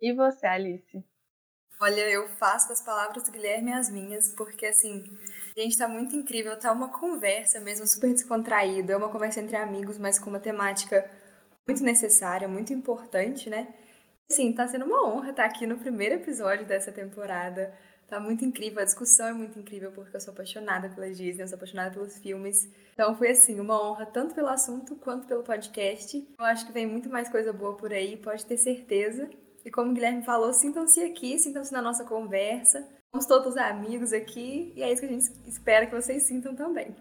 E 0.00 0.12
você, 0.12 0.46
Alice? 0.46 1.04
Olha, 1.78 2.08
eu 2.08 2.26
faço 2.38 2.68
das 2.68 2.80
palavras 2.80 3.22
do 3.22 3.30
Guilherme 3.30 3.72
as 3.72 3.90
minhas, 3.90 4.32
porque 4.34 4.64
assim, 4.64 5.04
gente, 5.56 5.76
tá 5.76 5.86
muito 5.86 6.16
incrível, 6.16 6.58
tá 6.58 6.72
uma 6.72 6.88
conversa 6.88 7.60
mesmo 7.60 7.86
super 7.86 8.10
descontraída, 8.10 8.94
é 8.94 8.96
uma 8.96 9.10
conversa 9.10 9.40
entre 9.40 9.56
amigos, 9.56 9.98
mas 9.98 10.18
com 10.18 10.30
uma 10.30 10.40
temática 10.40 11.08
muito 11.68 11.82
necessária, 11.82 12.48
muito 12.48 12.72
importante, 12.72 13.50
né? 13.50 13.74
Sim, 14.30 14.54
tá 14.54 14.66
sendo 14.66 14.86
uma 14.86 15.06
honra 15.06 15.30
estar 15.30 15.44
aqui 15.44 15.66
no 15.66 15.76
primeiro 15.78 16.14
episódio 16.14 16.64
dessa 16.66 16.90
temporada. 16.90 17.72
Tá 18.08 18.18
muito 18.18 18.44
incrível, 18.44 18.80
a 18.80 18.84
discussão 18.84 19.26
é 19.26 19.32
muito 19.32 19.58
incrível, 19.58 19.92
porque 19.92 20.16
eu 20.16 20.20
sou 20.20 20.32
apaixonada 20.32 20.88
pela 20.88 21.08
Disney, 21.08 21.42
eu 21.42 21.48
sou 21.48 21.56
apaixonada 21.56 21.90
pelos 21.90 22.16
filmes. 22.18 22.68
Então 22.94 23.14
foi 23.16 23.30
assim, 23.30 23.60
uma 23.60 23.82
honra 23.82 24.06
tanto 24.06 24.34
pelo 24.34 24.48
assunto 24.48 24.96
quanto 24.96 25.26
pelo 25.26 25.42
podcast. 25.42 26.26
Eu 26.38 26.44
acho 26.46 26.66
que 26.66 26.72
vem 26.72 26.86
muito 26.86 27.10
mais 27.10 27.28
coisa 27.28 27.52
boa 27.52 27.76
por 27.76 27.92
aí, 27.92 28.16
pode 28.16 28.46
ter 28.46 28.56
certeza. 28.56 29.28
E 29.66 29.70
como 29.70 29.90
o 29.90 29.94
Guilherme 29.94 30.22
falou, 30.22 30.52
sintam-se 30.52 31.02
aqui, 31.02 31.36
sintam-se 31.40 31.72
na 31.72 31.82
nossa 31.82 32.04
conversa. 32.04 32.88
Somos 33.10 33.26
todos 33.26 33.56
amigos 33.56 34.12
aqui 34.12 34.72
e 34.76 34.80
é 34.80 34.92
isso 34.92 35.02
que 35.02 35.08
a 35.08 35.10
gente 35.10 35.24
espera 35.44 35.86
que 35.86 35.92
vocês 35.92 36.22
sintam 36.22 36.54
também. 36.54 36.94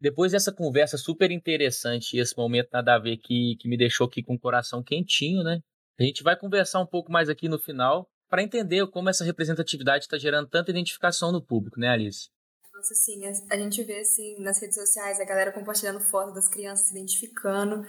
Depois 0.00 0.30
dessa 0.30 0.52
conversa 0.52 0.96
super 0.96 1.32
interessante 1.32 2.16
e 2.16 2.20
esse 2.20 2.36
momento 2.36 2.68
nada 2.72 2.94
a 2.94 2.98
ver 2.98 3.16
que, 3.16 3.56
que 3.58 3.68
me 3.68 3.76
deixou 3.76 4.06
aqui 4.06 4.22
com 4.22 4.34
o 4.34 4.38
coração 4.38 4.84
quentinho, 4.84 5.42
né? 5.42 5.58
A 5.98 6.04
gente 6.04 6.22
vai 6.22 6.38
conversar 6.38 6.78
um 6.78 6.86
pouco 6.86 7.10
mais 7.10 7.28
aqui 7.28 7.48
no 7.48 7.58
final 7.58 8.08
para 8.28 8.40
entender 8.40 8.86
como 8.86 9.08
essa 9.08 9.24
representatividade 9.24 10.04
está 10.04 10.16
gerando 10.16 10.48
tanta 10.48 10.70
identificação 10.70 11.32
no 11.32 11.44
público, 11.44 11.80
né, 11.80 11.88
Alice? 11.88 12.28
Nossa, 12.76 12.94
sim, 12.94 13.22
a 13.50 13.56
gente 13.56 13.82
vê 13.84 14.00
assim 14.00 14.38
nas 14.38 14.60
redes 14.60 14.76
sociais 14.76 15.18
a 15.18 15.24
galera 15.24 15.50
compartilhando 15.50 15.98
fotos 15.98 16.34
das 16.34 16.46
crianças 16.46 16.88
se 16.88 16.92
identificando. 16.92 17.82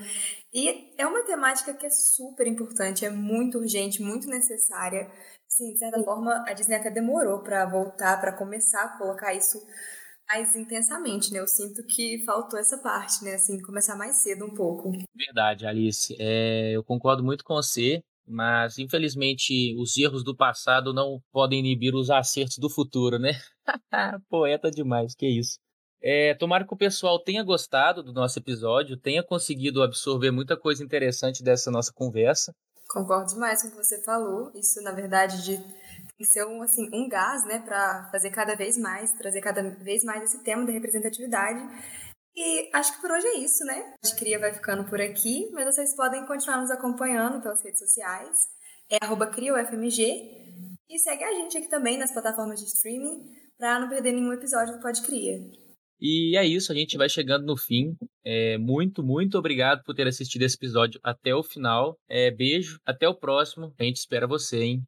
E 0.53 0.93
é 0.97 1.05
uma 1.05 1.25
temática 1.25 1.73
que 1.73 1.85
é 1.85 1.89
super 1.89 2.47
importante, 2.47 3.05
é 3.05 3.09
muito 3.09 3.57
urgente, 3.57 4.01
muito 4.01 4.27
necessária. 4.27 5.11
Sim, 5.45 5.73
de 5.73 5.79
certa 5.79 6.01
forma, 6.01 6.41
a 6.47 6.53
Disney 6.53 6.77
até 6.77 6.89
demorou 6.89 7.43
para 7.43 7.65
voltar, 7.65 8.21
para 8.21 8.31
começar 8.31 8.81
a 8.81 8.97
colocar 8.97 9.33
isso 9.33 9.61
mais 10.25 10.55
intensamente, 10.55 11.33
né? 11.33 11.39
Eu 11.39 11.47
sinto 11.47 11.85
que 11.85 12.23
faltou 12.25 12.57
essa 12.57 12.77
parte, 12.77 13.25
né? 13.25 13.35
Assim, 13.35 13.61
começar 13.61 13.97
mais 13.97 14.23
cedo 14.23 14.45
um 14.45 14.53
pouco. 14.53 14.93
Verdade, 15.13 15.65
Alice. 15.65 16.15
É, 16.17 16.71
eu 16.71 16.81
concordo 16.81 17.21
muito 17.25 17.43
com 17.43 17.55
você, 17.55 18.01
mas 18.27 18.77
infelizmente 18.77 19.75
os 19.77 19.97
erros 19.97 20.23
do 20.23 20.35
passado 20.35 20.93
não 20.93 21.21
podem 21.31 21.59
inibir 21.59 21.95
os 21.95 22.09
acertos 22.09 22.57
do 22.57 22.69
futuro, 22.69 23.17
né? 23.17 23.31
Poeta 24.29 24.69
demais, 24.69 25.15
que 25.15 25.27
isso. 25.27 25.59
É, 26.01 26.35
tomara 26.35 26.65
que 26.65 26.73
o 26.73 26.77
pessoal 26.77 27.19
tenha 27.19 27.43
gostado 27.43 28.03
do 28.03 28.13
nosso 28.13 28.37
episódio, 28.37 28.97
tenha 28.97 29.23
conseguido 29.23 29.81
absorver 29.81 30.31
muita 30.31 30.55
coisa 30.55 30.83
interessante 30.83 31.43
dessa 31.43 31.71
nossa 31.71 31.91
conversa. 31.91 32.53
Concordo 32.87 33.33
demais 33.33 33.61
com 33.61 33.67
o 33.67 33.71
que 33.71 33.77
você 33.77 34.01
falou. 34.03 34.51
Isso, 34.55 34.81
na 34.81 34.91
verdade, 34.91 35.43
de 35.43 36.25
ser 36.25 36.45
um, 36.45 36.61
assim, 36.61 36.89
um 36.93 37.09
gás, 37.09 37.45
né, 37.45 37.59
para 37.59 38.09
fazer 38.11 38.29
cada 38.29 38.55
vez 38.55 38.77
mais, 38.77 39.11
trazer 39.13 39.41
cada 39.41 39.61
vez 39.61 40.03
mais 40.03 40.23
esse 40.23 40.43
tema 40.43 40.65
da 40.65 40.71
representatividade. 40.71 41.61
E 42.39 42.69
acho 42.71 42.93
que 42.95 43.01
por 43.01 43.09
hoje 43.09 43.25
é 43.25 43.39
isso, 43.39 43.65
né? 43.65 43.95
A 44.05 44.15
Cria 44.15 44.37
vai 44.37 44.53
ficando 44.53 44.87
por 44.87 45.01
aqui, 45.01 45.49
mas 45.53 45.73
vocês 45.73 45.95
podem 45.95 46.23
continuar 46.27 46.61
nos 46.61 46.69
acompanhando 46.69 47.41
pelas 47.41 47.63
redes 47.63 47.79
sociais. 47.79 48.37
É 48.91 48.97
arroba 49.01 49.25
CrioFMG. 49.25 50.03
E 50.87 50.99
segue 50.99 51.23
a 51.23 51.33
gente 51.33 51.57
aqui 51.57 51.67
também 51.67 51.97
nas 51.97 52.13
plataformas 52.13 52.59
de 52.59 52.67
streaming 52.67 53.23
para 53.57 53.79
não 53.79 53.89
perder 53.89 54.11
nenhum 54.11 54.31
episódio 54.31 54.75
do 54.75 54.81
Pode 54.83 55.01
Cria. 55.01 55.39
E 55.99 56.37
é 56.37 56.45
isso, 56.45 56.71
a 56.71 56.75
gente 56.75 56.95
vai 56.95 57.09
chegando 57.09 57.43
no 57.43 57.57
fim. 57.57 57.97
É, 58.23 58.55
muito, 58.59 59.01
muito 59.01 59.35
obrigado 59.35 59.81
por 59.83 59.95
ter 59.95 60.07
assistido 60.07 60.43
esse 60.43 60.55
episódio 60.55 60.99
até 61.03 61.33
o 61.33 61.41
final. 61.41 61.97
É, 62.07 62.29
beijo, 62.29 62.79
até 62.85 63.09
o 63.09 63.17
próximo. 63.17 63.73
A 63.79 63.83
gente 63.83 63.97
espera 63.97 64.27
você, 64.27 64.61
hein? 64.61 64.83